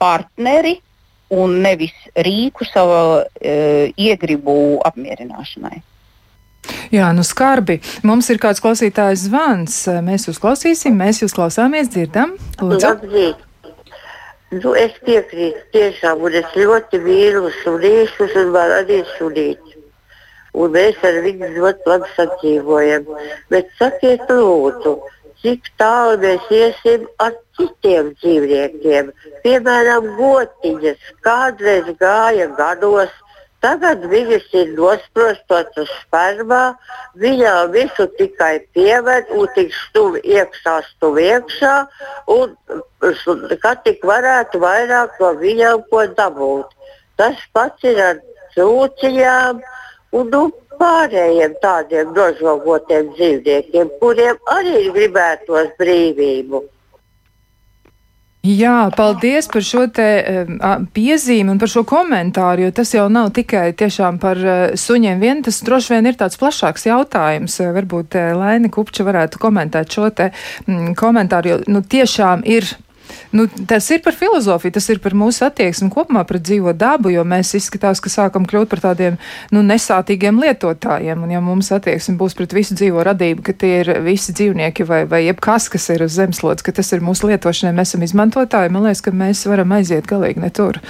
partneri, 0.00 0.78
un 1.34 1.58
nevis 1.64 1.94
rīku 2.16 2.66
savu 2.68 3.24
e, 3.40 3.92
iegribu 3.96 4.78
apmierināšanai. 4.88 5.82
Jā, 6.92 7.10
nu 7.16 7.24
skarbi. 7.24 7.78
Mums 8.06 8.28
ir 8.32 8.40
kāds 8.42 8.62
klausītājs 8.64 9.26
zvans. 9.28 9.76
Mēs 10.04 10.28
jūs 10.28 10.40
klausīsim, 10.42 10.96
mēs 10.96 11.22
jūs 11.22 11.36
klausāmies, 11.36 11.90
dzirdam. 11.92 12.34
Lūdzu. 12.60 12.88
Labrīt. 12.88 13.44
Nu, 14.48 14.72
es 14.80 14.94
piekrītu 15.04 15.60
tiešām, 15.74 16.22
un 16.24 16.36
es 16.40 16.54
ļoti 16.56 17.00
mīlu 17.04 17.50
sunīšus 17.60 18.36
un 18.40 18.54
man 18.54 18.72
arī 18.78 19.02
sunīti. 19.18 19.76
Un 20.56 20.72
mēs 20.72 20.96
ar 21.04 21.18
viņu 21.24 21.50
ļoti 21.58 21.90
labi 21.92 22.08
sadzīvojam. 22.14 23.10
Bet 23.52 23.68
sakiet 23.76 24.24
lūdzu, 24.32 24.94
cik 25.42 25.70
tālu 25.80 26.18
mēs 26.22 26.50
iesim 26.54 27.06
ar 27.22 27.36
citiem 27.58 28.12
dzīvniekiem. 28.18 29.10
Piemēram, 29.44 30.12
gotiņas 30.18 31.08
kādreiz 31.26 31.88
gāja 32.00 32.48
gados, 32.58 33.12
tagad 33.64 34.04
viņas 34.10 34.46
ir 34.60 34.72
nosprostotas 34.78 35.90
spermā, 36.02 36.62
viņām 37.18 37.72
visu 37.74 38.06
tikai 38.18 38.54
pieved 38.76 39.30
un 39.34 39.50
tik 39.56 39.74
stuvi 39.74 40.22
iekšā, 40.36 40.78
stuvi 40.92 41.26
iekšā, 41.32 41.74
un 42.34 42.54
kā 43.64 43.74
tik 43.86 44.06
varētu 44.06 44.62
vairāk 44.62 45.18
no 45.22 45.34
viņām 45.42 45.86
ko 45.90 46.06
dabūt. 46.18 46.74
Tas 47.18 47.38
pats 47.52 47.82
ir 47.86 47.98
ar 47.98 48.22
cūciņām. 48.54 49.62
Un, 50.16 50.30
nu, 50.32 50.42
pārējiem 50.80 51.54
tādiem 51.62 52.10
nožogotiem 52.16 53.12
dzīvniekiem, 53.18 53.94
kuriem 54.00 54.40
arī 54.54 54.88
gribētos 54.94 55.76
brīvību. 55.80 56.64
Jā, 58.48 58.88
paldies 58.94 59.48
par 59.50 59.64
šo 59.66 59.82
te 59.92 60.06
piezīmi 60.94 61.50
un 61.52 61.58
par 61.58 61.68
šo 61.72 61.82
komentāru, 61.88 62.68
jo 62.68 62.74
tas 62.78 62.94
jau 62.94 63.08
nav 63.10 63.32
tikai 63.36 63.72
tiešām 63.76 64.20
par 64.22 64.38
uh, 64.40 64.76
suņiem 64.78 65.18
vien, 65.20 65.42
tas 65.44 65.58
droši 65.66 65.96
vien 65.96 66.06
ir 66.06 66.16
tāds 66.16 66.38
plašāks 66.40 66.86
jautājums. 66.86 67.58
Uh, 67.58 67.72
varbūt 67.74 68.14
uh, 68.16 68.30
Laina 68.38 68.70
Kupča 68.72 69.04
varētu 69.04 69.42
komentēt 69.42 69.92
šo 69.92 70.08
te 70.14 70.30
komentāru, 70.96 71.50
jo 71.50 71.58
nu, 71.66 71.82
tiešām 71.82 72.46
ir 72.46 72.70
Nu, 73.32 73.46
tas 73.68 73.88
ir 73.92 74.02
par 74.04 74.16
filozofiju, 74.16 74.74
tas 74.76 74.88
ir 74.92 75.00
par 75.04 75.16
mūsu 75.18 75.44
attieksmi 75.46 75.90
kopumā 75.92 76.24
pret 76.28 76.44
dzīvo 76.48 76.72
dabu, 76.76 77.12
jo 77.12 77.24
mēs 77.28 77.54
izskatās, 77.58 78.02
ka 78.04 78.12
sākam 78.12 78.46
kļūt 78.48 78.72
par 78.72 78.82
tādiem 78.88 79.18
nu, 79.54 79.62
nesātīgiem 79.66 80.40
lietotājiem. 80.42 81.22
Un 81.24 81.34
ja 81.36 81.42
mums 81.44 81.70
attieksme 81.74 82.16
būs 82.20 82.36
pret 82.38 82.56
visu 82.56 82.76
dzīvo 82.78 83.04
radību, 83.10 83.44
ka 83.46 83.56
tie 83.56 83.74
ir 83.82 83.94
visi 84.06 84.34
dzīvnieki 84.36 84.88
vai, 84.88 85.04
vai 85.10 85.24
jebkas, 85.26 85.70
kas 85.72 85.88
ir 85.94 86.06
uz 86.08 86.16
zemeslodes, 86.18 86.64
ka 86.66 86.74
tas 86.76 86.92
ir 86.96 87.04
mūsu 87.04 87.30
lietošanai, 87.30 87.76
mēs 87.76 87.94
esam 87.94 88.04
izmantotāji, 88.08 88.74
man 88.74 88.88
liekas, 88.88 89.04
ka 89.04 89.14
mēs 89.14 89.46
varam 89.50 89.76
aiziet 89.78 90.08
galīgi 90.08 90.44
ne 90.44 90.52
tur. 90.54 90.80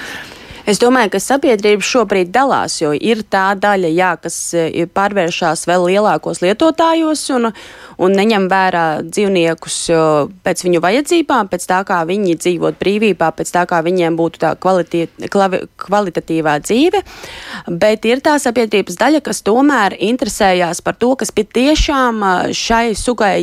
Es 0.69 0.77
domāju, 0.77 1.15
ka 1.15 1.19
sabiedrība 1.23 1.81
šobrīd 1.81 2.29
dalās, 2.29 2.75
jo 2.83 2.91
ir 2.93 3.23
tā 3.33 3.55
daļa, 3.57 3.89
jā, 3.89 4.11
kas 4.21 4.35
e, 4.53 4.85
pārvēršas 4.93 5.63
vēl 5.65 5.87
lielākos 5.95 6.43
lietotājos 6.43 7.23
un, 7.33 7.49
un 7.97 8.17
neņem 8.19 8.49
vērā 8.53 8.83
dzīvniekus 9.07 9.79
pēc 10.45 10.65
viņu 10.67 10.83
vajadzībām, 10.85 11.49
pēc 11.49 11.65
tā, 11.71 11.79
kā 11.89 12.03
viņi 12.11 12.37
dzīvot 12.43 12.77
brīvībā, 12.83 13.31
pēc 13.39 13.53
tā, 13.55 13.63
kā 13.71 13.79
viņiem 13.87 14.19
būtu 14.19 14.43
tā 14.43 14.51
kvalitie, 14.61 15.07
klavi, 15.33 15.63
kvalitatīvā 15.81 16.59
dzīve. 16.67 17.01
Bet 17.73 18.05
ir 18.11 18.21
tā 18.27 18.37
sabiedrības 18.43 19.01
daļa, 19.01 19.23
kas 19.25 19.41
tomēr 19.47 19.97
interesējās 20.11 20.85
par 20.85 20.99
to, 21.01 21.15
kas 21.17 21.33
patiešām 21.33 22.21
šai 22.53 22.93
sugai 22.93 23.39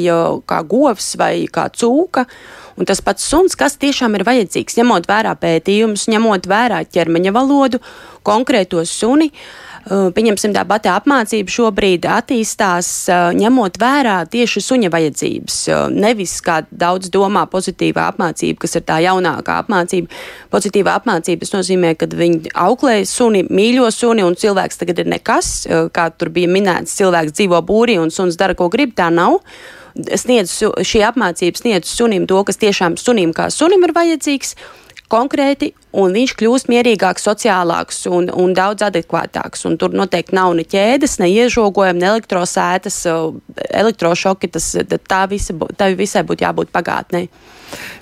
kā 0.46 0.62
govs 0.70 1.16
vai 1.18 1.48
kā 1.50 1.72
cūka. 1.74 2.28
Un 2.76 2.88
tas 2.88 3.00
pats 3.02 3.24
suns, 3.24 3.56
kas 3.56 3.78
tiešām 3.80 4.18
ir 4.18 4.26
vajadzīgs, 4.28 4.76
ņemot 4.82 5.08
vērā 5.08 5.36
pētījumus, 5.40 6.10
ņemot 6.12 6.50
vērā 6.52 6.82
ķermeņa 6.92 7.32
valodu, 7.36 7.80
konkrēto 8.28 8.84
suni. 8.90 9.32
Uh, 9.32 9.65
pieņemsim, 9.86 10.54
tā 10.56 10.64
pati 10.66 10.90
apmācība 10.90 11.54
šobrīd 11.54 12.08
attīstās, 12.10 12.90
uh, 13.12 13.30
ņemot 13.38 13.78
vērā 13.82 14.18
tieši 14.32 14.64
suņa 14.66 14.90
vajadzības. 14.94 15.58
Uh, 15.70 15.86
nevis, 15.94 16.34
kā 16.46 16.64
daudz 16.72 17.12
domā, 17.14 17.46
pozitīvā 17.52 18.08
apmācība, 18.14 18.64
kas 18.64 18.76
ir 18.80 18.86
tā 18.88 18.98
jaunākā 19.06 19.60
apmācība. 19.62 20.10
Pozitīvā 20.54 20.98
apmācība 21.02 21.50
nozīmē, 21.54 21.94
ka 22.00 22.10
viņi 22.10 22.56
auklē 22.66 22.98
suni, 23.06 23.46
mīļo 23.46 23.92
suni, 23.94 24.26
un 24.26 24.38
cilvēks 24.40 24.82
tagad 24.82 25.04
ir 25.04 25.12
nekas. 25.14 25.54
Kā 25.94 26.10
tur 26.18 26.34
bija 26.34 26.50
minēts, 26.52 26.98
cilvēks 26.98 27.38
dzīvo 27.38 27.62
būrī 27.66 28.00
un 28.02 28.14
suns 28.14 28.40
dara, 28.42 28.58
ko 28.58 28.72
grib. 28.74 28.96
Tā 28.98 29.12
nav 29.14 29.42
sniedz, 29.96 30.58
šī 30.60 31.04
apmācība 31.08 31.62
sniedz 31.62 31.92
sunim 31.92 32.26
to, 32.28 32.42
kas 32.48 32.60
tiešām 32.62 32.98
sunim 33.00 33.34
kā 33.36 33.52
sunim 33.54 33.86
ir 33.88 33.96
vajadzīgs. 33.96 34.56
Konkrēti, 35.06 35.76
un 36.02 36.16
viņš 36.16 36.36
kļūst 36.40 36.70
mierīgāks, 36.72 37.26
sociālāks 37.30 38.06
un, 38.12 38.30
un 38.30 38.54
daudz 38.58 38.86
adekvātāks. 38.90 39.66
Un 39.70 39.80
tur 39.82 39.96
noteikti 39.96 40.36
nav 40.38 40.54
ne 40.58 40.66
ķēdes, 40.68 41.18
ne 41.22 41.32
iežogojumi, 41.32 42.02
ne 42.02 42.12
elektrosētas, 42.14 43.02
elektrošoki. 43.70 44.52
Tas, 44.56 44.72
tā, 45.08 45.26
visa, 45.32 45.56
tā 45.78 45.92
visai 45.98 46.26
būtu 46.28 46.48
jābūt 46.48 46.74
pagātnē. 46.76 47.26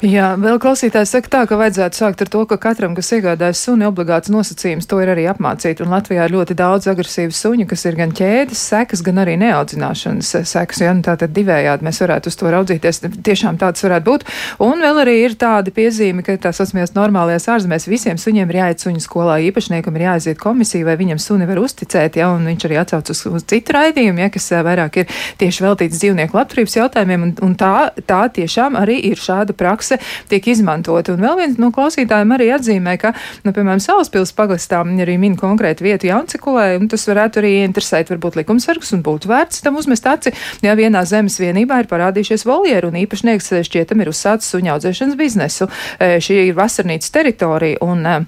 Jā, 0.03 0.33
vēl 0.39 0.57
klausītājs 0.61 1.13
saka 1.15 1.29
tā, 1.31 1.41
ka 1.47 1.57
vajadzētu 1.57 1.97
sākt 1.97 2.21
ar 2.25 2.29
to, 2.31 2.41
ka 2.49 2.57
katram, 2.61 2.95
kas 2.97 3.13
iegādājas 3.15 3.61
suni, 3.63 3.85
obligāts 3.87 4.31
nosacījums 4.33 4.87
to 4.89 4.99
ir 5.01 5.13
arī 5.13 5.23
apmācīt. 5.31 5.79
Un 5.83 5.93
Latvijā 5.93 6.25
ir 6.27 6.35
ļoti 6.35 6.57
daudz 6.59 6.89
agresīvu 6.91 7.33
suņu, 7.35 7.67
kas 7.69 7.85
ir 7.87 7.97
gan 7.99 8.11
ķēdes 8.15 8.63
sekas, 8.73 9.03
gan 9.05 9.21
arī 9.23 9.37
neaudzināšanas 9.39 10.33
sekas. 10.49 10.83
Ja, 10.83 10.91
nu, 10.97 11.05
tātad 11.05 11.31
divējādi 11.35 11.87
mēs 11.87 12.01
varētu 12.03 12.31
uz 12.31 12.39
to 12.39 12.51
raudzīties. 12.53 13.01
Tiešām 13.23 13.59
tāds 13.61 13.85
varētu 13.85 14.07
būt. 14.09 14.27
Un 14.67 14.83
vēl 14.83 14.99
arī 15.05 15.15
ir 15.23 15.37
tāda 15.39 15.71
piezīme, 15.73 16.25
ka 16.27 16.35
tās 16.49 16.59
asmies 16.65 16.95
normālajās 16.97 17.47
ārzemēs 17.55 17.82
visiem 17.89 18.19
suņiem 18.19 18.49
ir 18.51 18.59
jāiet 18.59 18.83
suņu 18.83 19.03
skolā. 19.03 19.39
Īpašniekam 19.49 19.97
ir 19.97 20.05
jāaiziet 20.07 20.39
komisija, 20.41 20.87
vai 20.87 20.95
viņam 20.99 21.21
suni 21.21 21.47
var 21.49 21.61
uzticēt, 21.61 22.17
ja, 22.19 22.29
un 22.33 22.47
viņš 22.49 22.67
arī 22.67 22.79
atsauc 22.81 23.11
uz, 23.13 23.23
uz 23.29 23.45
citu 23.49 23.75
raidījumu, 23.75 24.23
ja, 24.23 24.29
kas 24.33 24.49
vairāk 24.65 25.01
ir 25.03 25.17
tieši 25.41 25.65
veltīts 25.65 25.99
dzīvnieku 26.01 26.37
labturības 26.37 26.77
jautājumiem. 26.79 27.27
Un, 27.27 27.33
un 27.45 27.55
tā, 27.59 27.91
tā 28.09 28.21
tiešām 28.33 28.77
arī 28.79 28.99
ir 29.11 29.21
šāda 29.21 29.55
prakse 29.57 29.99
tiek 30.31 30.47
izmantota. 30.53 31.15
Un 31.15 31.23
vēl 31.23 31.39
viens 31.41 31.59
no 31.61 31.71
klausītājiem 31.75 32.35
arī 32.37 32.49
atzīmē, 32.55 32.97
ka, 33.01 33.13
nu, 33.45 33.53
piemēram, 33.55 33.81
Salaspils 33.83 34.33
pagastā 34.37 34.81
arī 34.83 35.17
min 35.21 35.35
konkrētu 35.39 35.85
vietu 35.85 36.09
Jauncekulē, 36.09 36.77
un 36.79 36.89
tas 36.91 37.05
varētu 37.09 37.41
arī 37.41 37.53
interesēt 37.63 38.11
varbūt 38.13 38.37
likumsargus 38.41 38.93
un 38.95 39.03
būtu 39.05 39.29
vērts 39.31 39.63
tam 39.65 39.77
uzmest 39.79 40.07
aci, 40.09 40.33
ja 40.63 40.75
vienā 40.77 41.03
zemes 41.09 41.39
vienībā 41.41 41.81
ir 41.83 41.89
parādījušies 41.91 42.45
voljeru 42.47 42.91
un 42.91 42.99
īpašnieks 43.03 43.51
šķietam 43.67 44.03
ir 44.03 44.11
uzsācis 44.11 44.51
suņa 44.53 44.75
audzēšanas 44.75 45.17
biznesu. 45.19 45.69
E, 45.99 46.17
šī 46.23 46.39
ir 46.49 46.57
vasarnīcas 46.57 47.13
teritorija 47.13 47.72
un 47.81 48.05
e, 48.05 48.25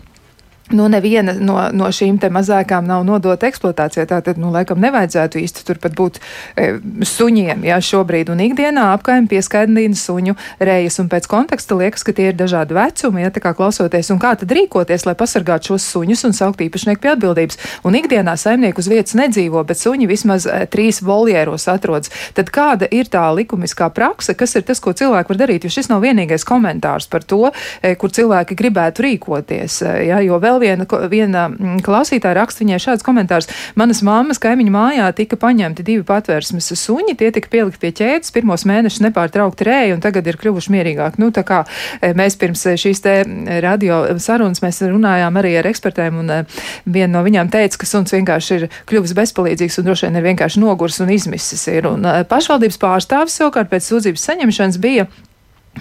Nu, 0.73 0.87
neviena 0.89 1.35
no, 1.37 1.59
no 1.77 1.91
šīm 1.93 2.17
mazākām 2.33 2.87
nav 2.89 3.03
nodota 3.05 3.45
eksploatācijai. 3.45 4.07
Tātad, 4.09 4.39
nu, 4.41 4.49
laikam, 4.49 4.79
nevajadzētu 4.81 5.37
īsti 5.37 5.61
turpat 5.67 5.93
būt 5.93 6.15
e, 6.57 6.79
suņiem. 7.05 7.61
Jā, 7.69 7.77
šobrīd 7.85 8.31
un 8.33 8.41
ikdienā 8.41 8.87
apkaimē 8.95 9.29
pieskaidina 9.29 9.93
suņu 9.93 10.33
rejas, 10.57 10.97
un 11.03 11.11
pēc 11.11 11.27
konteksta 11.29 11.77
liekas, 11.77 12.01
ka 12.01 12.15
tie 12.17 12.31
ir 12.31 12.39
dažādi 12.39 12.73
vecumi, 12.73 13.21
ja 13.21 13.29
tā 13.35 13.43
kā 13.43 13.51
klausoties, 13.53 14.09
un 14.09 14.21
kā 14.23 14.31
tad 14.41 14.55
rīkoties, 14.57 15.05
lai 15.05 15.13
pasargātu 15.19 15.75
šos 15.75 15.85
suņus 15.91 16.25
un 16.31 16.33
saukt 16.33 16.65
īpašnieku 16.65 17.03
pie 17.03 17.13
atbildības. 17.13 17.61
Un 17.85 17.99
ikdienā 18.01 18.33
saimnieku 18.33 18.81
uz 18.81 18.89
vietas 18.89 19.13
nedzīvo, 19.21 19.61
bet 19.69 19.77
suņi 19.77 20.09
vismaz 20.09 20.49
e, 20.49 20.63
trīs 20.65 21.03
voljēros 21.05 21.69
atrodas. 21.69 22.09
Tad 22.33 22.49
kāda 22.49 22.89
ir 22.89 23.05
tā 23.13 23.27
likumiskā 23.37 23.91
prakse, 23.93 24.33
kas 24.33 24.57
ir 24.57 24.65
tas, 24.65 24.81
ko 24.81 24.97
cilvēki 24.97 25.29
var 25.29 25.41
darīt? 25.45 25.69
Jo 25.69 25.77
šis 25.77 25.93
nav 25.93 26.01
vienīgais 26.01 26.47
komentārs 26.47 27.05
par 27.05 27.21
to, 27.21 27.53
e, 27.85 27.93
kur 28.01 28.09
cilvēki 28.09 28.57
gribētu 28.57 29.05
rīkoties. 29.05 29.79
E, 29.85 29.95
jo 30.25 30.41
vēl 30.55 30.63
viena, 30.63 30.85
viena 31.09 31.45
mm, 31.49 31.79
klausītāja 31.85 32.35
raksta 32.37 32.63
viņai 32.63 32.79
šāds 32.81 33.05
komentārs. 33.05 33.49
Manas 33.79 34.01
mammas 34.05 34.39
kaimiņu 34.41 34.73
mājā 34.73 35.07
tika 35.17 35.37
paņemti 35.39 35.85
divi 35.85 36.03
patvērsmes 36.07 36.71
suņi, 36.79 37.15
tie 37.19 37.31
tika 37.35 37.51
pielikt 37.51 37.79
pie 37.81 37.91
ķēdes, 37.95 38.33
pirmos 38.35 38.65
mēnešus 38.67 39.03
nepārtraukti 39.05 39.67
rēja 39.67 39.95
un 39.95 40.03
tagad 40.03 40.27
ir 40.27 40.39
kļuvuši 40.41 40.73
mierīgāki. 40.75 41.21
Nu, 41.23 41.31
tā 41.35 41.45
kā 41.47 41.63
e, 41.99 42.13
mēs 42.17 42.37
pirms 42.41 42.65
e, 42.69 42.75
šīs 42.79 43.03
te 43.03 43.15
radio 43.63 44.01
sarunas 44.21 44.63
mēs 44.63 44.81
runājām 44.85 45.39
arī 45.41 45.55
ar 45.59 45.69
ekspertēm 45.71 46.21
un 46.23 46.33
e, 46.33 46.39
viena 46.85 47.17
no 47.17 47.23
viņām 47.25 47.51
teica, 47.53 47.79
ka 47.81 47.89
suns 47.89 48.15
vienkārši 48.15 48.59
ir 48.59 48.67
kļuvis 48.89 49.15
bezpalīdzīgs 49.17 49.79
un 49.81 49.89
droši 49.89 50.09
vien 50.09 50.19
ir 50.19 50.27
vienkārši 50.29 50.63
nogurs 50.63 50.99
un 51.03 51.13
izmisis 51.15 51.67
ir. 51.71 51.89
Un 51.89 52.05
pašvaldības 52.29 52.81
pārstāvis 52.81 53.39
savukārt 53.39 53.71
pēc 53.71 53.87
sūdzības 53.91 54.29
saņemšanas 54.31 54.81
bija 54.83 55.07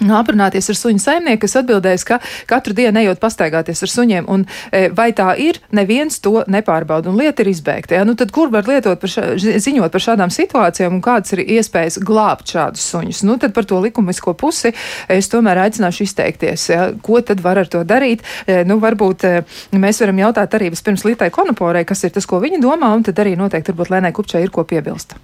aprunāties 0.01 0.69
ar 0.71 0.77
suņu 0.79 1.01
saimnieku, 1.01 1.41
kas 1.45 1.57
atbildēs, 1.61 2.05
ka 2.07 2.19
katru 2.49 2.75
dienu 2.77 3.01
ejot 3.03 3.21
pastaigāties 3.21 3.83
ar 3.85 3.91
suņiem, 3.91 4.27
un 4.31 4.45
e, 4.71 4.87
vai 4.95 5.11
tā 5.15 5.31
ir, 5.41 5.59
neviens 5.75 6.19
to 6.23 6.43
nepārbauda, 6.51 7.11
un 7.11 7.19
lieta 7.19 7.43
ir 7.43 7.51
izbeigta. 7.51 7.99
Ja? 7.99 8.05
Nu, 8.07 8.15
tad 8.19 8.33
kur 8.35 8.51
var 8.53 8.67
lietot 8.69 8.99
par 9.01 9.11
šā, 9.11 9.25
ziņot 9.39 9.93
par 9.93 10.03
šādām 10.03 10.33
situācijām, 10.33 10.97
un 10.97 11.03
kādas 11.05 11.35
ir 11.35 11.43
iespējas 11.45 11.99
glābt 12.05 12.51
šādus 12.55 12.85
suņus? 12.91 13.23
Nu, 13.27 13.37
tad 13.41 13.55
par 13.55 13.67
to 13.69 13.79
likumisko 13.83 14.35
pusi 14.37 14.73
es 15.11 15.31
tomēr 15.31 15.65
aicināšu 15.65 16.05
izteikties. 16.07 16.67
Ja? 16.73 16.89
Ko 17.05 17.21
tad 17.25 17.43
var 17.45 17.61
ar 17.61 17.71
to 17.71 17.83
darīt? 17.87 18.25
E, 18.45 18.63
nu, 18.67 18.79
varbūt 18.83 19.27
e, 19.27 19.35
mēs 19.75 20.03
varam 20.03 20.19
jautāt 20.25 20.57
arī 20.57 20.71
vispirms 20.75 21.05
Litai 21.07 21.31
Konoporai, 21.33 21.85
kas 21.87 22.03
ir 22.03 22.15
tas, 22.15 22.27
ko 22.27 22.41
viņa 22.43 22.61
domā, 22.63 22.91
un 22.95 23.07
tad 23.07 23.23
arī 23.23 23.37
noteikti 23.39 23.73
varbūt 23.73 23.95
Lēnai 23.95 24.13
Kupčai 24.15 24.43
ir 24.45 24.53
ko 24.53 24.65
piebilst. 24.67 25.15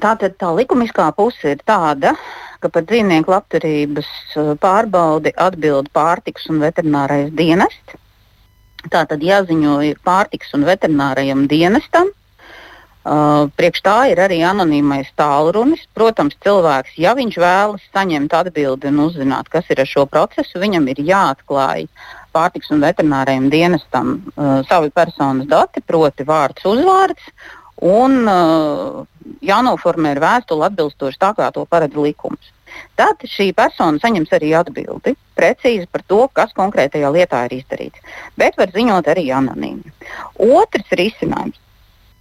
Tātad 0.00 0.36
tā 0.40 0.50
likumiskā 0.56 1.10
puse 1.16 1.54
ir 1.54 1.60
tāda, 1.66 2.14
ka 2.64 2.72
par 2.72 2.86
dzīvnieku 2.88 3.32
labturības 3.34 4.10
uh, 4.40 4.54
pārbaudi 4.60 5.34
atbild 5.36 5.92
pārtiks 5.92 6.48
un 6.48 6.64
veterinārais 6.64 7.30
dienests. 7.36 8.00
Tā 8.92 9.04
tad 9.08 9.22
jāziņo 9.24 9.78
pārtiks 10.04 10.52
un 10.56 10.64
veterinārajam 10.68 11.46
dienestam. 11.48 12.10
Uh, 13.04 13.50
priekš 13.60 13.82
tā 13.84 13.96
ir 14.14 14.20
arī 14.24 14.38
anonīmais 14.48 15.10
tālrunis. 15.20 15.82
Protams, 15.96 16.36
cilvēks, 16.44 16.94
ja 16.96 17.12
viņš 17.16 17.36
vēlas 17.36 17.82
saņemt 17.92 18.32
atbildi 18.32 18.88
un 18.88 19.02
uzzināt, 19.04 19.50
kas 19.52 19.68
ir 19.68 19.82
ar 19.84 19.90
šo 19.90 20.06
procesu, 20.08 20.56
viņam 20.62 20.88
ir 20.88 21.02
jāatklāj 21.04 21.84
pārtiks 22.32 22.72
un 22.72 22.80
veterinārajam 22.80 23.50
dienestam 23.52 24.16
uh, 24.16 24.64
savi 24.70 24.88
personas 24.88 25.50
dati, 25.52 25.84
proti, 25.84 26.24
vārds, 26.24 26.64
uzvārds, 26.64 27.28
un 27.82 28.20
uh, 28.30 29.04
jānoformē 29.44 30.14
ir 30.14 30.22
vēstule 30.22 30.68
atbilstoši 30.68 31.20
tā, 31.20 31.32
kā 31.38 31.50
to 31.54 31.64
paredz 31.70 31.96
likums. 31.98 32.52
Tad 32.98 33.22
šī 33.30 33.52
persona 33.54 34.00
saņems 34.02 34.32
arī 34.34 34.50
atbildi 34.58 35.14
precīzi 35.38 35.86
par 35.90 36.02
to, 36.10 36.24
kas 36.34 36.54
konkrētajā 36.56 37.10
lietā 37.14 37.44
ir 37.46 37.60
izdarīts. 37.60 38.02
Bet 38.38 38.58
var 38.58 38.72
ziņot 38.74 39.10
arī 39.10 39.28
anonīmi. 39.34 39.94
Otrs 40.42 40.90
risinājums 40.98 41.60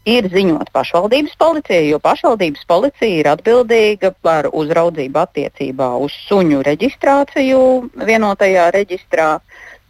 ir 0.10 0.28
ziņot 0.32 0.72
pašvaldības 0.76 1.36
policijai, 1.40 1.88
jo 1.90 2.00
pašvaldības 2.04 2.66
policija 2.68 3.20
ir 3.22 3.30
atbildīga 3.32 4.14
par 4.26 4.50
uzraudzību 4.52 5.22
attiecībā 5.22 5.94
uz 6.04 6.16
suņu 6.28 6.64
reģistrāciju 6.68 7.62
vienotajā 8.10 8.70
reģistrā. 8.76 9.30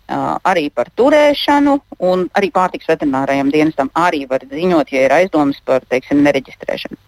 Arī 0.08 0.70
par 0.74 0.90
turēšanu, 1.00 1.78
un 2.04 2.28
arī 2.36 2.52
pārtiks 2.52 2.90
veterinārajam 2.90 3.52
dienestam 3.54 3.90
arī 3.96 4.26
var 4.30 4.44
ziņot, 4.50 4.92
ja 4.92 5.08
ir 5.08 5.16
aizdomas 5.16 5.60
par 5.66 5.86
teiksim, 5.90 6.24
nereģistrēšanu. 6.26 7.00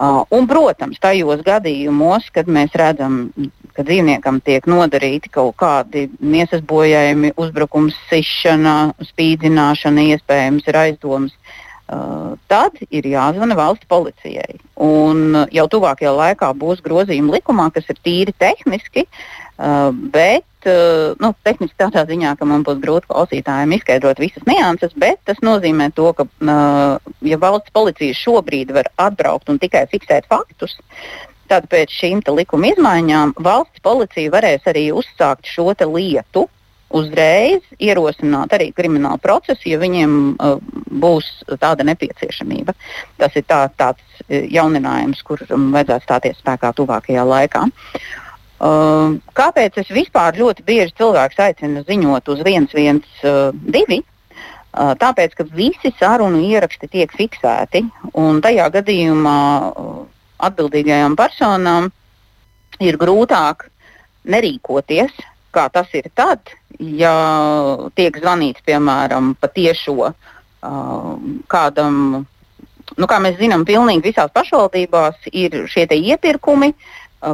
Uh, 0.00 0.22
un, 0.32 0.46
protams, 0.48 0.96
tajos 0.96 1.42
gadījumos, 1.44 2.30
kad 2.32 2.46
mēs 2.48 2.72
redzam, 2.72 3.34
ka 3.76 3.84
dzīvniekam 3.84 4.38
tiek 4.40 4.64
nodarīti 4.64 5.28
kaut 5.28 5.58
kādi 5.60 6.06
miesas 6.24 6.62
bojājumi, 6.64 7.34
uzbrukums, 7.36 7.98
sišana, 8.08 8.94
spīdzināšana, 9.10 10.06
iespējams, 10.14 10.70
ir 10.72 10.78
aizdomas, 10.86 11.34
uh, 11.36 12.32
tad 12.48 12.80
ir 12.88 13.10
jāzvana 13.12 13.58
valsts 13.60 13.90
policijai. 13.92 14.56
Un 14.80 15.36
jau 15.52 15.68
tuvākajā 15.76 16.16
laikā 16.16 16.48
būs 16.56 16.80
grozījumi 16.86 17.36
likumā, 17.36 17.68
kas 17.76 17.92
ir 17.92 18.00
tīri 18.00 18.32
tehniski, 18.40 19.04
uh, 19.04 19.92
bet 19.92 20.48
Uh, 20.60 21.14
nu, 21.16 21.30
tehniski 21.40 21.72
tādā 21.80 22.02
ziņā, 22.04 22.34
ka 22.36 22.44
man 22.44 22.60
būs 22.66 22.82
grūti 22.82 23.08
klausītājiem 23.08 23.72
izskaidrot 23.78 24.18
visas 24.20 24.44
nianses, 24.44 24.92
bet 24.92 25.16
tas 25.24 25.40
nozīmē 25.40 25.86
to, 25.96 26.10
ka, 26.18 26.26
uh, 26.28 27.12
ja 27.24 27.38
valsts 27.40 27.72
policija 27.72 28.16
šobrīd 28.18 28.74
var 28.76 28.90
atbraukt 29.00 29.48
un 29.48 29.56
tikai 29.62 29.86
fiksēt 29.88 30.28
faktus, 30.28 30.76
tad 31.48 31.64
pēc 31.72 31.96
šīm 31.96 32.20
likuma 32.36 32.74
izmaiņām 32.74 33.38
valsts 33.40 33.80
policija 33.80 34.34
varēs 34.36 34.68
arī 34.68 34.90
uzsākt 34.92 35.48
šo 35.48 35.72
lietu. 35.72 36.44
Uzreiz 36.90 37.62
ierosināt 37.78 38.50
arī 38.52 38.72
kriminālu 38.74 39.22
procesu, 39.22 39.68
ja 39.70 39.78
viņiem 39.78 40.14
uh, 40.34 40.58
būs 40.90 41.28
tāda 41.62 41.86
nepieciešamība. 41.86 42.74
Tas 43.16 43.36
ir 43.38 43.46
tā, 43.46 43.62
tāds 43.78 44.02
jauninājums, 44.28 45.22
kuram 45.22 45.70
vajadzētu 45.72 46.04
stāties 46.04 46.40
spēkā 46.42 46.74
tuvākajā 46.76 47.24
laikā. 47.24 47.62
Uh, 48.60 49.14
kāpēc 49.32 49.78
es 49.80 49.88
vispār 49.88 50.36
ļoti 50.36 50.64
bieži 50.66 50.92
cilvēks 50.98 51.38
aicinu 51.40 51.80
ziņot 51.88 52.26
uz 52.28 52.42
112? 52.44 54.02
Uh, 54.70 54.92
tāpēc, 55.00 55.32
ka 55.38 55.46
visi 55.48 55.94
sarunu 55.96 56.42
ieraksti 56.44 56.90
tiek 56.92 57.14
fiksēti, 57.16 57.80
un 58.20 58.42
tajā 58.44 58.68
gadījumā 58.76 59.40
uh, 59.64 59.96
atbildīgajām 60.44 61.16
personām 61.16 61.88
ir 62.84 63.00
grūtāk 63.00 63.70
nerīkoties, 64.28 65.16
kā 65.56 65.66
tas 65.72 65.88
ir 65.96 66.10
tad, 66.14 66.52
ja 66.78 67.16
tiek 67.96 68.20
zvanīts 68.20 68.60
piemēram 68.68 69.34
pa 69.40 69.48
tiešo 69.48 69.96
uh, 70.04 70.14
kādam. 71.48 72.26
Nu, 72.98 73.06
kā 73.06 73.20
mēs 73.22 73.36
zinām, 73.38 73.64
pilnīgi 73.64 74.10
visās 74.10 74.32
pašvaldībās 74.34 75.30
ir 75.32 75.62
šie 75.70 75.86
iepirkumi, 75.96 76.74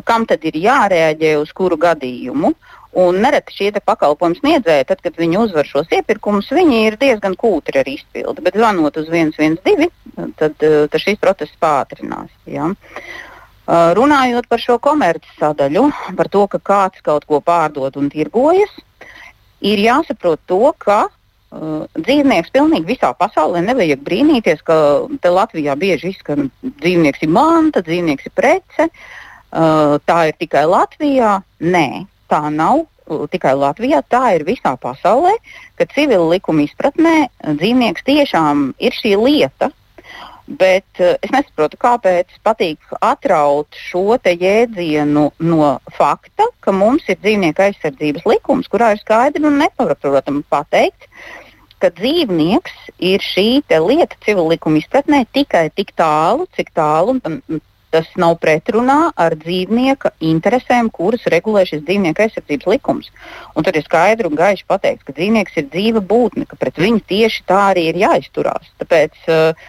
kam 0.07 0.27
tad 0.27 0.45
ir 0.47 0.59
jārēģē 0.59 1.37
uz 1.41 1.53
kuru 1.57 1.79
gadījumu. 1.81 2.53
Un 2.97 3.19
nereti 3.21 3.53
šie 3.53 3.71
pakalpojumu 3.85 4.39
sniedzēji, 4.39 4.87
tad, 4.89 5.03
kad 5.05 5.19
viņi 5.21 5.37
uzvar 5.43 5.67
šos 5.69 5.91
iepirkumus, 5.93 6.49
viņi 6.49 6.79
ir 6.87 6.95
diezgan 6.97 7.35
kūtri 7.37 7.83
ar 7.83 7.91
izpildi. 7.93 8.45
Bet 8.45 8.57
zvanot 8.57 8.97
uz 8.97 9.11
112, 9.13 9.91
tad, 10.41 10.57
tad 10.57 10.97
šis 11.03 11.19
process 11.21 11.53
pātrinās. 11.61 12.33
Ja. 12.49 12.71
Runājot 13.67 14.49
par 14.49 14.63
šo 14.63 14.79
komerces 14.81 15.37
sadaļu, 15.37 15.91
par 16.17 16.31
to, 16.33 16.47
ka 16.49 16.63
kāds 16.63 17.05
kaut 17.05 17.27
ko 17.29 17.43
pārdod 17.45 17.99
un 18.01 18.09
tirgojas, 18.09 18.73
ir 19.61 19.83
jāsaprot 19.83 20.41
to, 20.49 20.63
ka 20.81 21.03
uh, 21.11 21.85
dzīvnieks 21.99 22.55
pilnīgi 22.55 22.95
visā 22.95 23.13
pasaulē 23.19 23.61
nevajag 23.67 24.01
brīnīties, 24.07 24.65
ka 24.65 24.79
te 25.21 25.35
Latvijā 25.35 25.77
bieži 25.77 26.15
izskan 26.15 26.49
dzīvnieks 26.65 27.27
ir 27.27 27.35
manta, 27.35 27.85
dzīvnieks 27.85 28.31
ir 28.31 28.37
prece. 28.39 28.89
Uh, 28.89 29.23
Uh, 29.55 29.97
tā 30.03 30.27
ir 30.29 30.37
tikai 30.41 30.67
Latvijā. 30.67 31.39
Nē, 31.63 32.05
tā 32.29 32.43
nav 32.51 32.83
uh, 32.83 33.27
tikai 33.31 33.55
Latvijā, 33.55 34.03
tā 34.11 34.35
ir 34.35 34.45
visā 34.45 34.75
pasaulē, 34.77 35.37
ka 35.79 35.87
civila 35.95 36.27
likuma 36.35 36.67
izpratnē 36.67 37.17
uh, 37.29 37.55
dzīvnieks 37.55 38.05
tiešām 38.05 38.73
ir 38.83 38.97
šī 38.97 39.15
lieta. 39.23 39.71
Bet 40.47 40.99
uh, 40.99 41.15
es 41.23 41.31
nesaprotu, 41.31 41.79
kāpēc 41.79 42.35
patīk 42.47 42.83
atraut 42.99 43.79
šo 43.87 44.19
jēdzienu 44.19 45.31
no 45.39 45.71
fakta, 45.95 46.51
ka 46.61 46.75
mums 46.75 47.07
ir 47.07 47.23
dzīvnieku 47.23 47.69
aizsardzības 47.69 48.27
likums, 48.27 48.69
kurā 48.69 48.93
ir 48.95 49.03
skaidri 49.03 49.47
un 49.47 49.63
nepārprotami 49.63 50.43
pateikts, 50.51 51.07
ka 51.79 51.93
dzīvnieks 51.95 52.91
ir 52.99 53.23
šī 53.23 53.63
lieta 53.71 54.19
civila 54.27 54.57
likuma 54.57 54.83
izpratnē 54.83 55.23
tikai 55.33 55.69
tik 55.71 55.95
tālu, 55.95 56.51
cik 56.59 56.75
tālu 56.75 57.21
tas 57.97 58.11
nav 58.21 58.37
pretrunā 58.43 58.99
ar 59.17 59.37
dzīvnieka 59.41 60.13
interesēm, 60.31 60.93
kuras 60.93 61.25
regulē 61.33 61.65
šis 61.69 61.83
dzīvnieka 61.87 62.27
aizsardzības 62.27 62.69
likums. 62.75 63.11
Un 63.57 63.65
tur 63.65 63.79
ir 63.79 63.87
skaidri 63.87 64.29
un 64.29 64.37
gaiši 64.37 64.69
pateikts, 64.69 65.07
ka 65.07 65.17
dzīvnieks 65.17 65.57
ir 65.57 65.71
dzīva 65.73 66.05
būtne, 66.05 66.45
ka 66.51 66.61
pret 66.61 66.79
viņu 66.83 67.03
tieši 67.09 67.45
tā 67.49 67.63
arī 67.73 67.89
ir 67.91 68.01
jāizturās. 68.05 68.69
Tāpēc 68.83 69.27
uh, 69.33 69.67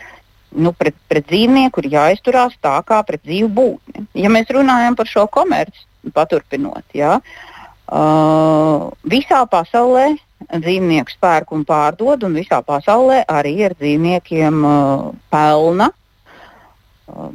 nu, 0.52 0.74
pret, 0.78 0.96
pret 1.10 1.28
dzīvnieku 1.30 1.84
ir 1.84 1.92
jāizturās 1.96 2.58
tā 2.64 2.78
kā 2.88 3.02
pret 3.08 3.24
dzīvu 3.26 3.50
būtni. 3.54 4.08
Ja 4.18 4.32
mēs 4.34 4.52
runājam 4.54 4.98
par 5.00 5.10
šo 5.10 5.28
komerci, 5.32 5.86
paturpinot, 6.16 6.86
ja, 6.96 7.18
uh, 7.20 8.88
visā 9.08 9.44
pasaulē 9.52 10.10
dzīvnieku 10.48 11.16
spērku 11.16 11.58
un 11.58 11.64
pārdod, 11.68 12.24
un 12.28 12.38
visā 12.38 12.62
pasaulē 12.64 13.24
arī 13.28 13.56
ar 13.68 13.76
dzīvniekiem 13.80 14.60
uh, 14.64 15.08
pelna 15.34 15.92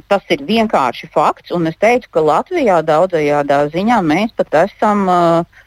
Tas 0.07 0.25
ir 0.29 0.43
vienkārši 0.45 1.09
fakts, 1.13 1.51
un 1.55 1.65
es 1.65 1.77
teiktu, 1.81 2.11
ka 2.13 2.21
Latvijā 2.21 2.77
daudzajādā 2.85 3.63
ziņā 3.73 3.99
mēs 4.05 4.33
pat 4.37 4.53
esam 4.67 5.07
uh, 5.09 5.63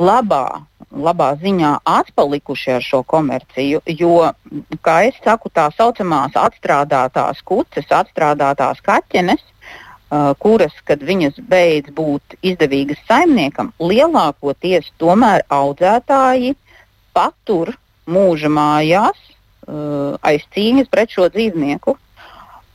labā, 0.00 0.62
labā 0.90 1.28
ziņā 1.42 1.74
atpalikuši 1.84 2.72
ar 2.78 2.86
šo 2.86 3.02
komerciju, 3.10 3.82
jo, 4.00 4.30
kā 4.86 4.96
es 5.10 5.18
saku, 5.24 5.52
tā 5.52 5.68
saucamās 5.76 6.38
atstrādātās 6.40 7.42
kuces, 7.44 7.90
atstrādātās 8.00 8.80
kaķenes, 8.86 9.44
uh, 9.44 10.32
kuras, 10.40 10.72
kad 10.88 11.04
viņas 11.04 11.42
beidz 11.52 11.92
būt 11.92 12.40
izdevīgas 12.40 13.04
saimniekam, 13.10 13.74
lielākoties 13.76 14.88
tomēr 15.02 15.44
audzētāji 15.52 16.56
patur 17.12 17.74
mūža 18.08 18.48
mājās 18.48 19.20
uh, 19.20 20.16
aiz 20.24 20.48
cīņas 20.56 20.88
pret 20.88 21.12
šo 21.12 21.28
dzīvnieku. 21.28 21.98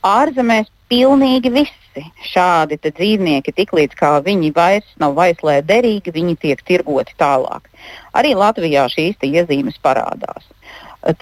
Ārzemēs 0.06 0.70
pilnīgi 0.90 1.52
visi 1.52 2.04
šādi 2.30 2.78
dzīvnieki, 2.84 3.54
tiklīdz 3.56 3.96
kā 3.98 4.12
viņi 4.24 4.52
vairs 4.56 4.88
nav 5.00 5.16
vaislē 5.16 5.60
derīgi, 5.66 6.14
viņi 6.14 6.36
tiek 6.42 6.62
tirgoti 6.66 7.16
tālāk. 7.18 7.68
Arī 8.14 8.34
Latvijā 8.36 8.86
šīs 8.92 9.22
iezīmes 9.26 9.78
parādās. 9.82 10.46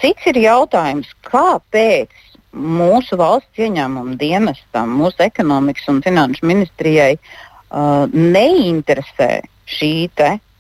Cits 0.00 0.30
ir 0.30 0.40
jautājums, 0.40 1.10
kāpēc 1.28 2.12
mūsu 2.54 3.18
valsts 3.20 3.60
ieņēmuma 3.60 4.16
dienestam, 4.20 4.94
mūsu 5.00 5.26
ekonomikas 5.26 5.90
un 5.92 6.00
finanšu 6.04 6.46
ministrijai 6.46 7.16
uh, 7.18 8.06
neinteresē 8.14 9.42
šī 9.68 9.94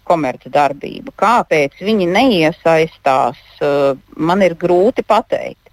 komercdarbība. 0.04 1.14
Kāpēc 1.16 1.78
viņi 1.80 2.10
neiesaistās, 2.12 3.40
uh, 3.64 3.94
man 4.16 4.42
ir 4.44 4.56
grūti 4.60 5.06
pateikt 5.06 5.63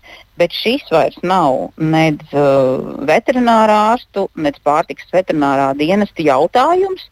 bet 0.42 0.56
šis 0.58 0.88
vairs 0.90 1.20
nav 1.22 1.70
nedz 1.78 2.34
uh, 2.34 2.82
veterinārā 3.08 3.78
ārstu, 3.94 4.26
nedz 4.36 4.62
pārtikas 4.66 5.12
veterinārā 5.14 5.72
dienesta 5.78 6.26
jautājums, 6.26 7.06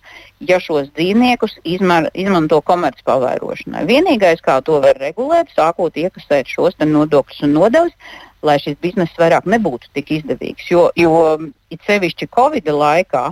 ja 0.49 0.57
šos 0.63 0.89
dzīvniekus 0.97 1.59
izmar, 1.67 2.09
izmanto 2.17 2.61
komercpavairošanai. 2.65 3.85
Vienīgais, 3.89 4.41
kā 4.45 4.57
to 4.65 4.79
var 4.83 4.97
regulēt, 5.01 5.53
sākot 5.53 5.99
iekasēt 5.99 6.49
šos 6.49 6.79
nodokļus 6.81 7.45
un 7.45 7.55
nodevas, 7.59 8.17
lai 8.45 8.55
šis 8.63 8.79
bizness 8.81 9.19
vairāk 9.19 9.47
nebūtu 9.51 9.91
tik 9.93 10.13
izdevīgs. 10.19 10.69
Jo, 10.71 10.87
jo 10.95 11.13
it 11.69 11.83
sevišķi 11.87 12.29
Covid 12.35 12.71
laikā 12.71 13.27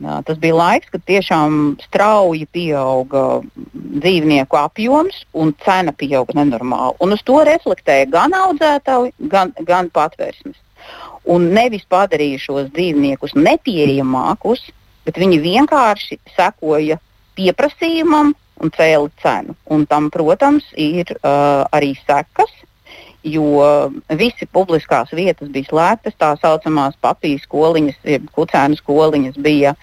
Tas 0.00 0.38
bija 0.40 0.56
laiks, 0.56 0.90
kad 0.92 1.04
tiešām 1.08 1.76
strauji 1.86 2.44
pieauga 2.52 3.40
dzīvnieku 3.72 4.58
apjoms 4.60 5.22
un 5.32 5.54
cena 5.64 5.94
pieauga 5.96 6.36
nenormāli. 6.36 6.98
Un 7.00 7.16
uz 7.16 7.24
to 7.24 7.38
reflektēja 7.48 8.10
gan 8.12 8.36
audzētāji, 8.36 9.14
gan, 9.32 9.54
gan 9.64 9.88
patvērsmes. 9.94 10.58
Un 11.32 11.48
nevis 11.56 11.86
padarīja 11.90 12.42
šos 12.44 12.68
dzīvniekus 12.76 13.34
nepieejamākus, 13.38 14.68
bet 15.08 15.18
viņi 15.18 15.40
vienkārši 15.42 16.20
sekoja 16.36 17.00
pieprasījumam 17.38 18.34
un 18.62 18.72
cēla 18.76 19.10
cenu. 19.22 19.56
Un 19.72 19.88
tam, 19.88 20.10
protams, 20.12 20.68
ir 20.76 21.10
uh, 21.16 21.64
arī 21.74 21.94
sekas 22.04 22.52
jo 23.26 23.90
visi 24.18 24.46
publiskās 24.46 25.12
vietas 25.14 25.50
bija 25.52 25.70
slēgtas, 25.70 26.16
tā 26.18 26.32
saucamās 26.40 26.98
papīra 27.02 27.42
skoliņas, 27.42 28.02
kucēnu 28.36 28.78
skoliņas 28.80 29.38
bija, 29.42 29.74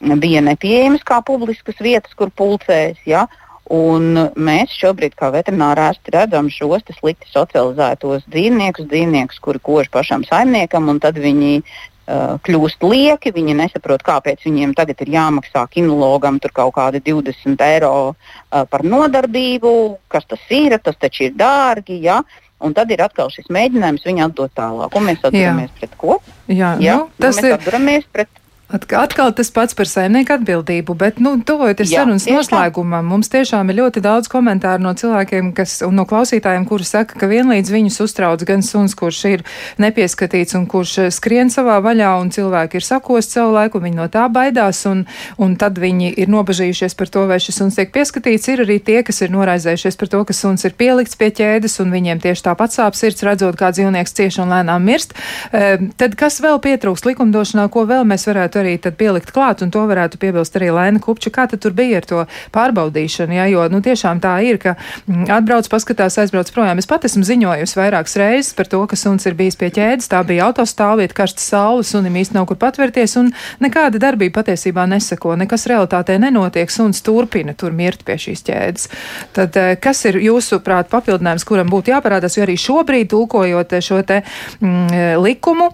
bija 0.00 0.42
nepieejamas 0.44 1.04
kā 1.06 1.20
publiskas 1.26 1.80
vietas, 1.80 2.14
kur 2.16 2.32
pulcēs. 2.36 3.00
Ja? 3.08 3.26
Un 3.70 4.16
mēs 4.34 4.72
šobrīd, 4.74 5.14
kā 5.14 5.28
veterinārārsti, 5.30 6.10
redzam 6.10 6.48
šos 6.50 6.82
slikti 6.96 7.30
socializētos 7.30 8.26
dzīvniekus, 8.26 8.88
dzīvniekus, 8.90 9.38
kuri 9.44 9.62
kož 9.62 9.92
pašam 9.94 10.26
saimniekam, 10.26 10.88
un 10.90 10.98
tad 10.98 11.20
viņi 11.22 11.60
uh, 11.62 12.34
kļūst 12.42 12.82
lieki. 12.82 13.30
Viņi 13.36 13.54
nesaprot, 13.62 14.02
kāpēc 14.02 14.42
viņiem 14.48 14.74
tagad 14.74 15.04
ir 15.06 15.14
jāmaksā 15.14 15.68
kinologam 15.70 16.40
kaut 16.50 16.74
kādi 16.80 16.98
20 17.12 17.62
eiro 17.68 17.94
uh, 18.10 18.64
par 18.66 18.82
nodarbību, 18.82 19.72
kas 20.10 20.26
tas 20.26 20.42
ir, 20.50 20.74
tas 20.82 20.98
taču 20.98 21.28
ir 21.28 21.38
dārgi. 21.38 22.02
Ja? 22.02 22.24
Un 22.60 22.74
tad 22.76 22.90
ir 22.92 23.00
atkal 23.04 23.30
šis 23.32 23.48
mēģinājums 23.52 24.04
viņu 24.04 24.26
atdot 24.26 24.52
tālāk. 24.56 24.96
Un 24.96 25.06
mēs 25.08 25.22
atduramies 25.22 25.70
Jā. 25.70 25.76
pret 25.80 25.96
ko? 26.00 26.18
Jā, 26.50 26.74
Jā 26.82 26.96
nu, 27.00 27.08
tas 27.20 27.38
mēs 27.38 27.48
ir. 27.48 27.56
Atduramies 27.56 28.08
pret 28.12 28.39
Atkal 28.70 29.32
tas 29.34 29.50
pats 29.50 29.74
par 29.74 29.88
saimnieku 29.90 30.34
atbildību, 30.36 30.94
bet, 30.98 31.18
nu, 31.22 31.34
tuvojoties 31.46 31.90
sarunas 31.90 32.26
noslēgumam, 32.30 33.06
mums 33.10 33.30
tiešām 33.32 33.72
ir 33.72 33.80
ļoti 33.80 34.02
daudz 34.04 34.30
komentāru 34.30 34.84
no 34.84 34.92
cilvēkiem, 34.94 35.50
kas, 35.56 35.80
un 35.86 35.96
no 35.98 36.04
klausītājiem, 36.06 36.66
kuri 36.68 36.86
saka, 36.86 37.18
ka 37.18 37.28
vienlīdz 37.30 37.72
viņus 37.74 37.98
uztrauc 38.04 38.44
gan 38.46 38.62
suns, 38.66 38.94
kurš 38.98 39.20
ir 39.32 39.42
nepieskatīts 39.82 40.54
un 40.58 40.68
kurš 40.70 40.92
eh, 41.02 41.10
skrien 41.14 41.50
savā 41.50 41.80
vaļā, 41.82 42.12
un 42.22 42.30
cilvēki 42.34 42.78
ir 42.78 42.86
sakost 42.86 43.34
savu 43.34 43.56
laiku, 43.56 43.82
viņi 43.82 43.98
no 43.98 44.06
tā 44.12 44.28
baidās, 44.30 44.84
un, 44.90 45.02
un 45.42 45.56
tad 45.58 45.80
viņi 45.82 46.12
ir 46.22 46.30
nobežījušies 46.30 46.94
par 46.98 47.10
to, 47.10 47.26
vai 47.30 47.40
šis 47.42 47.58
suns 47.62 47.78
tiek 47.78 47.90
pieskatīts. 47.94 48.48
Ir 48.54 48.64
arī 48.66 48.78
tie, 48.84 49.00
kas 49.06 49.18
ir 49.24 49.34
noraizējušies 49.34 49.98
par 49.98 50.12
to, 50.14 50.22
ka 50.28 50.36
suns 50.36 50.66
ir 50.68 50.78
pielikts 50.78 51.18
pie 51.18 51.32
ķēdes, 51.34 51.80
un 51.82 51.90
viņiem 51.94 52.22
tieši 52.22 52.46
tāpat 52.46 52.76
sāp 52.76 52.98
sirds, 52.98 53.26
redzot, 53.26 53.58
kā 53.58 53.72
dzīvnieks 53.74 54.14
cieši 54.16 54.44
un 54.44 54.54
lēnām 54.54 54.86
mirst. 54.86 55.16
E, 55.50 55.90
tad 56.00 56.16
kas 56.20 56.38
vēl 56.44 56.60
pietrūkst 56.62 57.10
likumdošanā, 57.10 57.66
ko 57.72 57.86
vēl 57.90 58.06
mēs 58.08 58.28
varētu 58.30 58.59
arī 58.62 58.76
pielikt 58.78 59.32
klāt, 59.34 59.64
un 59.64 59.72
to 59.74 59.82
varētu 59.88 60.20
piebilst 60.20 60.56
arī 60.58 60.70
Lēna 60.74 61.00
Kupča. 61.02 61.32
Kā 61.34 61.46
tur 61.50 61.74
bija 61.76 62.00
ar 62.00 62.06
to 62.08 62.24
pārbaudīšanu? 62.54 63.36
Jā, 63.38 63.46
jo 63.52 63.66
nu, 63.72 63.80
tiešām 63.84 64.20
tā 64.22 64.36
ir, 64.46 64.58
ka 64.62 64.76
mm, 65.06 65.26
atbrauc, 65.38 65.68
paskatās, 65.72 66.18
aizbrauc 66.22 66.50
projām. 66.54 66.80
Es 66.80 66.88
pat 66.90 67.06
esmu 67.08 67.24
ziņojusi 67.26 67.78
vairākas 67.78 68.16
reizes 68.20 68.54
par 68.58 68.70
to, 68.70 68.82
ka 68.90 68.98
suns 68.98 69.26
ir 69.28 69.36
bijis 69.38 69.58
pie 69.60 69.70
ķēdes. 69.74 70.10
Tā 70.12 70.22
bija 70.26 70.48
autostāvvieta, 70.50 71.16
karsta 71.16 71.42
saule, 71.44 71.84
sunim 71.86 72.16
īsti 72.20 72.36
nav 72.36 72.48
kur 72.50 72.60
patvērties, 72.60 73.16
un 73.20 73.32
nekāda 73.62 74.00
darbība 74.02 74.40
patiesībā 74.40 74.86
neseko. 74.90 75.36
Nekas 75.40 75.68
realitātē 75.70 76.18
nenotiek. 76.22 76.70
Suns 76.70 77.02
turpina 77.06 77.56
tur 77.58 77.74
mirt 77.76 78.04
pie 78.06 78.18
šīs 78.20 78.44
ķēdes. 78.46 78.88
Tad, 79.36 79.56
eh, 79.56 79.74
kas 79.80 80.04
ir 80.10 80.20
jūsuprāt 80.22 80.90
papildinājums, 80.92 81.46
kuram 81.48 81.70
būtu 81.72 81.94
jāparādās, 81.94 82.38
jo 82.38 82.46
arī 82.46 82.56
šobrīd, 82.60 83.10
tulkojot 83.10 83.78
šo 83.84 84.02
te 84.06 84.22
mm, 84.60 85.20
likumu, 85.20 85.70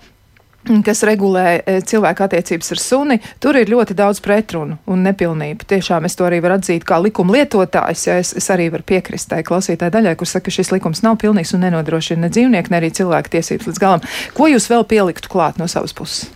kas 0.86 1.02
regulē 1.06 1.46
e, 1.58 1.78
cilvēku 1.86 2.24
attiecības 2.26 2.72
ar 2.74 2.80
suni, 2.82 3.18
tur 3.42 3.58
ir 3.58 3.70
ļoti 3.70 3.96
daudz 3.98 4.20
pretrunu 4.24 4.78
un 4.90 5.04
nepilnību. 5.06 5.66
Tiešām 5.68 6.08
es 6.08 6.18
to 6.18 6.26
arī 6.28 6.40
varu 6.44 6.58
atzīt 6.58 6.86
kā 6.86 6.98
likuma 7.02 7.36
lietotājs, 7.38 8.06
ja 8.08 8.18
es, 8.22 8.32
es 8.38 8.50
arī 8.52 8.68
varu 8.74 8.86
piekrist 8.86 9.30
tai 9.30 9.42
klausītāji 9.46 9.94
daļai, 9.94 10.16
kur 10.18 10.30
saka, 10.30 10.48
ka 10.48 10.56
šis 10.58 10.72
likums 10.74 11.02
nav 11.06 11.18
pilnīgs 11.22 11.54
un 11.56 11.64
nenodrošina 11.66 12.26
ne 12.26 12.32
dzīvnieku, 12.34 12.72
ne 12.72 12.80
arī 12.80 12.92
cilvēku 12.98 13.32
tiesības 13.36 13.70
līdz 13.70 13.82
galam. 13.82 14.06
Ko 14.36 14.50
jūs 14.50 14.68
vēl 14.72 14.86
pieliktu 14.88 15.32
klāt 15.32 15.60
no 15.60 15.68
savas 15.70 15.94
puses? 15.96 16.30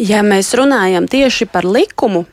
Ja 0.00 0.24
mēs 0.26 0.54
runājam 0.58 1.08
tieši 1.10 1.48
par 1.52 1.68
likumu, 1.68 2.24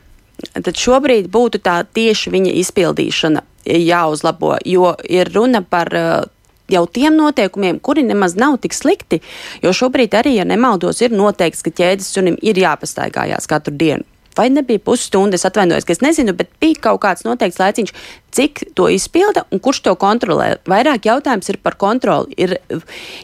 tad 0.52 0.76
šobrīd 0.78 1.30
būtu 1.32 1.62
tā 1.62 1.82
tieši 1.84 2.32
viņa 2.34 2.54
izpildīšana 2.62 3.44
jāuzlabo, 3.64 4.56
jo 4.66 4.94
ir 5.06 5.30
runa 5.34 5.62
par 5.62 5.92
uh, 5.94 6.24
jau 6.72 6.86
tiem 6.86 7.16
noteikumiem, 7.18 7.80
kuri 7.80 8.06
nemaz 8.08 8.36
nav 8.38 8.58
tik 8.62 8.76
slikti. 8.76 9.22
Jo 9.64 9.74
šobrīd 9.76 10.16
arī, 10.18 10.36
ja 10.40 10.48
nemaldos, 10.48 11.02
ir 11.04 11.14
noteikts, 11.16 11.64
ka 11.64 11.74
ķēdes 11.82 12.12
sunim 12.14 12.40
ir 12.42 12.60
jāpastaigājās 12.62 13.48
katru 13.50 13.76
dienu. 13.76 14.11
Vai 14.36 14.48
nebija 14.50 14.80
pusstunda, 14.80 15.36
es 15.36 15.44
atvainojos, 15.44 15.84
ka 15.84 15.92
es 15.92 16.00
nezinu, 16.04 16.32
bet 16.36 16.50
bija 16.62 16.80
kaut 16.88 17.02
kāds 17.02 17.26
noteikts 17.26 17.60
laiciņš, 17.60 17.92
cik 18.32 18.62
to 18.78 18.86
izpilda 18.88 19.44
un 19.52 19.60
kurš 19.60 19.82
to 19.84 19.92
kontrolē. 20.00 20.54
Vairāk 20.68 21.04
jautājums 21.10 21.50
ir 21.52 21.58
par 21.60 21.76
kontroli. 21.80 22.32
Ir, 22.40 22.56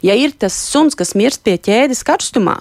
ja 0.04 0.16
ir 0.18 0.34
tas 0.36 0.56
suns, 0.68 0.98
kas 0.98 1.14
mirst 1.16 1.44
pie 1.46 1.56
ķēdes 1.56 2.04
karstumā, 2.04 2.58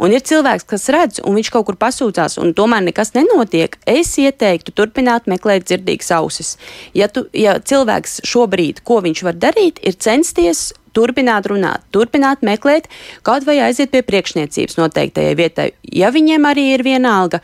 un 0.00 0.16
ir 0.16 0.24
cilvēks, 0.24 0.64
kas 0.70 0.88
redz, 0.92 1.20
un 1.20 1.36
viņš 1.36 1.52
kaut 1.52 1.68
kur 1.68 1.78
pasūcās, 1.80 2.38
un 2.40 2.54
tomēr 2.56 2.86
nekas 2.88 3.12
nenotiek, 3.18 3.76
es 3.84 4.16
ieteiktu 4.20 4.72
turpināt 4.72 5.28
meklēt 5.28 5.68
dzirdīgas 5.68 6.12
ausis. 6.16 6.56
Ja, 6.96 7.12
tu, 7.12 7.26
ja 7.36 7.58
cilvēks 7.60 8.22
šobrīd, 8.28 8.80
ko 8.86 9.02
viņš 9.04 9.26
var 9.28 9.36
darīt, 9.36 9.84
ir 9.84 10.00
censties 10.00 10.70
turpināt 10.96 11.46
runāt, 11.50 11.84
turpināt 11.94 12.44
meklēt, 12.46 12.88
kaut 13.26 13.44
vai 13.46 13.60
aiziet 13.66 13.92
pie 13.92 14.02
priekšniecības 14.06 14.78
noteiktajai 14.80 15.34
vietai. 15.38 15.72
Ja 15.84 16.10
viņiem 16.14 16.48
arī 16.50 16.70
ir 16.74 16.86
vienalga, 16.86 17.42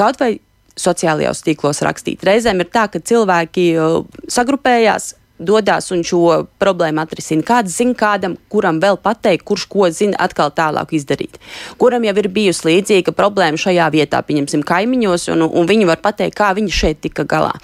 kaut 0.00 0.20
vai 0.22 0.32
sociālajos 0.80 1.44
tīklos 1.44 1.82
rakstīt. 1.84 2.24
Reizēm 2.24 2.62
ir 2.62 2.70
tā, 2.72 2.86
ka 2.92 3.02
cilvēki 3.04 3.66
uh, 3.76 3.98
sagrupējās, 4.32 5.12
dodas 5.40 5.90
un 5.94 6.04
šo 6.06 6.44
problēmu 6.60 7.02
atrisina. 7.02 7.44
Kāds 7.46 7.74
zina 7.80 7.96
kādam, 7.98 8.36
kuram 8.52 8.80
vēl 8.82 8.98
pateikt, 9.00 9.44
kurš 9.48 9.66
ko 9.70 9.88
zina, 9.94 10.18
atkal 10.20 10.52
tālāk 10.54 10.92
izdarīt. 10.96 11.38
Kuram 11.80 12.04
jau 12.04 12.14
ir 12.20 12.28
bijusi 12.32 12.66
līdzīga 12.68 13.14
problēma 13.16 13.60
šajā 13.60 13.88
vietā, 13.94 14.20
pieņemsim, 14.26 14.64
kaimiņos, 14.68 15.28
un, 15.34 15.46
un 15.48 15.70
viņi 15.70 15.88
var 15.88 16.02
pateikt, 16.04 16.36
kā 16.38 16.52
viņi 16.56 16.74
šeit 16.74 17.00
tika 17.06 17.24
galā. 17.28 17.54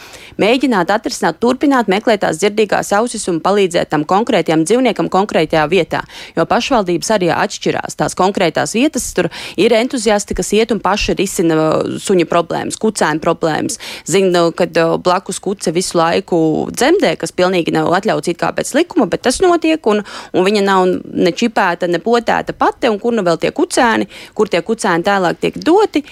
Mēģināt 0.41 0.91
atrisināt, 0.93 1.41
turpināt 1.43 1.91
meklēt 1.93 2.24
tās 2.24 2.41
dzirdīgās 2.41 2.93
ausis 2.97 3.29
un 3.33 3.43
palīdzēt 3.45 3.93
tam 3.93 4.07
konkrētajam 4.09 4.64
dzīvniekam 4.66 5.11
konkrētajā 5.12 5.66
vietā. 5.70 6.03
Jo 6.37 6.47
pašvaldības 6.49 7.12
arī 7.16 7.31
atšķirās. 7.35 7.99
Tās 8.01 8.16
konkrētās 8.18 8.74
vietas 8.77 9.07
tur 9.16 9.29
ir 9.61 9.74
entuziasti, 9.77 10.37
kas 10.37 10.53
iet 10.57 10.72
un 10.74 10.81
paši 10.85 11.16
risina 11.18 11.57
uh, 11.57 11.97
suņa 12.03 12.29
problēmas, 12.31 12.79
kucēnu 12.81 13.22
problēmas. 13.24 13.79
Zinu, 14.09 14.49
kad 14.57 14.77
uh, 14.81 14.97
blakus 15.03 15.41
kuce 15.43 15.72
visu 15.77 15.99
laiku 15.99 16.39
dzemdē, 16.72 17.14
kas 17.20 17.35
pilnīgi 17.37 17.66
pilnīgi 17.67 17.75
nav 17.75 17.93
atļauts 17.95 18.31
it 18.31 18.39
kā 18.39 18.53
pēc 18.55 18.75
likuma, 18.75 19.07
bet 19.07 19.23
tas 19.23 19.41
notiek, 19.41 19.85
un, 19.87 20.03
un 20.33 20.45
viņa 20.45 20.62
nav 20.62 20.87
ne 20.87 21.33
čipēta, 21.33 21.89
ne 21.89 21.99
potēta 21.99 22.55
pati, 22.55 22.89
un 22.89 22.99
kur 22.99 23.12
nu 23.12 23.23
vēl 23.23 23.39
tie 23.39 23.53
kucēni, 23.53 24.09
kur 24.35 24.49
tie 24.49 24.62
kucēni 24.62 25.05
tālāk 25.05 25.39
tiek 25.41 25.59
doti. 25.59 26.05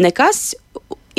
Nekas, 0.00 0.54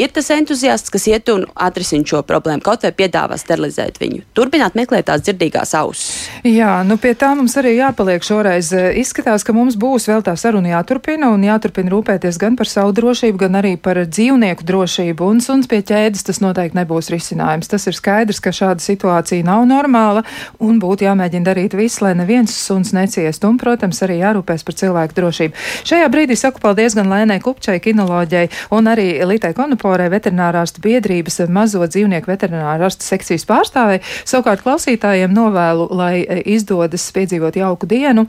ir 0.01 0.11
tas 0.13 0.29
entuziasts, 0.33 0.91
kas 0.93 1.07
iet 1.11 1.29
un 1.33 1.45
atrisina 1.55 2.07
šo 2.07 2.21
problēmu, 2.27 2.63
kaut 2.65 2.85
vai 2.85 2.91
piedāvā 2.95 3.37
sterilizēt 3.39 3.99
viņu. 4.01 4.23
Turpināt 4.37 4.77
meklēt 4.77 5.07
tās 5.09 5.23
dzirdīgās 5.25 5.73
ausis. 5.77 6.29
Jā, 6.47 6.81
nu 6.87 6.97
pie 7.01 7.13
tā 7.17 7.31
mums 7.37 7.55
arī 7.59 7.75
jāpaliek 7.77 8.25
šoreiz. 8.25 8.71
Izskatās, 8.97 9.45
ka 9.45 9.53
mums 9.55 9.77
būs 9.79 10.07
vēl 10.09 10.23
tā 10.25 10.33
saruna 10.39 10.73
jāturpina 10.73 11.29
un 11.33 11.45
jāturpina 11.45 11.93
rūpēties 11.93 12.39
gan 12.41 12.57
par 12.59 12.69
savu 12.69 12.95
drošību, 12.97 13.37
gan 13.45 13.59
arī 13.61 13.75
par 13.77 14.01
dzīvnieku 14.07 14.65
drošību. 14.67 15.29
Un 15.31 15.43
suns 15.45 15.69
pie 15.71 15.81
ķēdes 15.85 16.25
tas 16.27 16.41
noteikti 16.43 16.79
nebūs 16.79 17.11
risinājums. 17.13 17.69
Tas 17.71 17.87
ir 17.89 17.97
skaidrs, 17.97 18.41
ka 18.43 18.53
šāda 18.55 18.81
situācija 18.83 19.45
nav 19.47 19.67
normāla 19.69 20.25
un 20.59 20.81
būtu 20.81 21.05
jāmēģina 21.07 21.51
darīt 21.51 21.77
viss, 21.77 22.01
lai 22.01 22.15
neviens 22.17 22.55
suns 22.55 22.93
neciest. 22.97 23.45
Un, 23.47 23.59
protams, 23.61 24.01
arī 24.05 24.21
jārūpēs 24.21 24.65
par 24.65 24.77
cilvēku 24.81 25.17
drošību. 25.19 25.65
Šajā 25.89 26.09
brīdī 26.13 26.37
saku 26.39 26.63
paldies 26.63 26.97
gan 26.97 27.11
Lēnai 27.11 27.41
Kupčai, 27.43 27.79
kinoloģijai 27.83 28.49
un 28.77 28.89
arī 28.91 29.07
Litai 29.27 29.53
Konupai 29.57 29.90
Singapūrē 29.91 30.07
veterinārārstu 30.11 30.79
biedrības 30.79 31.41
mazo 31.51 31.83
dzīvnieku 31.83 32.29
veterinārārstu 32.31 33.03
sekcijas 33.03 33.43
pārstāvei. 33.43 33.99
Savukārt 34.23 34.63
klausītājiem 34.63 35.33
novēlu, 35.35 35.89
lai 35.91 36.23
e, 36.23 36.39
izdodas 36.55 37.11
piedzīvot 37.11 37.59
jauku 37.59 37.89
dienu. 37.91 38.27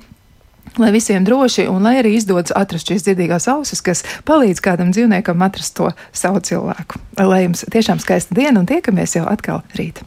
Lai 0.78 0.90
visiem 0.90 1.22
droši 1.22 1.68
un 1.70 1.82
lai 1.86 2.00
arī 2.00 2.16
izdodas 2.16 2.54
atrast 2.56 2.90
šīs 2.90 3.06
dzirdīgās 3.06 3.46
ausis, 3.52 3.82
kas 3.82 4.02
palīdz 4.26 4.62
kādam 4.62 4.90
dzīvniekam 4.90 5.42
atrast 5.42 5.76
to 5.78 5.92
savu 6.10 6.42
cilvēku. 6.42 6.98
Lai 7.20 7.44
jums 7.44 7.62
tiešām 7.70 8.02
skaista 8.02 8.34
diena 8.34 8.58
un 8.58 8.66
tiekamies 8.66 9.20
jau 9.20 9.28
atkal 9.30 9.62
rīt. 9.78 10.02